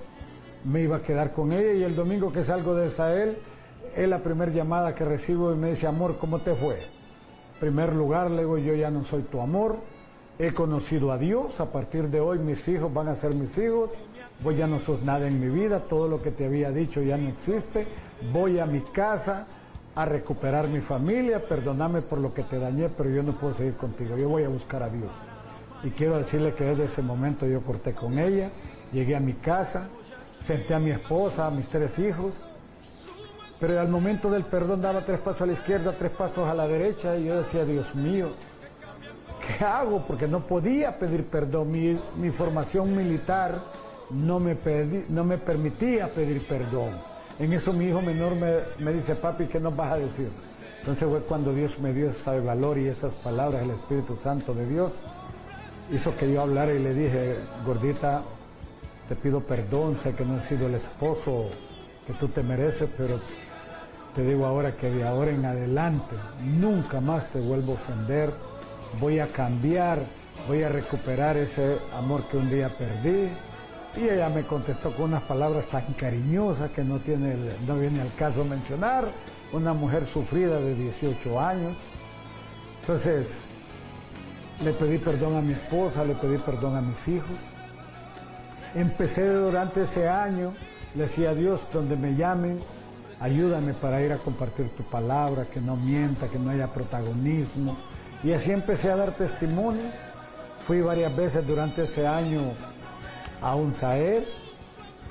me 0.64 0.82
iba 0.82 0.96
a 0.96 1.02
quedar 1.02 1.32
con 1.32 1.52
ella 1.52 1.72
y 1.72 1.82
el 1.82 1.96
domingo 1.96 2.32
que 2.32 2.44
salgo 2.44 2.74
de 2.74 2.86
Israel, 2.86 3.38
es 3.96 4.08
la 4.08 4.18
primera 4.18 4.52
llamada 4.52 4.94
que 4.94 5.04
recibo 5.04 5.52
y 5.52 5.56
me 5.56 5.70
dice, 5.70 5.86
amor, 5.86 6.18
¿cómo 6.18 6.40
te 6.40 6.54
fue? 6.54 7.00
primer 7.60 7.94
lugar, 7.94 8.30
le 8.30 8.42
digo, 8.42 8.56
yo 8.56 8.74
ya 8.74 8.90
no 8.90 9.04
soy 9.04 9.22
tu 9.22 9.40
amor, 9.40 9.76
he 10.38 10.52
conocido 10.52 11.12
a 11.12 11.18
Dios, 11.18 11.60
a 11.60 11.70
partir 11.70 12.08
de 12.08 12.18
hoy 12.18 12.38
mis 12.38 12.66
hijos 12.68 12.92
van 12.92 13.08
a 13.08 13.14
ser 13.14 13.34
mis 13.34 13.56
hijos, 13.58 13.90
vos 14.42 14.56
ya 14.56 14.66
no 14.66 14.78
sos 14.78 15.02
nada 15.02 15.28
en 15.28 15.38
mi 15.38 15.48
vida, 15.48 15.80
todo 15.80 16.08
lo 16.08 16.22
que 16.22 16.30
te 16.30 16.46
había 16.46 16.72
dicho 16.72 17.02
ya 17.02 17.18
no 17.18 17.28
existe, 17.28 17.86
voy 18.32 18.58
a 18.58 18.66
mi 18.66 18.80
casa 18.80 19.46
a 19.94 20.06
recuperar 20.06 20.68
mi 20.68 20.80
familia, 20.80 21.46
perdóname 21.46 22.00
por 22.00 22.18
lo 22.18 22.32
que 22.32 22.42
te 22.42 22.58
dañé, 22.58 22.88
pero 22.88 23.10
yo 23.10 23.22
no 23.22 23.32
puedo 23.32 23.52
seguir 23.52 23.74
contigo, 23.74 24.16
yo 24.16 24.30
voy 24.30 24.44
a 24.44 24.48
buscar 24.48 24.82
a 24.82 24.88
Dios. 24.88 25.10
Y 25.84 25.90
quiero 25.90 26.16
decirle 26.16 26.54
que 26.54 26.64
desde 26.64 26.84
ese 26.84 27.02
momento 27.02 27.46
yo 27.46 27.60
corté 27.60 27.92
con 27.92 28.18
ella, 28.18 28.50
llegué 28.92 29.16
a 29.16 29.20
mi 29.20 29.34
casa, 29.34 29.88
senté 30.40 30.74
a 30.74 30.78
mi 30.78 30.90
esposa, 30.90 31.46
a 31.46 31.50
mis 31.50 31.68
tres 31.68 31.98
hijos, 31.98 32.34
pero 33.60 33.78
al 33.78 33.88
momento 33.88 34.30
del 34.30 34.44
perdón 34.44 34.80
daba 34.80 35.02
tres 35.02 35.20
pasos 35.20 35.42
a 35.42 35.46
la 35.46 35.52
izquierda, 35.52 35.94
tres 35.96 36.10
pasos 36.10 36.48
a 36.48 36.54
la 36.54 36.66
derecha 36.66 37.16
y 37.16 37.26
yo 37.26 37.38
decía, 37.38 37.64
Dios 37.64 37.94
mío, 37.94 38.30
¿qué 39.46 39.64
hago? 39.64 40.04
Porque 40.06 40.26
no 40.26 40.46
podía 40.46 40.98
pedir 40.98 41.26
perdón. 41.26 41.70
Mi, 41.70 42.30
formación 42.30 42.96
militar 42.96 43.60
no 44.10 44.40
me, 44.40 44.56
no 45.10 45.24
me 45.24 45.36
permitía 45.36 46.08
pedir 46.08 46.46
perdón. 46.46 46.94
En 47.38 47.52
eso 47.52 47.72
mi 47.72 47.86
hijo 47.86 48.00
menor 48.00 48.34
me, 48.34 48.60
me 48.78 48.92
dice, 48.92 49.14
papi, 49.14 49.46
¿qué 49.46 49.60
nos 49.60 49.76
vas 49.76 49.92
a 49.92 49.96
decir? 49.98 50.30
Entonces 50.80 51.06
fue 51.06 51.20
cuando 51.20 51.52
Dios 51.52 51.78
me 51.78 51.92
dio 51.92 52.08
ese 52.08 52.40
valor 52.40 52.78
y 52.78 52.88
esas 52.88 53.12
palabras, 53.12 53.62
el 53.62 53.70
Espíritu 53.70 54.16
Santo 54.16 54.54
de 54.54 54.66
Dios, 54.66 54.92
hizo 55.92 56.16
que 56.16 56.32
yo 56.32 56.40
hablara 56.40 56.72
y 56.72 56.78
le 56.78 56.94
dije, 56.94 57.36
gordita, 57.66 58.22
te 59.10 59.16
pido 59.16 59.40
perdón, 59.40 59.96
sé 59.96 60.12
que 60.12 60.24
no 60.24 60.36
he 60.36 60.40
sido 60.40 60.68
el 60.68 60.74
esposo 60.74 61.48
que 62.06 62.12
tú 62.12 62.28
te 62.28 62.44
mereces, 62.44 62.88
pero 62.96 63.18
te 64.14 64.22
digo 64.22 64.46
ahora 64.46 64.70
que 64.70 64.88
de 64.88 65.02
ahora 65.02 65.32
en 65.32 65.44
adelante 65.44 66.14
nunca 66.60 67.00
más 67.00 67.26
te 67.26 67.40
vuelvo 67.40 67.72
a 67.72 67.74
ofender, 67.74 68.32
voy 69.00 69.18
a 69.18 69.26
cambiar, 69.26 70.04
voy 70.46 70.62
a 70.62 70.68
recuperar 70.68 71.36
ese 71.36 71.78
amor 71.92 72.22
que 72.30 72.36
un 72.36 72.50
día 72.50 72.68
perdí. 72.68 73.28
Y 73.96 74.08
ella 74.08 74.28
me 74.28 74.44
contestó 74.44 74.94
con 74.94 75.06
unas 75.06 75.24
palabras 75.24 75.66
tan 75.66 75.92
cariñosas 75.94 76.70
que 76.70 76.84
no, 76.84 77.00
tiene, 77.00 77.34
no 77.66 77.76
viene 77.80 78.02
al 78.02 78.14
caso 78.14 78.44
mencionar. 78.44 79.06
Una 79.52 79.74
mujer 79.74 80.06
sufrida 80.06 80.60
de 80.60 80.76
18 80.76 81.40
años. 81.40 81.76
Entonces, 82.82 83.42
le 84.62 84.72
pedí 84.72 84.98
perdón 84.98 85.36
a 85.36 85.40
mi 85.40 85.54
esposa, 85.54 86.04
le 86.04 86.14
pedí 86.14 86.38
perdón 86.38 86.76
a 86.76 86.80
mis 86.80 87.08
hijos. 87.08 87.36
Empecé 88.74 89.28
durante 89.28 89.82
ese 89.82 90.08
año, 90.08 90.54
le 90.94 91.02
decía 91.02 91.30
a 91.30 91.34
Dios, 91.34 91.66
donde 91.72 91.96
me 91.96 92.14
llamen, 92.14 92.60
ayúdame 93.20 93.74
para 93.74 94.00
ir 94.00 94.12
a 94.12 94.18
compartir 94.18 94.68
tu 94.70 94.84
palabra, 94.84 95.46
que 95.46 95.60
no 95.60 95.76
mienta, 95.76 96.28
que 96.28 96.38
no 96.38 96.50
haya 96.50 96.72
protagonismo. 96.72 97.76
Y 98.22 98.32
así 98.32 98.52
empecé 98.52 98.90
a 98.90 98.96
dar 98.96 99.16
testimonios. 99.16 99.92
Fui 100.66 100.82
varias 100.82 101.14
veces 101.16 101.44
durante 101.44 101.84
ese 101.84 102.06
año 102.06 102.40
a 103.42 103.56
un 103.56 103.74
Saer, 103.74 104.24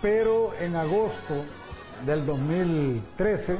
pero 0.01 0.53
en 0.61 0.77
agosto 0.77 1.43
del 2.05 2.25
2013, 2.25 3.57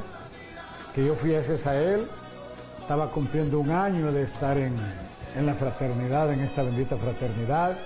que 0.94 1.04
yo 1.04 1.14
fui 1.14 1.34
a 1.34 1.40
ese 1.40 1.58
Sael, 1.58 2.08
estaba 2.80 3.10
cumpliendo 3.10 3.60
un 3.60 3.70
año 3.70 4.12
de 4.12 4.22
estar 4.22 4.56
en, 4.56 4.74
en 5.36 5.44
la 5.46 5.54
fraternidad, 5.54 6.32
en 6.32 6.40
esta 6.40 6.62
bendita 6.62 6.96
fraternidad. 6.96 7.76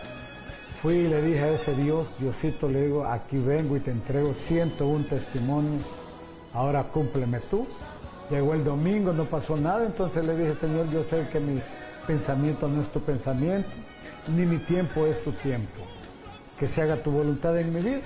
Fui 0.84 0.96
y 0.96 1.08
le 1.08 1.22
dije 1.22 1.40
a 1.40 1.50
ese 1.52 1.74
Dios, 1.74 2.08
Diosito, 2.18 2.68
le 2.68 2.82
digo, 2.82 3.06
aquí 3.06 3.38
vengo 3.38 3.74
y 3.74 3.80
te 3.80 3.90
entrego 3.90 4.34
101 4.34 5.06
testimonios, 5.06 5.82
ahora 6.52 6.82
cúmpleme 6.82 7.40
tú. 7.40 7.66
Llegó 8.28 8.52
el 8.52 8.64
domingo, 8.64 9.14
no 9.14 9.24
pasó 9.24 9.56
nada, 9.56 9.86
entonces 9.86 10.22
le 10.26 10.36
dije, 10.36 10.52
Señor, 10.52 10.90
yo 10.90 11.02
sé 11.02 11.26
que 11.32 11.40
mi 11.40 11.58
pensamiento 12.06 12.68
no 12.68 12.82
es 12.82 12.90
tu 12.90 13.00
pensamiento, 13.00 13.70
ni 14.36 14.44
mi 14.44 14.58
tiempo 14.58 15.06
es 15.06 15.24
tu 15.24 15.32
tiempo. 15.32 15.80
Que 16.58 16.66
se 16.66 16.82
haga 16.82 17.02
tu 17.02 17.12
voluntad 17.12 17.58
en 17.58 17.72
mi 17.72 17.80
vida. 17.80 18.02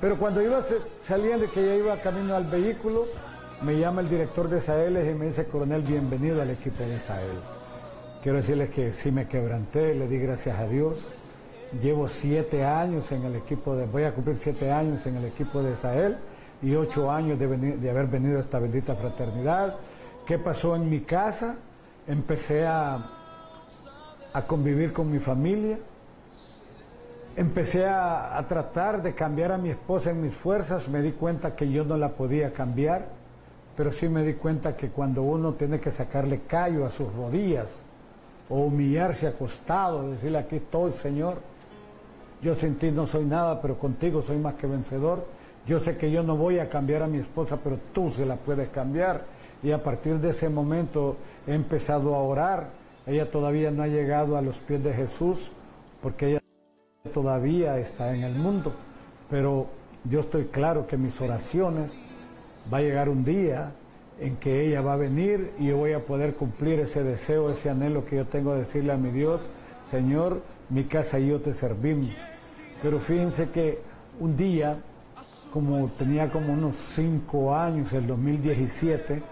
Pero 0.00 0.16
cuando 0.16 0.40
iba 0.40 0.62
saliendo, 1.02 1.52
que 1.52 1.62
ya 1.62 1.74
iba 1.74 2.00
camino 2.00 2.36
al 2.36 2.46
vehículo, 2.46 3.04
me 3.60 3.78
llama 3.78 4.00
el 4.00 4.08
director 4.08 4.48
de 4.48 4.62
Sael 4.62 4.96
y 4.96 5.12
me 5.12 5.26
dice, 5.26 5.44
coronel, 5.44 5.82
bienvenido 5.82 6.40
al 6.40 6.48
equipo 6.48 6.82
de 6.84 6.98
Sael. 7.00 7.36
Quiero 8.22 8.38
decirles 8.38 8.70
que 8.70 8.94
sí 8.94 9.12
me 9.12 9.28
quebranté, 9.28 9.94
le 9.94 10.08
di 10.08 10.16
gracias 10.16 10.58
a 10.58 10.66
Dios. 10.66 11.10
Llevo 11.82 12.06
siete 12.06 12.64
años 12.64 13.10
en 13.10 13.24
el 13.24 13.34
equipo 13.34 13.74
de, 13.74 13.86
voy 13.86 14.04
a 14.04 14.14
cumplir 14.14 14.36
siete 14.36 14.70
años 14.70 15.04
en 15.06 15.16
el 15.16 15.24
equipo 15.24 15.62
de 15.62 15.74
Sahel 15.74 16.16
y 16.62 16.74
ocho 16.74 17.10
años 17.10 17.38
de, 17.38 17.90
haber 17.90 18.06
venido 18.06 18.38
a 18.38 18.40
esta 18.40 18.60
bendita 18.60 18.94
fraternidad. 18.94 19.74
¿Qué 20.26 20.38
pasó 20.38 20.76
en 20.76 20.88
mi 20.88 21.00
casa? 21.00 21.56
Empecé 22.06 22.66
a, 22.66 23.10
a 24.32 24.46
convivir 24.46 24.92
con 24.92 25.10
mi 25.10 25.18
familia. 25.18 25.78
Empecé 27.34 27.84
a, 27.84 28.38
a, 28.38 28.46
tratar 28.46 29.02
de 29.02 29.14
cambiar 29.14 29.52
a 29.52 29.58
mi 29.58 29.70
esposa 29.70 30.10
en 30.10 30.22
mis 30.22 30.34
fuerzas. 30.34 30.88
Me 30.88 31.02
di 31.02 31.12
cuenta 31.12 31.56
que 31.56 31.68
yo 31.70 31.84
no 31.84 31.96
la 31.96 32.10
podía 32.10 32.52
cambiar, 32.52 33.08
pero 33.76 33.90
sí 33.90 34.08
me 34.08 34.22
di 34.22 34.34
cuenta 34.34 34.76
que 34.76 34.88
cuando 34.88 35.22
uno 35.22 35.54
tiene 35.54 35.80
que 35.80 35.90
sacarle 35.90 36.42
callo 36.46 36.86
a 36.86 36.90
sus 36.90 37.12
rodillas 37.12 37.82
o 38.48 38.60
humillarse 38.60 39.26
acostado, 39.26 40.08
decirle 40.10 40.38
aquí 40.38 40.56
estoy, 40.56 40.92
Señor, 40.92 41.55
yo 42.42 42.54
sin 42.54 42.76
ti 42.76 42.90
no 42.90 43.06
soy 43.06 43.24
nada, 43.24 43.60
pero 43.60 43.78
contigo 43.78 44.22
soy 44.22 44.38
más 44.38 44.54
que 44.54 44.66
vencedor. 44.66 45.24
Yo 45.66 45.80
sé 45.80 45.96
que 45.96 46.10
yo 46.10 46.22
no 46.22 46.36
voy 46.36 46.58
a 46.58 46.68
cambiar 46.68 47.02
a 47.02 47.06
mi 47.06 47.18
esposa, 47.18 47.58
pero 47.62 47.78
tú 47.92 48.10
se 48.10 48.24
la 48.24 48.36
puedes 48.36 48.68
cambiar. 48.68 49.24
Y 49.62 49.72
a 49.72 49.82
partir 49.82 50.20
de 50.20 50.30
ese 50.30 50.48
momento 50.48 51.16
he 51.46 51.54
empezado 51.54 52.14
a 52.14 52.22
orar. 52.22 52.68
Ella 53.06 53.30
todavía 53.30 53.70
no 53.70 53.82
ha 53.82 53.88
llegado 53.88 54.36
a 54.36 54.42
los 54.42 54.58
pies 54.58 54.82
de 54.84 54.92
Jesús, 54.92 55.50
porque 56.02 56.30
ella 56.30 56.40
todavía 57.12 57.78
está 57.78 58.14
en 58.14 58.22
el 58.22 58.34
mundo. 58.34 58.72
Pero 59.30 59.66
yo 60.04 60.20
estoy 60.20 60.44
claro 60.44 60.86
que 60.86 60.96
mis 60.96 61.20
oraciones 61.20 61.92
va 62.72 62.78
a 62.78 62.82
llegar 62.82 63.08
un 63.08 63.24
día 63.24 63.72
en 64.20 64.36
que 64.36 64.66
ella 64.66 64.80
va 64.82 64.94
a 64.94 64.96
venir 64.96 65.52
y 65.58 65.66
yo 65.66 65.76
voy 65.76 65.92
a 65.92 66.00
poder 66.00 66.34
cumplir 66.34 66.80
ese 66.80 67.02
deseo, 67.02 67.50
ese 67.50 67.70
anhelo 67.70 68.04
que 68.04 68.16
yo 68.16 68.26
tengo 68.26 68.52
de 68.52 68.60
decirle 68.60 68.92
a 68.92 68.96
mi 68.96 69.10
Dios, 69.10 69.42
Señor, 69.90 70.42
mi 70.68 70.84
casa 70.84 71.18
y 71.18 71.28
yo 71.28 71.40
te 71.40 71.52
servimos. 71.52 72.10
Pero 72.82 72.98
fíjense 72.98 73.50
que 73.50 73.80
un 74.20 74.36
día, 74.36 74.78
como 75.52 75.88
tenía 75.88 76.30
como 76.30 76.52
unos 76.52 76.76
cinco 76.76 77.54
años, 77.54 77.92
el 77.92 78.06
2017, 78.06 79.22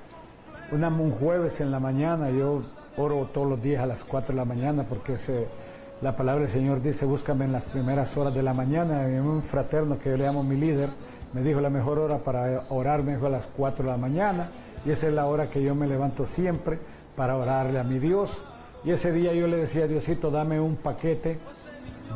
una, 0.73 0.89
un 0.89 1.11
jueves 1.11 1.61
en 1.61 1.71
la 1.71 1.81
mañana, 1.81 2.31
yo 2.31 2.63
oro 2.97 3.29
todos 3.33 3.49
los 3.49 3.63
días 3.63 3.83
a 3.83 3.87
las 3.87 4.05
4 4.05 4.33
de 4.33 4.37
la 4.37 4.45
mañana 4.45 4.85
porque 4.85 5.17
la 6.01 6.17
palabra 6.17 6.43
del 6.43 6.51
Señor 6.51 6.83
dice, 6.83 7.07
búscame 7.07 7.45
en 7.45 7.53
las 7.53 7.65
primeras 7.65 8.17
horas 8.17 8.35
de 8.35 8.43
la 8.43 8.55
mañana. 8.55 9.09
Y 9.11 9.15
un 9.15 9.43
fraterno 9.43 9.99
que 9.99 10.11
yo 10.11 10.17
le 10.17 10.25
llamo 10.25 10.45
mi 10.45 10.57
líder, 10.57 10.91
me 11.33 11.43
dijo 11.43 11.61
la 11.61 11.71
mejor 11.71 11.99
hora 11.99 12.19
para 12.19 12.65
orar, 12.69 13.03
me 13.03 13.15
dijo 13.15 13.27
a 13.27 13.31
las 13.31 13.47
4 13.57 13.85
de 13.85 13.91
la 13.91 13.99
mañana. 13.99 14.51
Y 14.85 14.91
esa 14.91 15.09
es 15.09 15.15
la 15.15 15.27
hora 15.27 15.47
que 15.47 15.63
yo 15.63 15.75
me 15.75 15.87
levanto 15.87 16.27
siempre 16.27 16.79
para 17.17 17.37
orarle 17.37 17.79
a 17.79 17.85
mi 17.85 17.99
Dios. 17.99 18.45
Y 18.85 18.91
ese 18.91 19.13
día 19.13 19.33
yo 19.33 19.47
le 19.47 19.57
decía, 19.57 19.87
Diosito, 19.87 20.31
dame 20.31 20.61
un 20.61 20.77
paquete, 20.77 21.39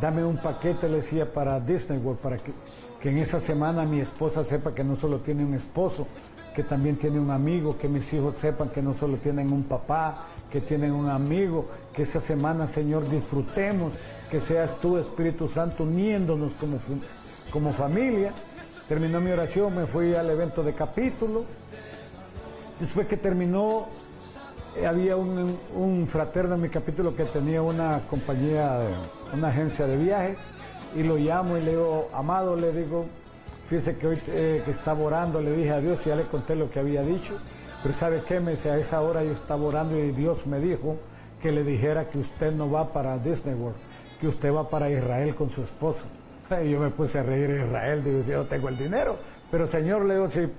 dame 0.03 0.23
un 0.23 0.37
paquete, 0.37 0.89
le 0.89 0.97
decía, 0.97 1.33
para 1.33 1.59
Disney 1.61 1.99
World, 1.99 2.21
para 2.21 2.37
que, 2.37 2.53
en 3.09 3.17
esa 3.17 3.41
semana 3.41 3.85
mi 3.85 4.01
esposa 4.01 4.45
sepa 4.45 4.75
que 4.75 4.85
no 4.85 4.95
solo 4.95 5.21
tiene 5.21 5.45
un 5.45 5.55
esposo, 5.55 6.07
que 6.55 6.63
también 6.63 6.97
tiene 6.97 7.19
un 7.19 7.31
amigo, 7.31 7.79
que 7.79 7.89
mis 7.89 8.13
hijos 8.13 8.35
sepan 8.35 8.69
que 8.69 8.83
no 8.83 8.93
solo 8.93 9.17
tienen 9.17 9.51
un 9.51 9.65
papá, 9.65 10.27
que 10.53 10.61
tienen 10.61 10.93
un 10.93 11.09
amigo, 11.09 11.67
que 11.95 12.03
esa 12.03 12.21
semana, 12.21 12.67
Señor, 12.67 13.09
disfrutemos, 13.09 13.93
que 14.31 14.41
seas 14.41 14.77
tú, 14.77 14.99
Espíritu 14.99 15.49
Santo, 15.49 15.85
uniéndonos 15.85 16.53
como, 16.55 16.79
como 17.51 17.73
familia. 17.73 18.35
Terminó 18.89 19.21
mi 19.21 19.31
oración, 19.31 19.75
me 19.75 19.87
fui 19.87 20.15
al 20.15 20.29
evento 20.29 20.63
de 20.63 20.75
capítulo. 20.75 21.45
Después 22.79 23.07
que 23.07 23.17
terminó 23.17 23.87
había 24.87 25.17
un, 25.17 26.07
fraterno 26.09 26.55
en 26.55 26.63
mi 26.63 26.69
capítulo 26.69 27.15
que 27.15 27.25
tenía 27.25 27.63
una 27.63 28.01
compañía, 28.09 28.81
una 29.33 29.49
agencia 29.49 29.87
de 29.87 29.97
viajes, 29.97 30.37
y 30.97 31.03
lo 31.03 31.17
llamo 31.17 31.57
y 31.57 31.63
le 31.63 31.71
digo, 31.73 32.09
amado, 32.13 32.57
le 32.57 32.73
digo, 32.73 33.07
fíjese 33.69 33.97
que 33.97 34.07
hoy 34.07 34.19
eh, 34.29 34.63
que 34.65 34.71
estaba 34.71 35.01
orando, 35.01 35.41
le 35.41 35.53
dije 35.53 35.71
a 35.71 35.81
Dios 35.81 36.05
ya 36.05 36.17
le 36.17 36.25
conté 36.25 36.57
lo 36.57 36.71
que 36.71 36.79
había 36.79 37.03
dicho, 37.03 37.35
pero 37.83 37.95
¿sabe 37.95 38.23
qué? 38.27 38.41
Me 38.41 38.53
dice, 38.53 38.71
a 38.71 38.77
esa 38.77 39.01
hora 39.01 39.23
yo 39.23 39.33
estaba 39.33 39.63
orando 39.65 39.99
y 39.99 40.11
Dios 40.13 40.47
me 40.47 40.61
dijo 40.61 40.97
que 41.41 41.53
le 41.53 41.63
dijera 41.63 42.09
que 42.09 42.19
usted 42.19 42.53
no 42.53 42.71
va 42.71 42.93
para 42.93 43.19
Disney 43.19 43.55
World, 43.55 43.77
que 44.21 44.29
usted 44.29 44.53
va 44.53 44.69
para 44.69 44.91
Israel 44.91 45.35
con 45.35 45.51
su 45.51 45.63
esposa. 45.63 46.07
Y 46.65 46.71
yo 46.71 46.81
me 46.81 46.91
puse 46.91 47.19
a 47.19 47.23
reír 47.23 47.51
a 47.51 47.65
Israel, 47.67 48.03
digo, 48.03 48.21
yo 48.23 48.47
tengo 48.47 48.69
el 48.69 48.79
dinero, 48.79 49.19
pero 49.51 49.67
Señor, 49.67 50.05
le 50.07 50.15
digo, 50.15 50.31
si, 50.31 50.51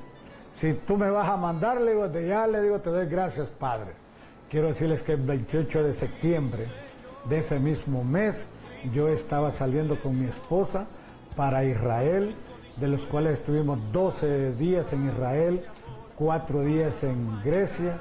si 0.53 0.73
tú 0.73 0.97
me 0.97 1.09
vas 1.09 1.27
a 1.27 1.35
mandar, 1.35 1.81
le 1.81 1.91
digo, 1.91 2.07
de 2.07 2.27
ya, 2.27 2.45
le 2.45 2.61
digo, 2.61 2.79
te 2.79 2.91
doy 2.91 3.07
gracias, 3.07 3.49
Padre. 3.49 4.08
Quiero 4.49 4.69
decirles 4.69 5.03
que 5.03 5.11
el 5.11 5.21
28 5.21 5.83
de 5.83 5.93
septiembre 5.93 6.65
de 7.25 7.37
ese 7.37 7.59
mismo 7.59 8.03
mes 8.03 8.47
yo 8.91 9.07
estaba 9.07 9.51
saliendo 9.51 10.01
con 10.01 10.19
mi 10.19 10.27
esposa 10.27 10.87
para 11.35 11.63
Israel, 11.65 12.33
de 12.77 12.87
los 12.87 13.05
cuales 13.05 13.33
estuvimos 13.33 13.91
12 13.91 14.53
días 14.53 14.91
en 14.91 15.07
Israel, 15.07 15.63
4 16.15 16.61
días 16.63 17.03
en 17.03 17.43
Grecia, 17.43 17.99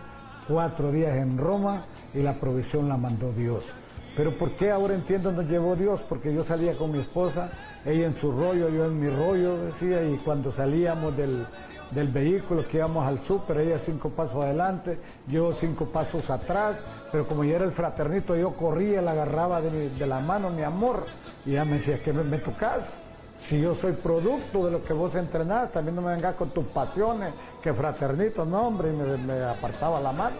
4 0.48 0.90
días 0.90 1.18
en 1.18 1.36
Roma 1.36 1.84
y 2.14 2.22
la 2.22 2.32
provisión 2.40 2.88
la 2.88 2.96
mandó 2.96 3.30
Dios. 3.32 3.74
Pero 4.16 4.34
¿por 4.38 4.52
qué 4.52 4.70
ahora 4.70 4.94
entiendo 4.94 5.30
nos 5.32 5.50
llevó 5.50 5.76
Dios? 5.76 6.00
Porque 6.08 6.32
yo 6.32 6.42
salía 6.42 6.78
con 6.78 6.92
mi 6.92 7.00
esposa, 7.00 7.50
ella 7.84 8.06
en 8.06 8.14
su 8.14 8.32
rollo, 8.32 8.70
yo 8.70 8.86
en 8.86 8.98
mi 8.98 9.10
rollo, 9.10 9.58
decía, 9.64 10.02
y 10.02 10.16
cuando 10.16 10.50
salíamos 10.50 11.14
del, 11.14 11.44
del 11.90 12.08
vehículo 12.08 12.66
que 12.68 12.78
íbamos 12.78 13.06
al 13.06 13.18
súper, 13.18 13.58
ella 13.60 13.78
cinco 13.78 14.10
pasos 14.10 14.44
adelante, 14.44 14.98
yo 15.26 15.52
cinco 15.52 15.86
pasos 15.86 16.28
atrás, 16.30 16.82
pero 17.10 17.26
como 17.26 17.44
yo 17.44 17.56
era 17.56 17.64
el 17.64 17.72
fraternito, 17.72 18.36
yo 18.36 18.52
corría, 18.54 19.00
la 19.00 19.12
agarraba 19.12 19.60
de, 19.60 20.06
la 20.06 20.20
mano, 20.20 20.50
mi 20.50 20.62
amor, 20.62 21.04
y 21.46 21.52
ella 21.52 21.64
me 21.64 21.74
decía, 21.74 22.02
que 22.02 22.12
me, 22.12 22.38
tocas? 22.38 23.00
Si 23.38 23.60
yo 23.60 23.74
soy 23.74 23.92
producto 23.92 24.66
de 24.66 24.72
lo 24.72 24.84
que 24.84 24.92
vos 24.92 25.14
entrenás, 25.14 25.72
también 25.72 25.94
no 25.94 26.02
me 26.02 26.12
vengas 26.12 26.34
con 26.34 26.50
tus 26.50 26.66
pasiones, 26.66 27.32
que 27.62 27.72
fraternito, 27.72 28.44
no 28.44 28.66
hombre, 28.66 28.90
y 28.92 28.96
me, 28.96 29.42
apartaba 29.44 30.00
la 30.00 30.12
mano. 30.12 30.36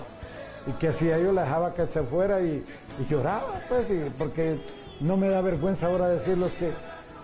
Y 0.67 0.73
que 0.73 0.89
hacía 0.89 1.19
yo, 1.19 1.33
la 1.33 1.43
dejaba 1.43 1.73
que 1.73 1.87
se 1.87 2.03
fuera 2.03 2.41
y, 2.41 2.65
lloraba, 3.09 3.47
pues, 3.69 3.87
porque 4.19 4.61
no 5.01 5.17
me 5.17 5.29
da 5.29 5.41
vergüenza 5.41 5.87
ahora 5.87 6.09
decirlo 6.09 6.49
que, 6.59 6.73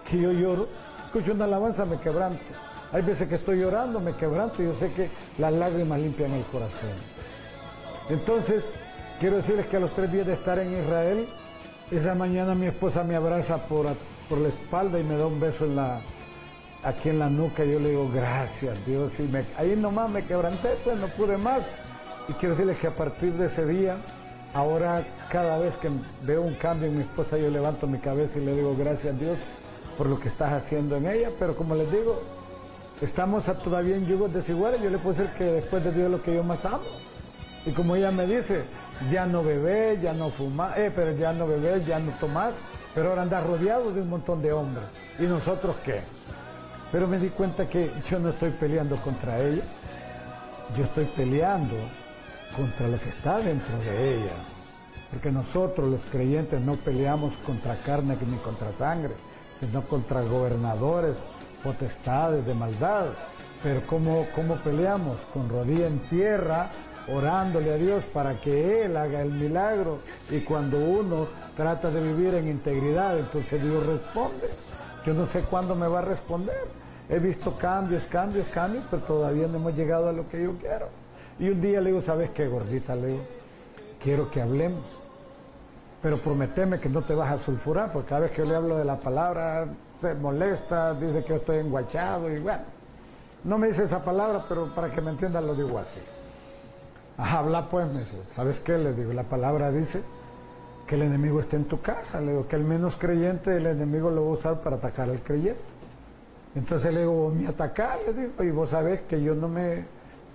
que 0.08 0.22
yo 0.22 0.32
lloro. 0.32 0.68
Escucho 1.06 1.32
una 1.32 1.44
alabanza, 1.44 1.84
me 1.84 1.98
quebranto. 1.98 2.40
Hay 2.94 3.02
veces 3.02 3.28
que 3.28 3.34
estoy 3.34 3.58
llorando, 3.58 3.98
me 3.98 4.12
quebranto 4.12 4.62
y 4.62 4.66
yo 4.66 4.74
sé 4.76 4.92
que 4.92 5.10
las 5.38 5.52
lágrimas 5.52 5.98
limpian 5.98 6.30
el 6.30 6.44
corazón. 6.44 6.90
Entonces, 8.08 8.76
quiero 9.18 9.34
decirles 9.34 9.66
que 9.66 9.78
a 9.78 9.80
los 9.80 9.90
tres 9.96 10.12
días 10.12 10.28
de 10.28 10.34
estar 10.34 10.60
en 10.60 10.80
Israel, 10.80 11.28
esa 11.90 12.14
mañana 12.14 12.54
mi 12.54 12.66
esposa 12.66 13.02
me 13.02 13.16
abraza 13.16 13.66
por, 13.66 13.88
por 14.28 14.38
la 14.38 14.48
espalda 14.48 15.00
y 15.00 15.02
me 15.02 15.16
da 15.16 15.26
un 15.26 15.40
beso 15.40 15.66
aquí 16.84 17.08
en 17.08 17.18
la 17.18 17.28
nuca. 17.28 17.64
Yo 17.64 17.80
le 17.80 17.88
digo, 17.88 18.08
gracias 18.14 18.78
Dios. 18.86 19.18
Y 19.18 19.28
ahí 19.58 19.74
nomás 19.74 20.08
me 20.08 20.24
quebranté, 20.24 20.76
pues 20.84 20.96
no 20.96 21.08
pude 21.08 21.36
más. 21.36 21.74
Y 22.28 22.32
quiero 22.34 22.54
decirles 22.54 22.78
que 22.78 22.86
a 22.86 22.94
partir 22.94 23.32
de 23.32 23.46
ese 23.46 23.66
día 23.66 23.96
Ahora 24.54 25.04
cada 25.30 25.58
vez 25.58 25.76
que 25.76 25.90
veo 26.22 26.42
un 26.42 26.54
cambio 26.54 26.86
en 26.86 26.96
mi 26.96 27.02
esposa 27.02 27.36
yo 27.36 27.50
levanto 27.50 27.88
mi 27.88 27.98
cabeza 27.98 28.38
y 28.38 28.44
le 28.44 28.54
digo 28.54 28.76
gracias 28.78 29.18
Dios 29.18 29.36
por 29.98 30.06
lo 30.06 30.20
que 30.20 30.28
estás 30.28 30.52
haciendo 30.52 30.96
en 30.96 31.08
ella, 31.08 31.30
pero 31.38 31.56
como 31.56 31.74
les 31.74 31.90
digo, 31.90 32.20
estamos 33.00 33.44
todavía 33.62 33.96
en 33.96 34.06
yugos 34.06 34.32
desiguales, 34.32 34.80
yo 34.80 34.90
le 34.90 34.98
puedo 34.98 35.16
decir 35.16 35.32
que 35.36 35.44
después 35.44 35.82
de 35.84 35.92
Dios 35.92 36.10
lo 36.10 36.22
que 36.22 36.34
yo 36.34 36.44
más 36.44 36.64
amo. 36.64 36.84
Y 37.66 37.72
como 37.72 37.96
ella 37.96 38.10
me 38.10 38.26
dice, 38.26 38.64
ya 39.10 39.26
no 39.26 39.42
bebé, 39.42 39.98
ya 40.02 40.12
no 40.12 40.30
fuma, 40.30 40.74
eh, 40.76 40.92
pero 40.94 41.12
ya 41.12 41.32
no 41.32 41.46
bebés, 41.46 41.86
ya 41.86 41.98
no 41.98 42.12
tomás, 42.20 42.54
pero 42.94 43.10
ahora 43.10 43.22
andas 43.22 43.44
rodeado 43.46 43.92
de 43.92 44.02
un 44.02 44.10
montón 44.10 44.42
de 44.42 44.52
hombres. 44.52 44.84
¿Y 45.18 45.24
nosotros 45.24 45.76
qué? 45.84 46.02
Pero 46.92 47.08
me 47.08 47.18
di 47.18 47.28
cuenta 47.30 47.68
que 47.68 47.90
yo 48.08 48.18
no 48.18 48.28
estoy 48.28 48.50
peleando 48.50 48.96
contra 48.96 49.40
ella, 49.40 49.64
yo 50.76 50.84
estoy 50.84 51.06
peleando 51.06 51.76
contra 52.56 52.86
lo 52.86 53.00
que 53.00 53.08
está 53.08 53.38
dentro 53.38 53.78
de 53.78 54.14
ella. 54.16 54.34
Porque 55.10 55.32
nosotros 55.32 55.90
los 55.90 56.04
creyentes 56.04 56.60
no 56.60 56.76
peleamos 56.76 57.34
contra 57.38 57.76
carne 57.76 58.16
ni 58.30 58.36
contra 58.38 58.72
sangre, 58.72 59.14
sino 59.60 59.82
contra 59.82 60.22
gobernadores, 60.22 61.16
potestades 61.64 62.46
de 62.46 62.54
maldad. 62.54 63.06
Pero 63.62 63.80
¿cómo, 63.86 64.26
cómo 64.34 64.56
peleamos? 64.56 65.22
Con 65.32 65.48
rodilla 65.48 65.86
en 65.86 65.98
tierra, 66.00 66.68
orándole 67.08 67.72
a 67.72 67.76
Dios 67.76 68.04
para 68.04 68.38
que 68.38 68.84
Él 68.84 68.96
haga 68.96 69.22
el 69.22 69.32
milagro. 69.32 70.00
Y 70.30 70.40
cuando 70.40 70.78
uno 70.78 71.26
trata 71.56 71.90
de 71.90 72.00
vivir 72.00 72.34
en 72.34 72.48
integridad, 72.48 73.18
entonces 73.18 73.62
Dios 73.62 73.86
responde. 73.86 74.50
Yo 75.06 75.14
no 75.14 75.26
sé 75.26 75.40
cuándo 75.40 75.74
me 75.74 75.88
va 75.88 76.00
a 76.00 76.02
responder. 76.02 76.84
He 77.08 77.18
visto 77.18 77.56
cambios, 77.56 78.04
cambios, 78.04 78.46
cambios, 78.48 78.84
pero 78.90 79.02
todavía 79.02 79.46
no 79.46 79.56
hemos 79.56 79.74
llegado 79.74 80.08
a 80.08 80.12
lo 80.12 80.28
que 80.28 80.42
yo 80.42 80.56
quiero. 80.58 80.88
Y 81.38 81.48
un 81.48 81.60
día 81.60 81.80
le 81.80 81.90
digo, 81.90 82.02
¿sabes 82.02 82.30
qué, 82.30 82.46
gordita? 82.46 82.94
Le 82.94 83.06
digo, 83.08 83.24
quiero 83.98 84.30
que 84.30 84.40
hablemos. 84.40 85.00
Pero 86.02 86.18
prometeme 86.18 86.78
que 86.78 86.90
no 86.90 87.02
te 87.02 87.14
vas 87.14 87.32
a 87.32 87.38
sulfurar, 87.38 87.92
porque 87.92 88.10
cada 88.10 88.20
vez 88.22 88.30
que 88.32 88.38
yo 88.38 88.44
le 88.44 88.54
hablo 88.54 88.76
de 88.76 88.84
la 88.84 89.00
palabra 89.00 89.66
molesta, 90.12 90.92
dice 90.92 91.22
que 91.22 91.30
yo 91.30 91.36
estoy 91.36 91.58
enguachado 91.58 92.30
y 92.30 92.40
bueno. 92.40 92.64
No 93.44 93.58
me 93.58 93.68
dice 93.68 93.84
esa 93.84 94.04
palabra, 94.04 94.44
pero 94.48 94.74
para 94.74 94.90
que 94.90 95.00
me 95.00 95.10
entiendan 95.10 95.46
lo 95.46 95.54
digo 95.54 95.78
así. 95.78 96.00
Habla 97.16 97.68
pues, 97.68 97.86
me 97.86 98.00
dice, 98.00 98.18
¿sabes 98.34 98.60
qué? 98.60 98.76
Le 98.76 98.92
digo, 98.92 99.12
la 99.12 99.22
palabra 99.22 99.70
dice 99.70 100.02
que 100.86 100.96
el 100.96 101.02
enemigo 101.02 101.40
está 101.40 101.56
en 101.56 101.66
tu 101.66 101.80
casa. 101.80 102.20
Le 102.20 102.32
digo 102.32 102.48
que 102.48 102.56
el 102.56 102.64
menos 102.64 102.96
creyente, 102.96 103.56
el 103.56 103.66
enemigo 103.66 104.10
lo 104.10 104.24
va 104.24 104.30
a 104.30 104.32
usar 104.32 104.60
para 104.60 104.76
atacar 104.76 105.08
al 105.08 105.20
creyente. 105.20 105.62
Entonces 106.54 106.92
le 106.92 107.00
digo, 107.00 107.30
me 107.30 107.46
atacar, 107.46 107.98
le 108.06 108.14
digo, 108.14 108.42
y 108.42 108.50
vos 108.50 108.70
sabés 108.70 109.02
que 109.02 109.22
yo 109.22 109.34
no 109.34 109.48
me, 109.48 109.84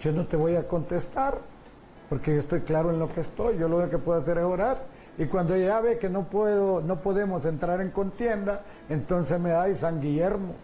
yo 0.02 0.12
no 0.12 0.28
te 0.28 0.38
voy 0.38 0.56
a 0.56 0.68
contestar, 0.68 1.38
porque 2.10 2.34
yo 2.36 2.42
estoy 2.42 2.62
claro 2.62 2.92
en 2.92 3.00
lo 3.00 3.12
que 3.12 3.22
estoy, 3.22 3.58
yo 3.58 3.68
lo 3.68 3.78
único 3.78 3.92
que 3.92 3.98
puedo 4.00 4.20
hacer 4.20 4.38
es 4.38 4.44
orar. 4.44 4.84
Y 5.20 5.26
cuando 5.26 5.54
ella 5.54 5.82
ve 5.82 6.00
que 6.00 6.10
no 6.10 6.24
puedo, 6.24 6.82
no 6.82 7.02
podemos 7.02 7.44
entrar 7.44 7.82
en 7.82 7.92
contienda, 7.92 8.62
entonces 8.88 9.38
me 9.38 9.50
da 9.50 9.72
San 9.76 10.00
Guillermo, 10.00 10.56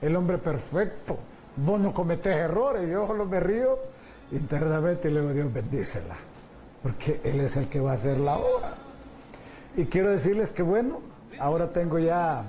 el 0.00 0.14
hombre 0.14 0.38
perfecto. 0.38 1.18
Vos 1.56 1.80
no 1.80 1.92
cometés 1.92 2.36
errores, 2.36 2.88
yo 2.88 3.04
solo 3.06 3.26
me 3.26 3.40
río 3.40 3.78
internamente 4.30 5.10
y 5.10 5.12
le 5.12 5.20
digo, 5.20 5.32
Dios 5.32 5.52
bendícela, 5.52 6.16
porque 6.84 7.20
Él 7.24 7.40
es 7.40 7.56
el 7.56 7.68
que 7.68 7.80
va 7.80 7.92
a 7.92 7.94
hacer 7.94 8.18
la 8.18 8.38
obra. 8.38 8.74
Y 9.76 9.86
quiero 9.86 10.10
decirles 10.10 10.52
que 10.52 10.62
bueno, 10.62 11.00
ahora 11.40 11.72
tengo 11.72 11.98
ya 11.98 12.44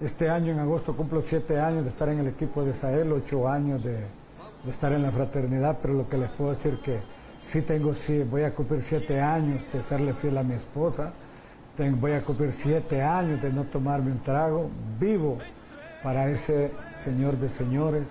este 0.00 0.30
año, 0.30 0.52
en 0.52 0.58
agosto, 0.58 0.96
cumplo 0.96 1.20
siete 1.20 1.60
años 1.60 1.82
de 1.84 1.90
estar 1.90 2.08
en 2.08 2.20
el 2.20 2.28
equipo 2.28 2.64
de 2.64 2.72
Sahel, 2.72 3.12
ocho 3.12 3.46
años 3.46 3.84
de, 3.84 3.98
estar 4.66 4.92
en 4.92 5.02
la 5.02 5.10
fraternidad, 5.10 5.78
pero 5.82 5.92
lo 5.92 6.08
que 6.08 6.16
les 6.16 6.30
puedo 6.30 6.50
decir 6.50 6.80
que 6.80 7.00
sí 7.48 7.62
tengo, 7.62 7.94
sí, 7.94 8.22
voy 8.24 8.42
a 8.42 8.54
cumplir 8.54 8.82
siete 8.82 9.22
años 9.22 9.62
de 9.72 9.82
serle 9.82 10.12
fiel 10.12 10.36
a 10.36 10.42
mi 10.42 10.54
esposa, 10.54 11.12
voy 11.78 12.12
a 12.12 12.20
cumplir 12.20 12.52
siete 12.52 13.00
años 13.02 13.40
de 13.40 13.50
no 13.50 13.64
tomarme 13.64 14.12
un 14.12 14.22
trago, 14.22 14.68
vivo 15.00 15.38
para 16.02 16.28
ese 16.28 16.72
Señor 16.94 17.38
de 17.38 17.48
señores, 17.48 18.08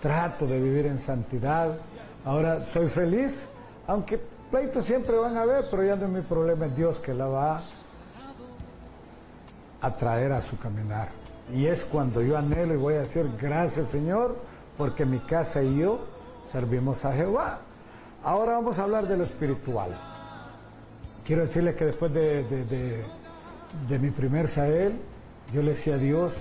trato 0.00 0.46
de 0.46 0.60
vivir 0.60 0.86
en 0.86 1.00
santidad, 1.00 1.76
ahora 2.24 2.60
soy 2.60 2.88
feliz, 2.88 3.48
aunque 3.88 4.20
pleitos 4.48 4.84
siempre 4.84 5.16
van 5.16 5.36
a 5.36 5.42
haber, 5.42 5.64
pero 5.68 5.82
ya 5.82 5.96
no 5.96 6.06
es 6.06 6.12
mi 6.12 6.20
problema, 6.20 6.66
es 6.66 6.76
Dios 6.76 7.00
que 7.00 7.14
la 7.14 7.26
va 7.26 7.60
atraer 9.80 10.30
a 10.30 10.40
su 10.40 10.56
caminar. 10.56 11.08
Y 11.52 11.66
es 11.66 11.84
cuando 11.84 12.22
yo 12.22 12.38
anhelo 12.38 12.74
y 12.74 12.76
voy 12.76 12.94
a 12.94 13.00
decir, 13.00 13.28
gracias 13.40 13.88
Señor, 13.88 14.36
porque 14.78 15.04
mi 15.04 15.18
casa 15.18 15.64
y 15.64 15.78
yo 15.78 15.98
servimos 16.48 17.04
a 17.04 17.12
Jehová. 17.12 17.58
Ahora 18.24 18.52
vamos 18.52 18.78
a 18.78 18.84
hablar 18.84 19.08
de 19.08 19.16
lo 19.16 19.24
espiritual. 19.24 19.90
Quiero 21.24 21.42
decirles 21.42 21.76
que 21.76 21.86
después 21.86 22.12
de, 22.12 22.44
de, 23.88 23.98
mi 23.98 24.10
primer 24.10 24.48
Sael, 24.48 24.94
yo 25.52 25.62
le 25.62 25.70
decía 25.70 25.94
a 25.94 25.98
Dios, 25.98 26.32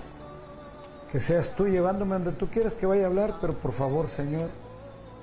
que 1.11 1.19
seas 1.19 1.55
tú 1.55 1.67
llevándome 1.67 2.15
donde 2.15 2.31
tú 2.31 2.47
quieres 2.47 2.73
que 2.73 2.85
vaya 2.85 3.03
a 3.03 3.07
hablar, 3.07 3.35
pero 3.41 3.53
por 3.53 3.73
favor 3.73 4.07
Señor, 4.07 4.49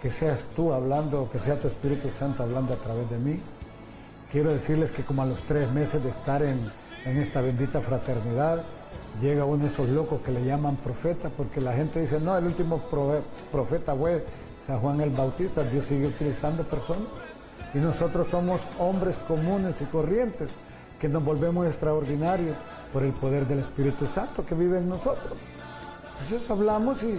que 0.03 0.11
seas 0.11 0.47
tú 0.55 0.73
hablando, 0.73 1.29
que 1.33 1.39
sea 1.39 1.59
tu 1.59 1.67
Espíritu 1.67 2.09
Santo 2.11 2.43
hablando 2.43 2.75
a 2.75 2.77
través 2.77 3.09
de 3.11 3.19
mí. 3.19 3.41
Quiero 4.31 4.51
decirles 4.51 4.91
que 4.91 5.03
como 5.03 5.23
a 5.23 5.27
los 5.27 5.41
tres 5.43 5.73
meses 5.73 6.03
de 6.03 6.11
estar 6.11 6.43
en 6.43 6.59
en 7.05 7.19
esta 7.19 7.41
bendita 7.41 7.81
fraternidad. 7.81 8.65
Llega 9.21 9.45
uno 9.45 9.65
de 9.65 9.67
esos 9.67 9.89
locos 9.89 10.21
que 10.21 10.31
le 10.31 10.45
llaman 10.45 10.77
profeta, 10.77 11.31
porque 11.31 11.61
la 11.61 11.73
gente 11.73 12.01
dice, 12.01 12.21
no, 12.21 12.37
el 12.37 12.47
último 12.47 12.81
profeta 13.51 13.95
fue 13.95 14.25
San 14.69 14.81
Juan 14.81 15.01
el 15.01 15.09
Bautista, 15.09 15.65
Dios 15.65 15.87
sigue 15.87 16.09
utilizando 16.09 16.63
personas. 16.63 17.09
Y 17.73 17.79
nosotros 17.79 18.27
somos 18.27 18.67
hombres 18.79 19.17
comunes 19.27 19.81
y 19.81 19.87
corrientes, 19.87 20.51
que 21.01 21.09
nos 21.09 21.25
volvemos 21.25 21.67
extraordinarios 21.67 22.55
por 22.93 23.03
el 23.03 23.13
poder 23.15 23.47
del 23.47 23.61
Espíritu 23.61 24.05
Santo 24.05 24.45
que 24.45 24.55
vive 24.55 24.77
en 24.77 24.91
nosotros. 24.91 25.33
Entonces 26.21 26.51
hablamos 26.51 27.03
y 27.03 27.19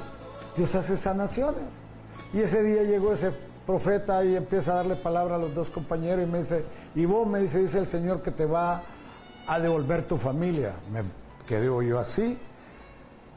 Dios 0.56 0.76
hace 0.76 0.96
sanaciones. 0.96 1.64
Y 2.36 2.42
ese 2.42 2.62
día 2.62 2.84
llegó 2.84 3.14
ese 3.14 3.32
profeta 3.66 4.24
y 4.24 4.36
empieza 4.36 4.74
a 4.74 4.76
darle 4.76 4.96
palabra 4.96 5.34
a 5.34 5.40
los 5.40 5.56
dos 5.56 5.72
compañeros 5.72 6.28
y 6.28 6.32
me 6.32 6.40
dice, 6.42 6.64
y 6.94 7.06
vos 7.06 7.26
me 7.26 7.40
dice, 7.40 7.58
dice 7.58 7.80
el 7.80 7.88
Señor 7.88 8.22
que 8.22 8.30
te 8.30 8.46
va 8.46 8.84
a 9.48 9.60
devolver 9.60 10.04
tu 10.04 10.18
familia. 10.18 10.74
Me 10.92 11.02
quedé 11.48 11.66
yo 11.66 11.98
así. 11.98 12.38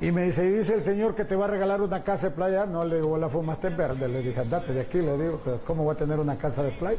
Y 0.02 0.10
me 0.10 0.24
dice, 0.24 0.44
y 0.44 0.50
dice 0.50 0.74
el 0.74 0.82
Señor 0.82 1.14
que 1.14 1.24
te 1.24 1.36
va 1.36 1.44
a 1.44 1.48
regalar 1.48 1.80
una 1.80 2.02
casa 2.02 2.28
de 2.28 2.34
playa. 2.34 2.66
No, 2.66 2.84
le 2.84 2.96
digo, 2.96 3.16
la 3.16 3.28
fumaste 3.28 3.68
verde. 3.68 4.08
Le 4.08 4.20
dije, 4.20 4.40
andate 4.40 4.72
de 4.72 4.80
aquí. 4.80 4.98
Le 4.98 5.16
digo, 5.16 5.40
¿cómo 5.64 5.84
voy 5.84 5.94
a 5.94 5.98
tener 5.98 6.18
una 6.18 6.36
casa 6.36 6.64
de 6.64 6.72
playa? 6.72 6.98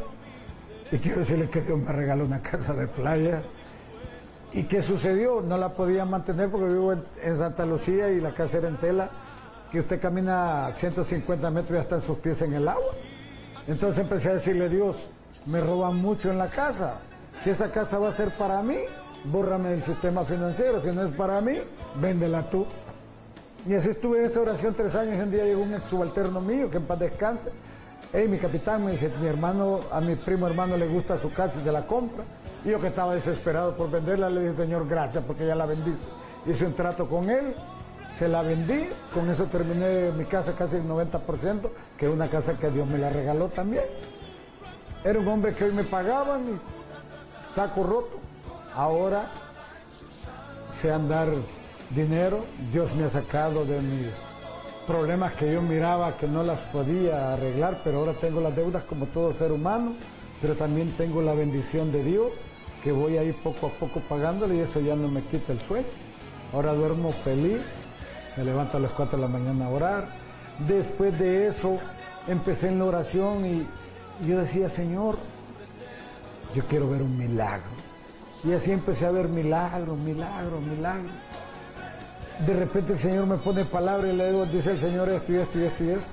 Y 0.90 1.00
quiero 1.00 1.20
decirle 1.20 1.50
que 1.50 1.60
Dios 1.60 1.78
me 1.78 1.92
regaló 1.92 2.24
una 2.24 2.42
casa 2.42 2.74
de 2.74 2.88
playa. 2.88 3.44
¿Y 4.54 4.64
qué 4.64 4.82
sucedió? 4.82 5.42
No 5.42 5.58
la 5.58 5.74
podía 5.74 6.06
mantener 6.06 6.50
porque 6.50 6.68
vivo 6.68 6.94
en, 6.94 7.38
Santa 7.38 7.66
Lucía 7.66 8.10
y 8.10 8.22
la 8.22 8.34
casa 8.34 8.60
era 8.60 8.70
en 8.70 8.78
tela, 8.78 9.10
que 9.70 9.82
usted 9.82 10.00
camina 10.00 10.70
150 10.74 11.52
metros 11.52 11.72
y 11.72 11.74
ya 11.74 11.82
están 11.82 12.02
sus 12.02 12.20
pies 12.20 12.42
en 12.42 12.54
el 12.54 12.66
agua. 12.66 12.94
Entonces 13.68 14.00
empecé 14.00 14.30
a 14.30 14.36
decirle, 14.36 14.70
Dios, 14.70 15.10
me 15.48 15.60
roban 15.60 15.98
mucho 15.98 16.32
en 16.32 16.38
la 16.38 16.50
casa. 16.50 17.00
Si 17.42 17.50
esa 17.50 17.70
casa 17.70 18.00
va 18.00 18.08
a 18.08 18.14
ser 18.14 18.30
para 18.38 18.62
mí, 18.62 18.78
bórrame 19.26 19.72
del 19.72 19.84
sistema 19.84 20.24
financiero, 20.24 20.82
si 20.82 20.88
no 20.88 21.04
es 21.04 21.12
para 21.12 21.42
mí, 21.42 21.58
véndela 22.00 22.50
tú. 22.50 22.66
Y 23.66 23.74
así 23.76 23.90
estuve 23.90 24.20
en 24.20 24.26
esa 24.26 24.42
oración 24.42 24.74
tres 24.74 24.94
años 24.94 25.18
y 25.18 25.22
un 25.22 25.32
día 25.32 25.46
llegó 25.46 25.62
un 25.62 25.74
ex 25.74 25.86
subalterno 25.90 26.42
mío, 26.42 26.70
que 26.70 26.78
en 26.78 26.86
paz 26.86 27.00
descanse. 27.00 27.50
Hey, 28.12 28.28
mi 28.28 28.38
capitán 28.38 28.84
me 28.86 28.92
dice, 28.92 29.10
mi 29.22 29.28
hermano, 29.28 29.80
a 29.92 30.02
mi 30.02 30.16
primo 30.16 30.48
hermano 30.48 30.76
le 30.76 30.88
gusta 30.88 31.18
su 31.18 31.32
casa 31.32 31.60
y 31.62 31.64
se 31.64 31.72
la 31.72 31.88
compra. 31.88 32.24
Y 32.66 32.70
yo 32.70 32.82
que 32.82 32.88
estaba 32.88 33.16
desesperado 33.16 33.76
por 33.76 33.90
venderla, 33.90 34.30
le 34.30 34.42
dije, 34.42 34.54
Señor, 34.54 34.88
gracias 34.88 35.24
porque 35.26 35.46
ya 35.46 35.56
la 35.56 35.66
vendiste. 35.66 36.04
Hice 36.46 36.66
un 36.66 36.74
trato 36.74 37.08
con 37.08 37.30
él, 37.30 37.56
se 38.18 38.28
la 38.28 38.42
vendí, 38.42 38.90
con 39.14 39.30
eso 39.30 39.46
terminé 39.46 40.12
mi 40.12 40.26
casa 40.26 40.54
casi 40.58 40.76
el 40.76 40.84
90%, 40.84 41.70
que 41.98 42.08
es 42.08 42.12
una 42.12 42.28
casa 42.28 42.60
que 42.60 42.70
Dios 42.70 42.86
me 42.86 42.98
la 42.98 43.10
regaló 43.10 43.48
también. 43.48 43.86
Era 45.06 45.20
un 45.20 45.28
hombre 45.30 45.56
que 45.56 45.64
hoy 45.64 45.72
me 45.72 45.84
pagaban 45.84 46.42
y 46.50 47.56
saco 47.56 47.84
roto. 47.84 48.20
Ahora 48.76 49.30
sé 50.70 50.92
andar 50.92 51.30
dinero, 51.96 52.46
Dios 52.72 52.94
me 52.96 53.06
ha 53.06 53.10
sacado 53.10 53.66
de 53.66 53.82
mis 53.82 54.08
problemas 54.88 55.34
que 55.34 55.52
yo 55.52 55.62
miraba 55.62 56.18
que 56.18 56.28
no 56.28 56.44
las 56.44 56.60
podía 56.60 57.34
arreglar, 57.34 57.82
pero 57.84 58.00
ahora 58.00 58.14
tengo 58.14 58.42
las 58.42 58.56
deudas 58.56 58.84
como 58.84 59.06
todo 59.08 59.34
ser 59.34 59.52
humano, 59.52 59.94
pero 60.42 60.56
también 60.56 60.92
tengo 60.98 61.22
la 61.22 61.34
bendición 61.34 61.92
de 61.92 62.04
Dios 62.04 62.32
que 62.84 62.92
voy 62.92 63.18
a 63.18 63.24
ir 63.24 63.36
poco 63.36 63.68
a 63.68 63.70
poco 63.70 64.02
pagándole 64.02 64.56
y 64.56 64.60
eso 64.60 64.82
ya 64.82 64.96
no 64.96 65.08
me 65.08 65.22
quita 65.22 65.54
el 65.54 65.60
sueño. 65.60 65.88
Ahora 66.52 66.74
duermo 66.74 67.12
feliz, 67.12 67.62
me 68.36 68.44
levanto 68.44 68.78
a 68.78 68.80
las 68.80 68.92
4 68.92 69.18
de 69.18 69.22
la 69.22 69.30
mañana 69.30 69.66
a 69.66 69.70
orar. 69.70 70.08
Después 70.68 71.18
de 71.18 71.48
eso 71.48 71.80
empecé 72.28 72.68
en 72.68 72.80
la 72.80 72.86
oración 72.86 73.46
y 73.46 73.68
yo 74.28 74.40
decía, 74.40 74.68
Señor, 74.68 75.18
yo 76.54 76.64
quiero 76.66 76.90
ver 76.90 77.02
un 77.02 77.18
milagro. 77.18 77.70
Y 78.44 78.52
así 78.52 78.72
empecé 78.72 79.06
a 79.06 79.12
ver 79.12 79.30
milagros, 79.30 79.98
milagros, 80.00 80.62
milagros. 80.62 81.12
De 82.40 82.54
repente 82.54 82.94
el 82.94 83.00
Señor 83.00 83.26
me 83.26 83.38
pone 83.38 83.64
palabra 83.64 84.08
y 84.08 84.16
le 84.16 84.32
digo, 84.32 84.46
dice 84.46 84.72
el 84.72 84.80
Señor 84.80 85.10
esto 85.10 85.32
y 85.32 85.36
esto 85.38 85.60
y 85.60 85.64
esto 85.64 85.84
y 85.84 85.90
esto. 85.90 86.08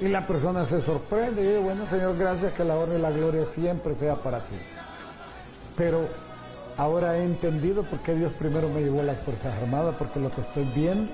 Y 0.00 0.08
la 0.08 0.26
persona 0.26 0.64
se 0.64 0.80
sorprende 0.82 1.42
y 1.42 1.46
dice, 1.46 1.58
bueno 1.58 1.86
Señor, 1.86 2.16
gracias 2.16 2.52
que 2.52 2.64
la 2.64 2.76
honra 2.76 2.98
y 2.98 3.00
la 3.00 3.10
gloria 3.10 3.44
siempre 3.46 3.94
sea 3.94 4.16
para 4.16 4.40
ti. 4.40 4.56
Pero 5.76 6.08
ahora 6.76 7.16
he 7.16 7.24
entendido 7.24 7.82
por 7.82 8.00
qué 8.00 8.14
Dios 8.14 8.32
primero 8.34 8.68
me 8.68 8.82
llevó 8.82 9.00
a 9.00 9.04
las 9.04 9.18
Fuerzas 9.18 9.54
Armadas, 9.62 9.96
porque 9.98 10.20
lo 10.20 10.30
que 10.30 10.42
estoy 10.42 10.64
viendo 10.74 11.10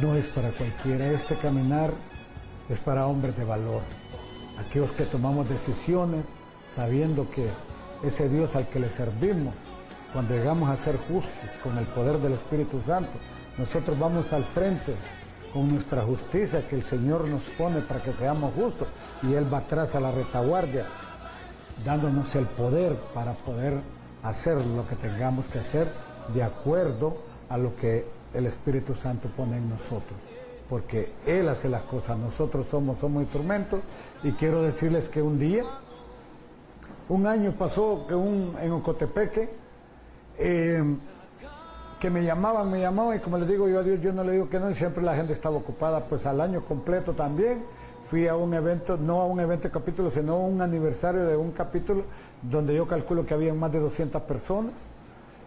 no 0.00 0.14
es 0.14 0.26
para 0.26 0.50
cualquiera. 0.50 1.06
Este 1.12 1.36
caminar 1.36 1.90
es 2.68 2.78
para 2.78 3.06
hombres 3.06 3.36
de 3.36 3.44
valor, 3.44 3.82
aquellos 4.58 4.92
que 4.92 5.04
tomamos 5.04 5.48
decisiones 5.48 6.24
sabiendo 6.74 7.28
que 7.30 7.48
ese 8.02 8.28
Dios 8.28 8.56
al 8.56 8.66
que 8.68 8.80
le 8.80 8.90
servimos, 8.90 9.54
cuando 10.12 10.34
llegamos 10.34 10.68
a 10.68 10.76
ser 10.76 10.96
justos 10.96 11.50
con 11.62 11.78
el 11.78 11.86
poder 11.86 12.18
del 12.18 12.34
Espíritu 12.34 12.80
Santo, 12.80 13.12
nosotros 13.58 13.98
vamos 13.98 14.32
al 14.32 14.44
frente 14.44 14.94
con 15.52 15.68
nuestra 15.68 16.02
justicia 16.02 16.66
que 16.66 16.76
el 16.76 16.82
Señor 16.82 17.28
nos 17.28 17.42
pone 17.44 17.80
para 17.80 18.02
que 18.02 18.12
seamos 18.12 18.52
justos 18.54 18.88
y 19.22 19.34
Él 19.34 19.52
va 19.52 19.58
atrás 19.58 19.94
a 19.94 20.00
la 20.00 20.10
retaguardia 20.10 20.86
dándonos 21.84 22.34
el 22.34 22.46
poder 22.46 22.94
para 23.14 23.34
poder 23.34 23.80
hacer 24.22 24.64
lo 24.64 24.86
que 24.86 24.96
tengamos 24.96 25.46
que 25.48 25.58
hacer 25.58 25.88
de 26.32 26.42
acuerdo 26.42 27.16
a 27.48 27.58
lo 27.58 27.74
que 27.76 28.06
el 28.34 28.46
Espíritu 28.46 28.94
Santo 28.94 29.28
pone 29.36 29.56
en 29.56 29.68
nosotros. 29.68 30.18
Porque 30.68 31.12
Él 31.26 31.48
hace 31.48 31.68
las 31.68 31.82
cosas, 31.82 32.16
nosotros 32.18 32.66
somos, 32.70 32.98
somos 32.98 33.22
instrumentos. 33.22 33.80
Y 34.22 34.32
quiero 34.32 34.62
decirles 34.62 35.08
que 35.08 35.20
un 35.20 35.38
día, 35.38 35.64
un 37.08 37.26
año 37.26 37.52
pasó 37.58 38.06
que 38.06 38.14
un, 38.14 38.56
en 38.60 38.72
Ocotepeque, 38.72 39.61
eh, 40.42 40.96
que 42.00 42.10
me 42.10 42.24
llamaban, 42.24 42.70
me 42.70 42.80
llamaban 42.80 43.16
y 43.16 43.20
como 43.20 43.38
les 43.38 43.48
digo 43.48 43.68
yo 43.68 43.78
a 43.78 43.82
Dios, 43.82 44.00
yo 44.00 44.12
no 44.12 44.24
le 44.24 44.32
digo 44.32 44.48
que 44.48 44.58
no 44.58 44.70
y 44.70 44.74
siempre 44.74 45.02
la 45.04 45.14
gente 45.14 45.32
estaba 45.32 45.56
ocupada, 45.56 46.04
pues 46.06 46.26
al 46.26 46.40
año 46.40 46.64
completo 46.64 47.12
también 47.12 47.62
fui 48.10 48.26
a 48.26 48.36
un 48.36 48.52
evento, 48.52 48.96
no 48.96 49.20
a 49.20 49.26
un 49.26 49.40
evento 49.40 49.68
de 49.68 49.70
capítulo, 49.72 50.10
sino 50.10 50.34
a 50.34 50.38
un 50.38 50.60
aniversario 50.60 51.24
de 51.24 51.36
un 51.36 51.52
capítulo 51.52 52.02
donde 52.42 52.74
yo 52.74 52.86
calculo 52.86 53.24
que 53.24 53.34
había 53.34 53.54
más 53.54 53.72
de 53.72 53.78
200 53.78 54.20
personas. 54.22 54.72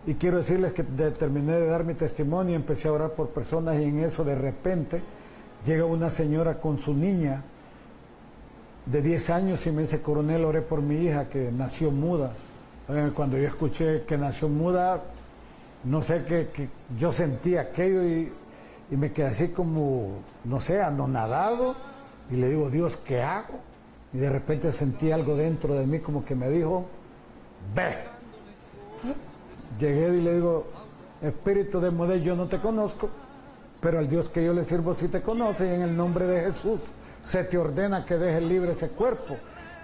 Y 0.08 0.16
quiero 0.16 0.38
decirles 0.38 0.74
que 0.74 0.84
terminé 0.84 1.54
de 1.54 1.68
dar 1.68 1.84
mi 1.84 1.94
testimonio 1.94 2.56
empecé 2.56 2.88
a 2.88 2.94
orar 2.94 3.12
por 3.12 3.30
personas 3.30 3.80
y 3.80 3.84
en 3.84 4.00
eso 4.00 4.24
de 4.24 4.36
repente 4.36 5.04
llega 5.66 5.86
una 5.86 6.10
señora 6.10 6.60
con 6.60 6.78
su 6.78 6.94
niña 6.94 7.44
de 8.86 9.02
10 9.02 9.30
años 9.32 9.68
y 9.68 9.72
me 9.72 9.82
dice, 9.82 10.02
coronel, 10.02 10.46
oré 10.46 10.62
por 10.62 10.82
mi 10.82 10.96
hija 10.96 11.28
que 11.28 11.52
nació 11.52 11.92
muda. 11.92 12.34
Cuando 13.16 13.38
yo 13.38 13.48
escuché 13.48 14.04
que 14.04 14.16
nació 14.16 14.48
muda, 14.48 15.02
no 15.86 16.04
sé 16.04 16.24
qué, 16.28 16.70
yo 17.00 17.12
sentí 17.12 17.58
aquello 17.58 18.04
y, 18.04 18.32
me 18.92 19.12
quedé 19.12 19.28
así 19.28 19.48
como, 19.48 20.20
no 20.44 20.60
sé, 20.60 20.82
anonadado 20.82 21.76
y 22.30 22.36
le 22.36 22.50
digo, 22.50 22.70
Dios, 22.70 22.98
¿qué 22.98 23.24
hago? 23.24 23.60
Y 24.14 24.18
de 24.18 24.30
repente 24.30 24.72
sentí 24.72 25.12
algo 25.12 25.36
dentro 25.36 25.74
de 25.74 25.88
mí 25.88 26.00
como 26.00 26.24
que 26.24 26.36
me 26.36 26.50
dijo, 26.50 26.86
ve. 27.74 27.98
Llegué 29.80 30.16
y 30.18 30.22
le 30.22 30.36
digo, 30.36 30.68
espíritu 31.24 31.80
de 31.80 31.90
modelo, 31.90 32.24
yo 32.24 32.36
no 32.36 32.46
te 32.46 32.60
conozco, 32.60 33.10
pero 33.82 33.98
al 33.98 34.08
Dios 34.08 34.30
que 34.30 34.46
yo 34.46 34.54
le 34.54 34.64
sirvo 34.64 34.94
sí 34.94 35.08
te 35.08 35.24
conoce 35.24 35.66
y 35.68 35.74
en 35.74 35.82
el 35.82 35.98
nombre 35.98 36.28
de 36.28 36.42
Jesús 36.42 36.80
se 37.24 37.44
te 37.44 37.58
ordena 37.58 38.06
que 38.06 38.18
dejes 38.18 38.44
libre 38.44 38.74
ese 38.74 38.90
cuerpo 38.90 39.38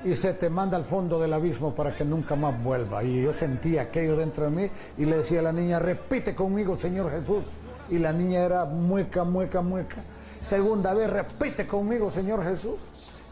y 0.04 0.16
se 0.16 0.34
te 0.34 0.50
manda 0.50 0.78
al 0.78 0.86
fondo 0.86 1.20
del 1.20 1.34
abismo 1.34 1.76
para 1.76 1.96
que 1.96 2.04
nunca 2.04 2.36
más 2.36 2.62
vuelva. 2.64 3.04
Y 3.04 3.24
yo 3.24 3.34
sentí 3.34 3.78
aquello 3.78 4.16
dentro 4.16 4.46
de 4.46 4.50
mí 4.50 4.70
y 4.98 5.06
le 5.06 5.18
decía 5.18 5.40
a 5.40 5.44
la 5.44 5.54
niña, 5.54 5.80
repite 5.80 6.34
conmigo, 6.34 6.76
Señor 6.76 7.12
Jesús. 7.12 7.44
Y 7.90 8.00
la 8.00 8.14
niña 8.14 8.40
era 8.40 8.66
mueca, 8.66 9.24
mueca, 9.24 9.62
mueca. 9.62 9.98
Segunda 10.42 10.94
vez, 10.94 11.10
repite 11.10 11.68
conmigo, 11.68 12.10
Señor 12.10 12.44
Jesús. 12.44 12.80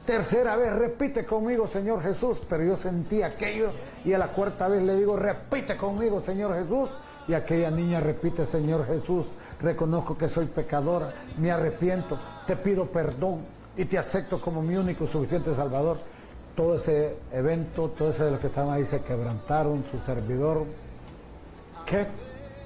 Tercera 0.06 0.56
vez, 0.58 0.74
repite 0.74 1.26
conmigo, 1.26 1.68
Señor 1.68 2.02
Jesús. 2.02 2.42
Pero 2.48 2.64
yo 2.64 2.76
sentí 2.76 3.24
aquello 3.24 3.72
y 4.06 4.14
a 4.14 4.18
la 4.18 4.28
cuarta 4.28 4.68
vez 4.68 4.84
le 4.84 4.96
digo, 4.96 5.16
repite 5.16 5.76
conmigo, 5.76 6.22
Señor 6.22 6.54
Jesús. 6.56 6.92
Y 7.28 7.34
aquella 7.34 7.70
niña 7.72 8.00
repite, 8.00 8.46
Señor 8.46 8.86
Jesús, 8.88 9.28
reconozco 9.62 10.18
que 10.18 10.28
soy 10.28 10.48
pecadora, 10.48 11.14
me 11.38 11.52
arrepiento, 11.52 12.18
te 12.48 12.56
pido 12.56 12.88
perdón 12.88 13.42
y 13.78 13.86
te 13.86 14.00
acepto 14.00 14.42
como 14.42 14.64
mi 14.64 14.76
único 14.76 15.06
suficiente 15.06 15.54
Salvador 15.54 16.00
todo 16.60 16.76
ese 16.76 17.16
evento, 17.32 17.88
todo 17.88 18.10
ese 18.10 18.26
de 18.26 18.32
los 18.32 18.40
que 18.42 18.48
estaban 18.48 18.74
ahí 18.74 18.84
se 18.84 19.00
quebrantaron, 19.00 19.82
su 19.90 19.98
servidor. 19.98 20.66
¿Qué? 21.86 22.06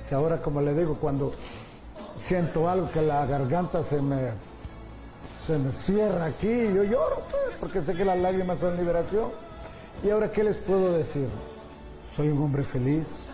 Si 0.04 0.16
ahora, 0.16 0.42
como 0.42 0.62
le 0.62 0.74
digo, 0.74 0.98
cuando 1.00 1.32
siento 2.18 2.68
algo 2.68 2.90
que 2.90 3.04
la 3.04 3.24
garganta 3.28 3.84
se 3.84 4.02
me, 4.02 4.32
se 5.46 5.60
me 5.60 5.72
cierra 5.74 6.26
aquí, 6.26 6.72
yo 6.74 6.84
lloro, 6.84 7.22
pues, 7.30 7.60
porque 7.60 7.84
sé 7.84 7.94
que 7.94 8.04
las 8.04 8.20
lágrimas 8.20 8.60
son 8.60 8.76
liberación. 8.78 9.30
Y 10.04 10.10
ahora, 10.10 10.32
¿qué 10.32 10.44
les 10.44 10.58
puedo 10.58 10.94
decir? 10.94 11.28
Soy 12.16 12.30
un 12.30 12.42
hombre 12.42 12.64
feliz, 12.64 13.28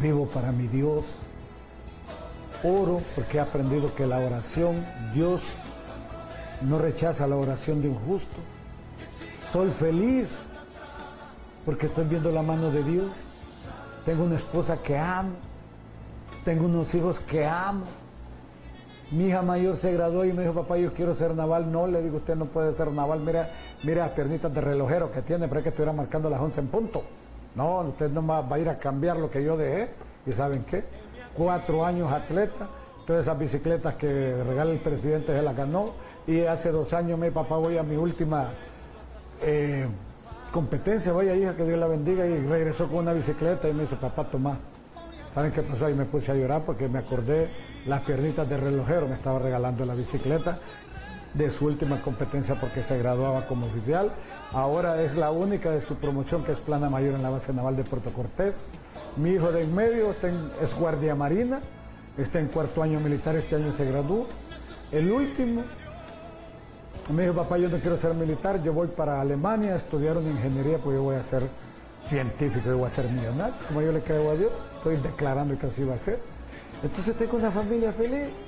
vivo 0.00 0.24
para 0.28 0.50
mi 0.50 0.66
Dios, 0.66 1.04
oro 2.62 3.02
porque 3.14 3.36
he 3.36 3.40
aprendido 3.40 3.94
que 3.94 4.06
la 4.06 4.18
oración, 4.18 4.82
Dios 5.12 5.42
no 6.62 6.78
rechaza 6.78 7.26
la 7.26 7.36
oración 7.36 7.82
de 7.82 7.90
un 7.90 7.96
justo 7.96 8.38
soy 9.54 9.70
feliz 9.70 10.48
porque 11.64 11.86
estoy 11.86 12.06
viendo 12.06 12.32
la 12.32 12.42
mano 12.42 12.72
de 12.72 12.82
Dios. 12.82 13.06
Tengo 14.04 14.24
una 14.24 14.34
esposa 14.34 14.78
que 14.82 14.98
amo. 14.98 15.34
Tengo 16.44 16.64
unos 16.64 16.92
hijos 16.92 17.20
que 17.20 17.46
amo. 17.46 17.84
Mi 19.12 19.26
hija 19.26 19.42
mayor 19.42 19.76
se 19.76 19.92
graduó 19.92 20.24
y 20.24 20.32
me 20.32 20.42
dijo, 20.42 20.54
papá, 20.54 20.76
yo 20.76 20.92
quiero 20.92 21.14
ser 21.14 21.36
naval. 21.36 21.70
No, 21.70 21.86
le 21.86 22.02
digo, 22.02 22.16
usted 22.16 22.34
no 22.34 22.46
puede 22.46 22.72
ser 22.72 22.90
naval. 22.90 23.20
Mira, 23.20 23.52
mira 23.84 24.06
las 24.06 24.10
piernitas 24.16 24.52
de 24.52 24.60
relojero 24.60 25.12
que 25.12 25.22
tiene, 25.22 25.46
es 25.46 25.52
que 25.52 25.68
estuviera 25.68 25.92
marcando 25.92 26.28
las 26.28 26.40
11 26.40 26.60
en 26.60 26.66
punto. 26.66 27.04
No, 27.54 27.78
usted 27.82 28.10
no 28.10 28.26
va 28.26 28.44
a 28.50 28.58
ir 28.58 28.68
a 28.68 28.80
cambiar 28.80 29.18
lo 29.18 29.30
que 29.30 29.44
yo 29.44 29.56
dejé. 29.56 29.90
¿Y 30.26 30.32
saben 30.32 30.64
qué? 30.64 30.82
Cuatro 31.32 31.86
años 31.86 32.10
atleta. 32.10 32.66
Todas 33.06 33.22
esas 33.22 33.38
bicicletas 33.38 33.94
que 33.94 34.34
regala 34.42 34.72
el 34.72 34.80
presidente 34.80 35.28
se 35.28 35.42
las 35.42 35.56
ganó. 35.56 35.92
Y 36.26 36.40
hace 36.40 36.72
dos 36.72 36.92
años, 36.92 37.20
mi 37.20 37.30
papá, 37.30 37.56
voy 37.56 37.78
a 37.78 37.84
mi 37.84 37.94
última 37.94 38.50
eh, 39.42 39.86
competencia, 40.50 41.12
vaya 41.12 41.34
hija, 41.34 41.56
que 41.56 41.64
Dios 41.64 41.78
la 41.78 41.86
bendiga, 41.86 42.26
y 42.26 42.38
regresó 42.46 42.88
con 42.88 42.98
una 42.98 43.12
bicicleta 43.12 43.68
y 43.68 43.74
me 43.74 43.82
dice, 43.82 43.96
papá, 43.96 44.28
toma. 44.30 44.58
¿Saben 45.32 45.50
qué 45.50 45.62
pasó? 45.62 45.90
Y 45.90 45.94
me 45.94 46.04
puse 46.04 46.30
a 46.30 46.34
llorar 46.36 46.62
porque 46.64 46.88
me 46.88 47.00
acordé 47.00 47.50
las 47.86 48.02
piernitas 48.02 48.48
de 48.48 48.56
relojero, 48.56 49.08
me 49.08 49.14
estaba 49.14 49.40
regalando 49.40 49.84
la 49.84 49.94
bicicleta 49.94 50.58
de 51.34 51.50
su 51.50 51.66
última 51.66 52.00
competencia 52.00 52.54
porque 52.60 52.82
se 52.82 52.96
graduaba 52.98 53.46
como 53.46 53.66
oficial. 53.66 54.12
Ahora 54.52 55.02
es 55.02 55.16
la 55.16 55.32
única 55.32 55.70
de 55.70 55.80
su 55.80 55.96
promoción 55.96 56.44
que 56.44 56.52
es 56.52 56.60
plana 56.60 56.88
mayor 56.88 57.14
en 57.14 57.22
la 57.22 57.30
base 57.30 57.52
naval 57.52 57.76
de 57.76 57.84
Puerto 57.84 58.12
Cortés. 58.12 58.54
Mi 59.16 59.30
hijo 59.30 59.50
de 59.52 59.64
en 59.64 59.74
medio 59.74 60.14
es 60.62 60.74
guardia 60.74 61.14
marina, 61.14 61.60
está 62.16 62.38
en 62.38 62.46
cuarto 62.46 62.82
año 62.82 63.00
militar, 63.00 63.34
este 63.34 63.56
año 63.56 63.72
se 63.72 63.84
graduó. 63.84 64.26
El 64.92 65.10
último 65.10 65.64
me 67.12 67.22
dijo, 67.22 67.34
papá, 67.34 67.58
yo 67.58 67.68
no 67.68 67.78
quiero 67.78 67.96
ser 67.98 68.14
militar, 68.14 68.62
yo 68.62 68.72
voy 68.72 68.88
para 68.88 69.20
Alemania 69.20 69.74
a 69.74 69.76
estudiar 69.76 70.16
una 70.16 70.30
ingeniería, 70.30 70.78
pues 70.78 70.96
yo 70.96 71.02
voy 71.02 71.16
a 71.16 71.22
ser 71.22 71.42
científico, 72.00 72.66
yo 72.66 72.78
voy 72.78 72.86
a 72.86 72.90
ser 72.90 73.08
millonario. 73.10 73.54
Como 73.68 73.82
yo 73.82 73.92
le 73.92 74.00
creo 74.00 74.30
a 74.30 74.34
Dios, 74.34 74.52
estoy 74.76 74.96
declarando 74.96 75.58
que 75.58 75.66
así 75.66 75.84
va 75.84 75.94
a 75.94 75.98
ser. 75.98 76.18
Entonces 76.82 77.14
tengo 77.16 77.36
una 77.36 77.50
familia 77.50 77.92
feliz. 77.92 78.46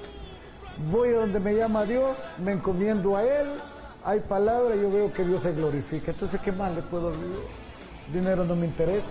Voy 0.90 1.10
a 1.10 1.18
donde 1.18 1.40
me 1.40 1.54
llama 1.54 1.84
Dios, 1.84 2.16
me 2.42 2.52
encomiendo 2.52 3.16
a 3.16 3.24
Él, 3.24 3.46
hay 4.04 4.20
palabra 4.20 4.74
y 4.74 4.82
yo 4.82 4.90
veo 4.90 5.12
que 5.12 5.24
Dios 5.24 5.42
se 5.42 5.52
glorifica. 5.52 6.12
Entonces, 6.12 6.40
¿qué 6.40 6.52
más 6.52 6.74
le 6.74 6.82
puedo 6.82 7.10
decir? 7.10 7.26
Dinero 8.12 8.44
no 8.44 8.54
me 8.56 8.66
interesa, 8.66 9.08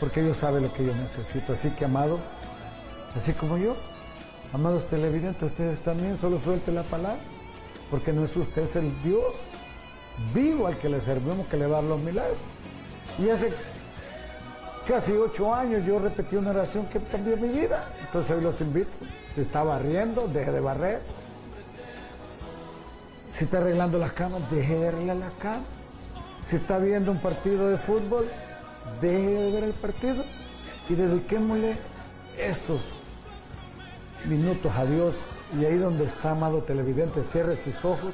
porque 0.00 0.22
Dios 0.22 0.36
sabe 0.36 0.60
lo 0.60 0.72
que 0.72 0.84
yo 0.84 0.94
necesito. 0.94 1.52
Así 1.52 1.70
que, 1.70 1.84
amado, 1.84 2.18
así 3.14 3.32
como 3.32 3.58
yo, 3.58 3.76
amados 4.52 4.86
televidentes, 4.88 5.42
ustedes 5.42 5.78
también, 5.80 6.16
solo 6.16 6.38
suelte 6.38 6.72
la 6.72 6.82
palabra 6.84 7.20
porque 7.92 8.10
no 8.10 8.24
es 8.24 8.34
usted, 8.34 8.62
es 8.62 8.74
el 8.74 8.90
Dios 9.02 9.34
vivo 10.32 10.66
al 10.66 10.78
que 10.78 10.88
le 10.88 10.98
servimos 11.02 11.46
que 11.46 11.58
le 11.58 11.66
va 11.66 11.76
a 11.78 11.80
dar 11.82 11.90
los 11.90 12.00
milagros. 12.00 12.38
Y 13.18 13.28
hace 13.28 13.52
casi 14.88 15.12
ocho 15.12 15.54
años 15.54 15.84
yo 15.84 15.98
repetí 15.98 16.36
una 16.36 16.50
oración 16.50 16.86
que 16.86 16.98
cambió 17.00 17.36
mi 17.36 17.48
vida. 17.48 17.84
Entonces 18.00 18.34
hoy 18.34 18.42
los 18.42 18.58
invito. 18.62 18.88
Si 19.34 19.42
está 19.42 19.62
barriendo, 19.62 20.26
deje 20.26 20.52
de 20.52 20.60
barrer. 20.60 21.02
Si 23.30 23.44
está 23.44 23.58
arreglando 23.58 23.98
las 23.98 24.12
camas, 24.12 24.50
deje 24.50 24.74
de 24.74 24.88
arreglar 24.88 25.16
las 25.18 25.32
camas. 25.34 25.66
Si 26.46 26.56
está 26.56 26.78
viendo 26.78 27.12
un 27.12 27.18
partido 27.18 27.68
de 27.68 27.76
fútbol, 27.76 28.26
deje 29.02 29.28
de 29.28 29.50
ver 29.50 29.64
el 29.64 29.74
partido 29.74 30.24
y 30.88 30.94
dediquémosle 30.94 31.76
estos 32.38 32.94
minutos 34.24 34.72
a 34.74 34.86
Dios 34.86 35.14
y 35.58 35.64
ahí 35.64 35.76
donde 35.76 36.04
está, 36.04 36.32
amado 36.32 36.62
televidente, 36.62 37.22
cierre 37.22 37.56
sus 37.56 37.84
ojos 37.84 38.12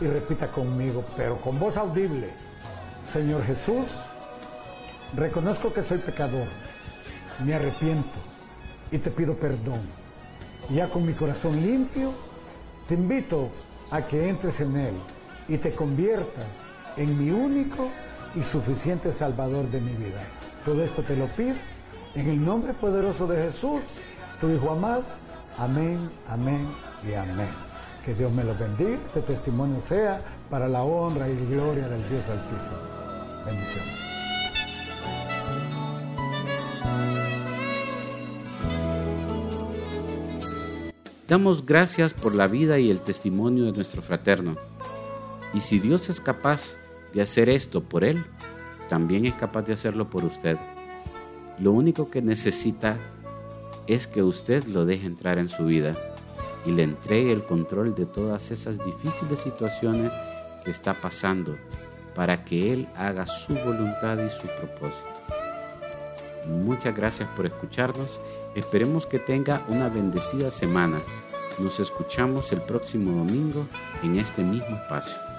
y 0.00 0.06
repita 0.06 0.50
conmigo, 0.50 1.04
pero 1.16 1.40
con 1.40 1.58
voz 1.58 1.76
audible. 1.76 2.30
Señor 3.06 3.44
Jesús, 3.44 4.00
reconozco 5.14 5.72
que 5.72 5.82
soy 5.82 5.98
pecador, 5.98 6.46
me 7.44 7.54
arrepiento 7.54 8.18
y 8.90 8.98
te 8.98 9.10
pido 9.10 9.34
perdón. 9.34 9.80
Ya 10.70 10.88
con 10.88 11.04
mi 11.04 11.12
corazón 11.12 11.60
limpio, 11.60 12.12
te 12.88 12.94
invito 12.94 13.50
a 13.90 14.02
que 14.02 14.28
entres 14.28 14.60
en 14.60 14.76
Él 14.76 14.94
y 15.48 15.58
te 15.58 15.74
conviertas 15.74 16.46
en 16.96 17.18
mi 17.18 17.30
único 17.30 17.88
y 18.34 18.42
suficiente 18.42 19.12
Salvador 19.12 19.70
de 19.70 19.80
mi 19.80 19.92
vida. 19.92 20.20
Todo 20.64 20.82
esto 20.82 21.02
te 21.02 21.16
lo 21.16 21.26
pido 21.26 21.56
en 22.14 22.28
el 22.28 22.42
nombre 22.42 22.72
poderoso 22.72 23.26
de 23.26 23.50
Jesús, 23.50 23.82
tu 24.40 24.48
Hijo 24.48 24.70
amado. 24.70 25.04
Amén, 25.58 26.10
amén 26.28 26.66
y 27.08 27.14
amén. 27.14 27.48
Que 28.04 28.12
Dios 28.12 28.32
me 28.32 28.42
lo 28.42 28.56
bendiga, 28.56 28.98
este 29.06 29.20
testimonio 29.20 29.80
sea 29.80 30.20
para 30.50 30.68
la 30.68 30.82
honra 30.82 31.28
y 31.28 31.36
gloria 31.46 31.88
del 31.88 32.00
Dios 32.08 32.24
Altísimo. 32.28 32.76
Bendiciones. 33.46 34.04
Damos 41.28 41.64
gracias 41.64 42.14
por 42.14 42.34
la 42.34 42.48
vida 42.48 42.78
y 42.80 42.90
el 42.90 43.00
testimonio 43.00 43.64
de 43.64 43.72
nuestro 43.72 44.02
fraterno. 44.02 44.56
Y 45.54 45.60
si 45.60 45.78
Dios 45.78 46.08
es 46.08 46.20
capaz 46.20 46.76
de 47.12 47.22
hacer 47.22 47.48
esto 47.48 47.80
por 47.80 48.02
él, 48.02 48.24
también 48.88 49.24
es 49.24 49.34
capaz 49.34 49.62
de 49.62 49.72
hacerlo 49.72 50.08
por 50.08 50.24
usted. 50.24 50.58
Lo 51.60 51.70
único 51.70 52.10
que 52.10 52.22
necesita 52.22 52.98
es 53.86 54.06
que 54.06 54.22
usted 54.22 54.64
lo 54.64 54.86
deje 54.86 55.06
entrar 55.06 55.38
en 55.38 55.48
su 55.48 55.66
vida 55.66 55.94
y 56.66 56.70
le 56.70 56.82
entregue 56.82 57.32
el 57.32 57.44
control 57.44 57.94
de 57.94 58.06
todas 58.06 58.50
esas 58.50 58.82
difíciles 58.84 59.38
situaciones 59.38 60.12
que 60.64 60.70
está 60.70 60.94
pasando 60.94 61.56
para 62.14 62.44
que 62.44 62.72
Él 62.72 62.88
haga 62.96 63.26
su 63.26 63.54
voluntad 63.54 64.18
y 64.18 64.30
su 64.30 64.46
propósito. 64.46 65.10
Muchas 66.46 66.94
gracias 66.94 67.28
por 67.30 67.46
escucharnos. 67.46 68.20
Esperemos 68.54 69.06
que 69.06 69.18
tenga 69.18 69.64
una 69.68 69.88
bendecida 69.88 70.50
semana. 70.50 71.00
Nos 71.58 71.80
escuchamos 71.80 72.52
el 72.52 72.60
próximo 72.60 73.12
domingo 73.12 73.66
en 74.02 74.18
este 74.18 74.42
mismo 74.42 74.76
espacio. 74.76 75.33